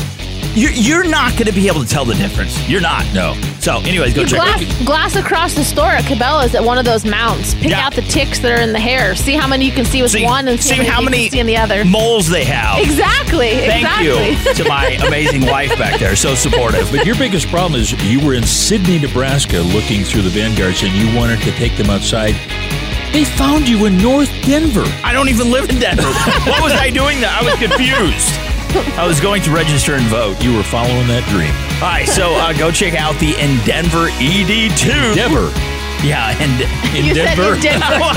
You're, 0.55 0.71
you're 0.71 1.03
not 1.07 1.33
going 1.33 1.45
to 1.45 1.51
be 1.53 1.67
able 1.67 1.83
to 1.83 1.87
tell 1.87 2.03
the 2.03 2.15
difference. 2.15 2.67
You're 2.67 2.81
not. 2.81 3.05
No. 3.13 3.35
So, 3.59 3.77
anyways, 3.81 4.15
go 4.15 4.21
You 4.21 4.27
check. 4.27 4.39
glass, 4.39 4.85
glass 4.85 5.15
across 5.15 5.53
the 5.53 5.63
store 5.63 5.89
at 5.91 6.03
Cabela's 6.05 6.55
at 6.55 6.63
one 6.63 6.79
of 6.79 6.85
those 6.85 7.05
mounts. 7.05 7.53
Pick 7.53 7.69
Yeah. 7.69 7.85
out 7.85 7.93
the 7.93 8.01
ticks 8.03 8.39
that 8.39 8.51
are 8.57 8.61
in 8.61 8.73
the 8.73 8.79
hair. 8.79 9.15
See 9.15 9.35
how 9.35 9.45
many 9.47 9.65
you 9.65 9.71
can 9.71 9.85
see 9.85 10.01
with 10.01 10.11
See- 10.11 10.23
one 10.25 10.47
and 10.47 10.59
see, 10.59 10.75
see 10.77 10.83
how 10.83 10.99
you 10.99 11.05
many 11.05 11.23
can 11.25 11.31
see 11.33 11.39
in 11.41 11.45
the 11.45 11.57
other. 11.57 11.85
moles 11.85 12.27
they 12.27 12.43
have. 12.45 12.79
Exactly. 12.79 13.49
Thank 13.51 13.83
exactly. 13.85 14.29
you 14.49 14.53
to 14.55 14.67
my 14.67 14.85
amazing 15.07 15.45
wife 15.45 15.77
back 15.77 15.99
there. 15.99 16.15
So 16.15 16.33
supportive. 16.33 16.89
But 16.91 17.05
your 17.05 17.15
biggest 17.17 17.47
problem 17.49 17.79
is 17.79 17.91
you 18.03 18.25
were 18.25 18.33
in 18.33 18.43
Sidney, 18.43 18.97
Nebraska, 18.97 19.57
looking 19.59 20.03
through 20.03 20.23
the 20.23 20.29
Vanguards, 20.31 20.81
and 20.81 20.91
you 20.93 21.15
wanted 21.15 21.39
to 21.41 21.51
take 21.51 21.77
them 21.77 21.91
outside. 21.91 22.33
They 23.13 23.25
found 23.25 23.69
you 23.69 23.85
in 23.85 23.97
North 23.99 24.31
Denver. 24.43 24.83
I 25.03 25.13
don't 25.13 25.29
even 25.29 25.51
live 25.51 25.69
in 25.69 25.77
Denver. 25.79 26.01
what 26.49 26.63
was 26.63 26.73
I 26.73 26.89
doing 26.89 27.19
there? 27.21 27.29
I 27.31 27.43
was 27.43 27.53
confused. 27.55 28.33
I 28.97 29.05
was 29.07 29.19
going 29.19 29.41
to 29.43 29.51
register 29.51 29.93
and 29.93 30.05
vote. 30.07 30.41
You 30.43 30.55
were 30.55 30.63
following 30.63 31.07
that 31.07 31.23
dream. 31.29 31.53
All 31.81 31.89
right, 31.89 32.07
so 32.07 32.33
uh, 32.35 32.53
go 32.53 32.71
check 32.71 32.93
out 32.95 33.15
the 33.19 33.33
Endeavor 33.39 34.09
ED2. 34.19 35.15
Denver. 35.15 35.51
Yeah, 36.05 36.29
and 36.37 36.61
In 36.93 37.05
You 37.09 37.15
said 37.15 37.33
Denver. 37.33 37.55
in 37.55 37.61
Denver. 37.61 38.13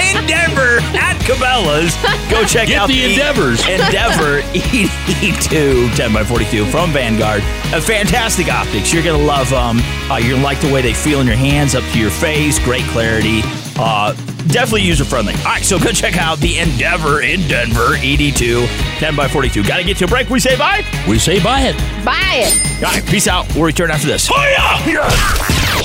in 0.00 0.16
Denver 0.32 0.80
at 0.96 1.16
Cabela's. 1.28 1.92
Go 2.32 2.44
check 2.46 2.68
Get 2.68 2.78
out 2.80 2.88
the 2.88 3.04
Endeavors. 3.12 3.60
Endeavor 3.68 4.40
ED2 4.56 5.94
10 5.94 6.12
by 6.12 6.24
42 6.24 6.64
from 6.66 6.90
Vanguard. 6.92 7.42
A 7.74 7.80
fantastic 7.82 8.48
optics. 8.52 8.92
You're 8.94 9.02
gonna 9.02 9.22
love 9.22 9.50
them. 9.50 9.78
Uh, 10.10 10.16
you're 10.16 10.32
gonna 10.32 10.44
like 10.44 10.60
the 10.60 10.72
way 10.72 10.80
they 10.80 10.94
feel 10.94 11.20
in 11.20 11.26
your 11.26 11.36
hands, 11.36 11.74
up 11.74 11.84
to 11.92 11.98
your 11.98 12.10
face. 12.10 12.58
Great 12.58 12.84
clarity. 12.96 13.42
Uh, 13.78 14.12
definitely 14.48 14.82
user 14.82 15.04
friendly. 15.04 15.34
All 15.34 15.44
right, 15.44 15.64
so 15.64 15.78
go 15.78 15.92
check 15.92 16.16
out 16.16 16.38
the 16.38 16.58
Endeavor 16.58 17.22
in 17.22 17.46
Denver 17.48 17.96
ED2 17.96 18.66
10 18.98 19.16
by 19.16 19.28
42. 19.28 19.62
Got 19.64 19.78
to 19.78 19.84
get 19.84 19.96
to 19.98 20.04
a 20.04 20.08
break. 20.08 20.28
We 20.30 20.40
say 20.40 20.56
bye. 20.56 20.82
We 21.08 21.18
say 21.18 21.42
buy 21.42 21.60
it. 21.62 21.76
Buy 22.04 22.42
it. 22.46 22.82
All 22.84 22.92
right, 22.92 23.04
peace 23.06 23.28
out. 23.28 23.46
We'll 23.54 23.64
return 23.64 23.90
after 23.90 24.06
this. 24.08 24.28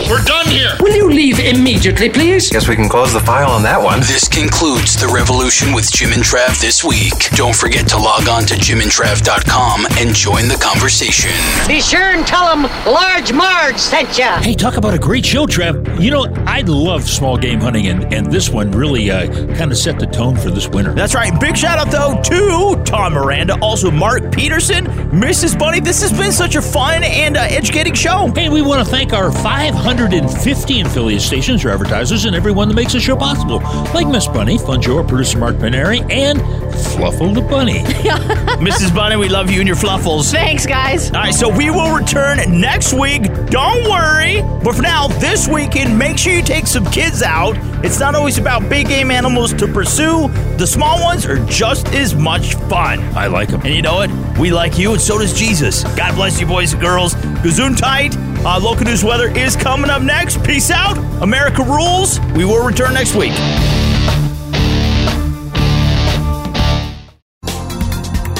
We're 0.09 0.23
done 0.25 0.47
here. 0.47 0.75
Will 0.79 0.95
you 0.95 1.07
leave 1.09 1.39
immediately, 1.39 2.09
please? 2.09 2.49
Guess 2.49 2.67
we 2.67 2.75
can 2.75 2.89
close 2.89 3.13
the 3.13 3.19
file 3.19 3.51
on 3.51 3.61
that 3.63 3.81
one. 3.81 3.99
This 3.99 4.27
concludes 4.27 4.99
the 4.99 5.07
revolution 5.07 5.71
with 5.73 5.91
Jim 5.91 6.11
and 6.13 6.23
Trav 6.23 6.59
this 6.59 6.83
week. 6.83 7.29
Don't 7.35 7.55
forget 7.55 7.87
to 7.89 7.97
log 7.97 8.27
on 8.27 8.43
to 8.47 8.55
jimandtrav.com 8.55 8.83
and 8.83 8.91
Trav.com 8.91 9.85
and 9.99 10.15
join 10.15 10.47
the 10.47 10.55
conversation. 10.55 11.31
Be 11.67 11.79
sure 11.79 12.11
and 12.11 12.25
tell 12.25 12.47
them 12.47 12.63
Large 12.85 13.33
Marge 13.33 13.77
sent 13.77 14.17
ya. 14.17 14.37
Hey, 14.41 14.55
talk 14.55 14.77
about 14.77 14.93
a 14.93 14.99
great 14.99 15.25
show, 15.25 15.45
Trav. 15.45 16.01
You 16.01 16.11
know, 16.11 16.25
I 16.45 16.61
love 16.61 17.07
small 17.07 17.37
game 17.37 17.59
hunting, 17.59 17.82
and, 17.87 18.13
and 18.13 18.31
this 18.31 18.49
one 18.49 18.71
really 18.71 19.11
uh, 19.11 19.27
kind 19.55 19.71
of 19.71 19.77
set 19.77 19.99
the 19.99 20.05
tone 20.05 20.35
for 20.35 20.51
this 20.51 20.67
winter. 20.67 20.93
That's 20.93 21.15
right. 21.15 21.37
Big 21.39 21.57
shout 21.57 21.79
out 21.79 21.91
though 21.91 22.21
to 22.21 22.83
Tom 22.83 23.13
Miranda, 23.13 23.57
also 23.61 23.91
Mark 23.91 24.31
Peterson, 24.31 24.85
Mrs. 24.85 25.57
Bunny. 25.57 25.79
This 25.79 26.01
has 26.01 26.11
been 26.11 26.31
such 26.31 26.55
a 26.55 26.61
fun 26.61 27.03
and 27.03 27.37
uh, 27.37 27.41
educating 27.41 27.93
show. 27.93 28.31
Hey, 28.35 28.49
we 28.49 28.61
want 28.61 28.85
to 28.85 28.91
thank 28.91 29.13
our 29.13 29.31
550 29.31 30.81
affiliate 30.81 31.21
stations, 31.21 31.65
our 31.65 31.71
advertisers, 31.71 32.25
and 32.25 32.35
everyone 32.35 32.67
that 32.67 32.75
makes 32.75 32.93
the 32.93 32.99
show 32.99 33.15
possible, 33.15 33.59
like 33.93 34.07
Miss 34.07 34.27
Bunny, 34.27 34.57
Fun 34.57 34.81
Joe, 34.81 35.03
producer 35.03 35.37
Mark 35.37 35.55
Paneri, 35.55 36.09
and 36.11 36.39
Fluffle 36.73 37.33
the 37.33 37.41
Bunny. 37.41 37.83
Mrs. 38.59 38.93
Bunny, 38.93 39.15
we 39.15 39.29
love 39.29 39.49
you 39.49 39.59
and 39.59 39.67
your 39.67 39.75
fluffles. 39.75 40.31
Thanks, 40.31 40.65
guys. 40.65 41.11
All 41.11 41.21
right, 41.21 41.33
so 41.33 41.49
we 41.49 41.69
will 41.69 41.93
return 41.95 42.39
next 42.59 42.93
week. 42.93 43.23
Don't 43.47 43.89
worry. 43.89 44.41
But 44.63 44.75
for 44.75 44.81
now, 44.81 45.07
this 45.07 45.47
weekend, 45.47 45.97
make 45.97 46.17
sure 46.17 46.33
you 46.33 46.41
take 46.41 46.67
some 46.67 46.85
kids 46.85 47.21
out. 47.21 47.57
It's 47.83 47.99
not 47.99 48.15
always 48.15 48.37
about 48.37 48.69
big 48.69 48.87
game 48.87 49.11
animals 49.11 49.53
to 49.55 49.67
pursue. 49.67 50.29
The 50.57 50.67
small 50.67 51.01
ones 51.03 51.25
are 51.25 51.43
just 51.47 51.87
as 51.89 52.15
much 52.15 52.55
fun. 52.55 53.01
I 53.15 53.27
like 53.27 53.49
them. 53.49 53.61
And 53.61 53.73
you 53.73 53.81
know 53.81 53.95
what? 53.95 54.37
We 54.39 54.51
like 54.51 54.77
you, 54.77 54.93
and 54.93 55.01
so 55.01 55.17
does 55.17 55.37
Jesus. 55.37 55.83
God 55.95 56.15
bless 56.15 56.39
you, 56.39 56.47
boys 56.47 56.73
and 56.73 56.81
girls. 56.81 57.15
Gazoon 57.15 57.77
tight. 57.77 58.15
Uh, 58.45 58.59
local 58.59 58.85
news 58.85 59.03
weather 59.03 59.27
is 59.29 59.55
coming 59.55 59.89
up 59.89 60.01
next. 60.01 60.43
Peace 60.43 60.71
out. 60.71 60.97
America 61.21 61.63
rules. 61.63 62.19
We 62.35 62.45
will 62.45 62.65
return 62.65 62.93
next 62.93 63.15
week. 63.15 63.33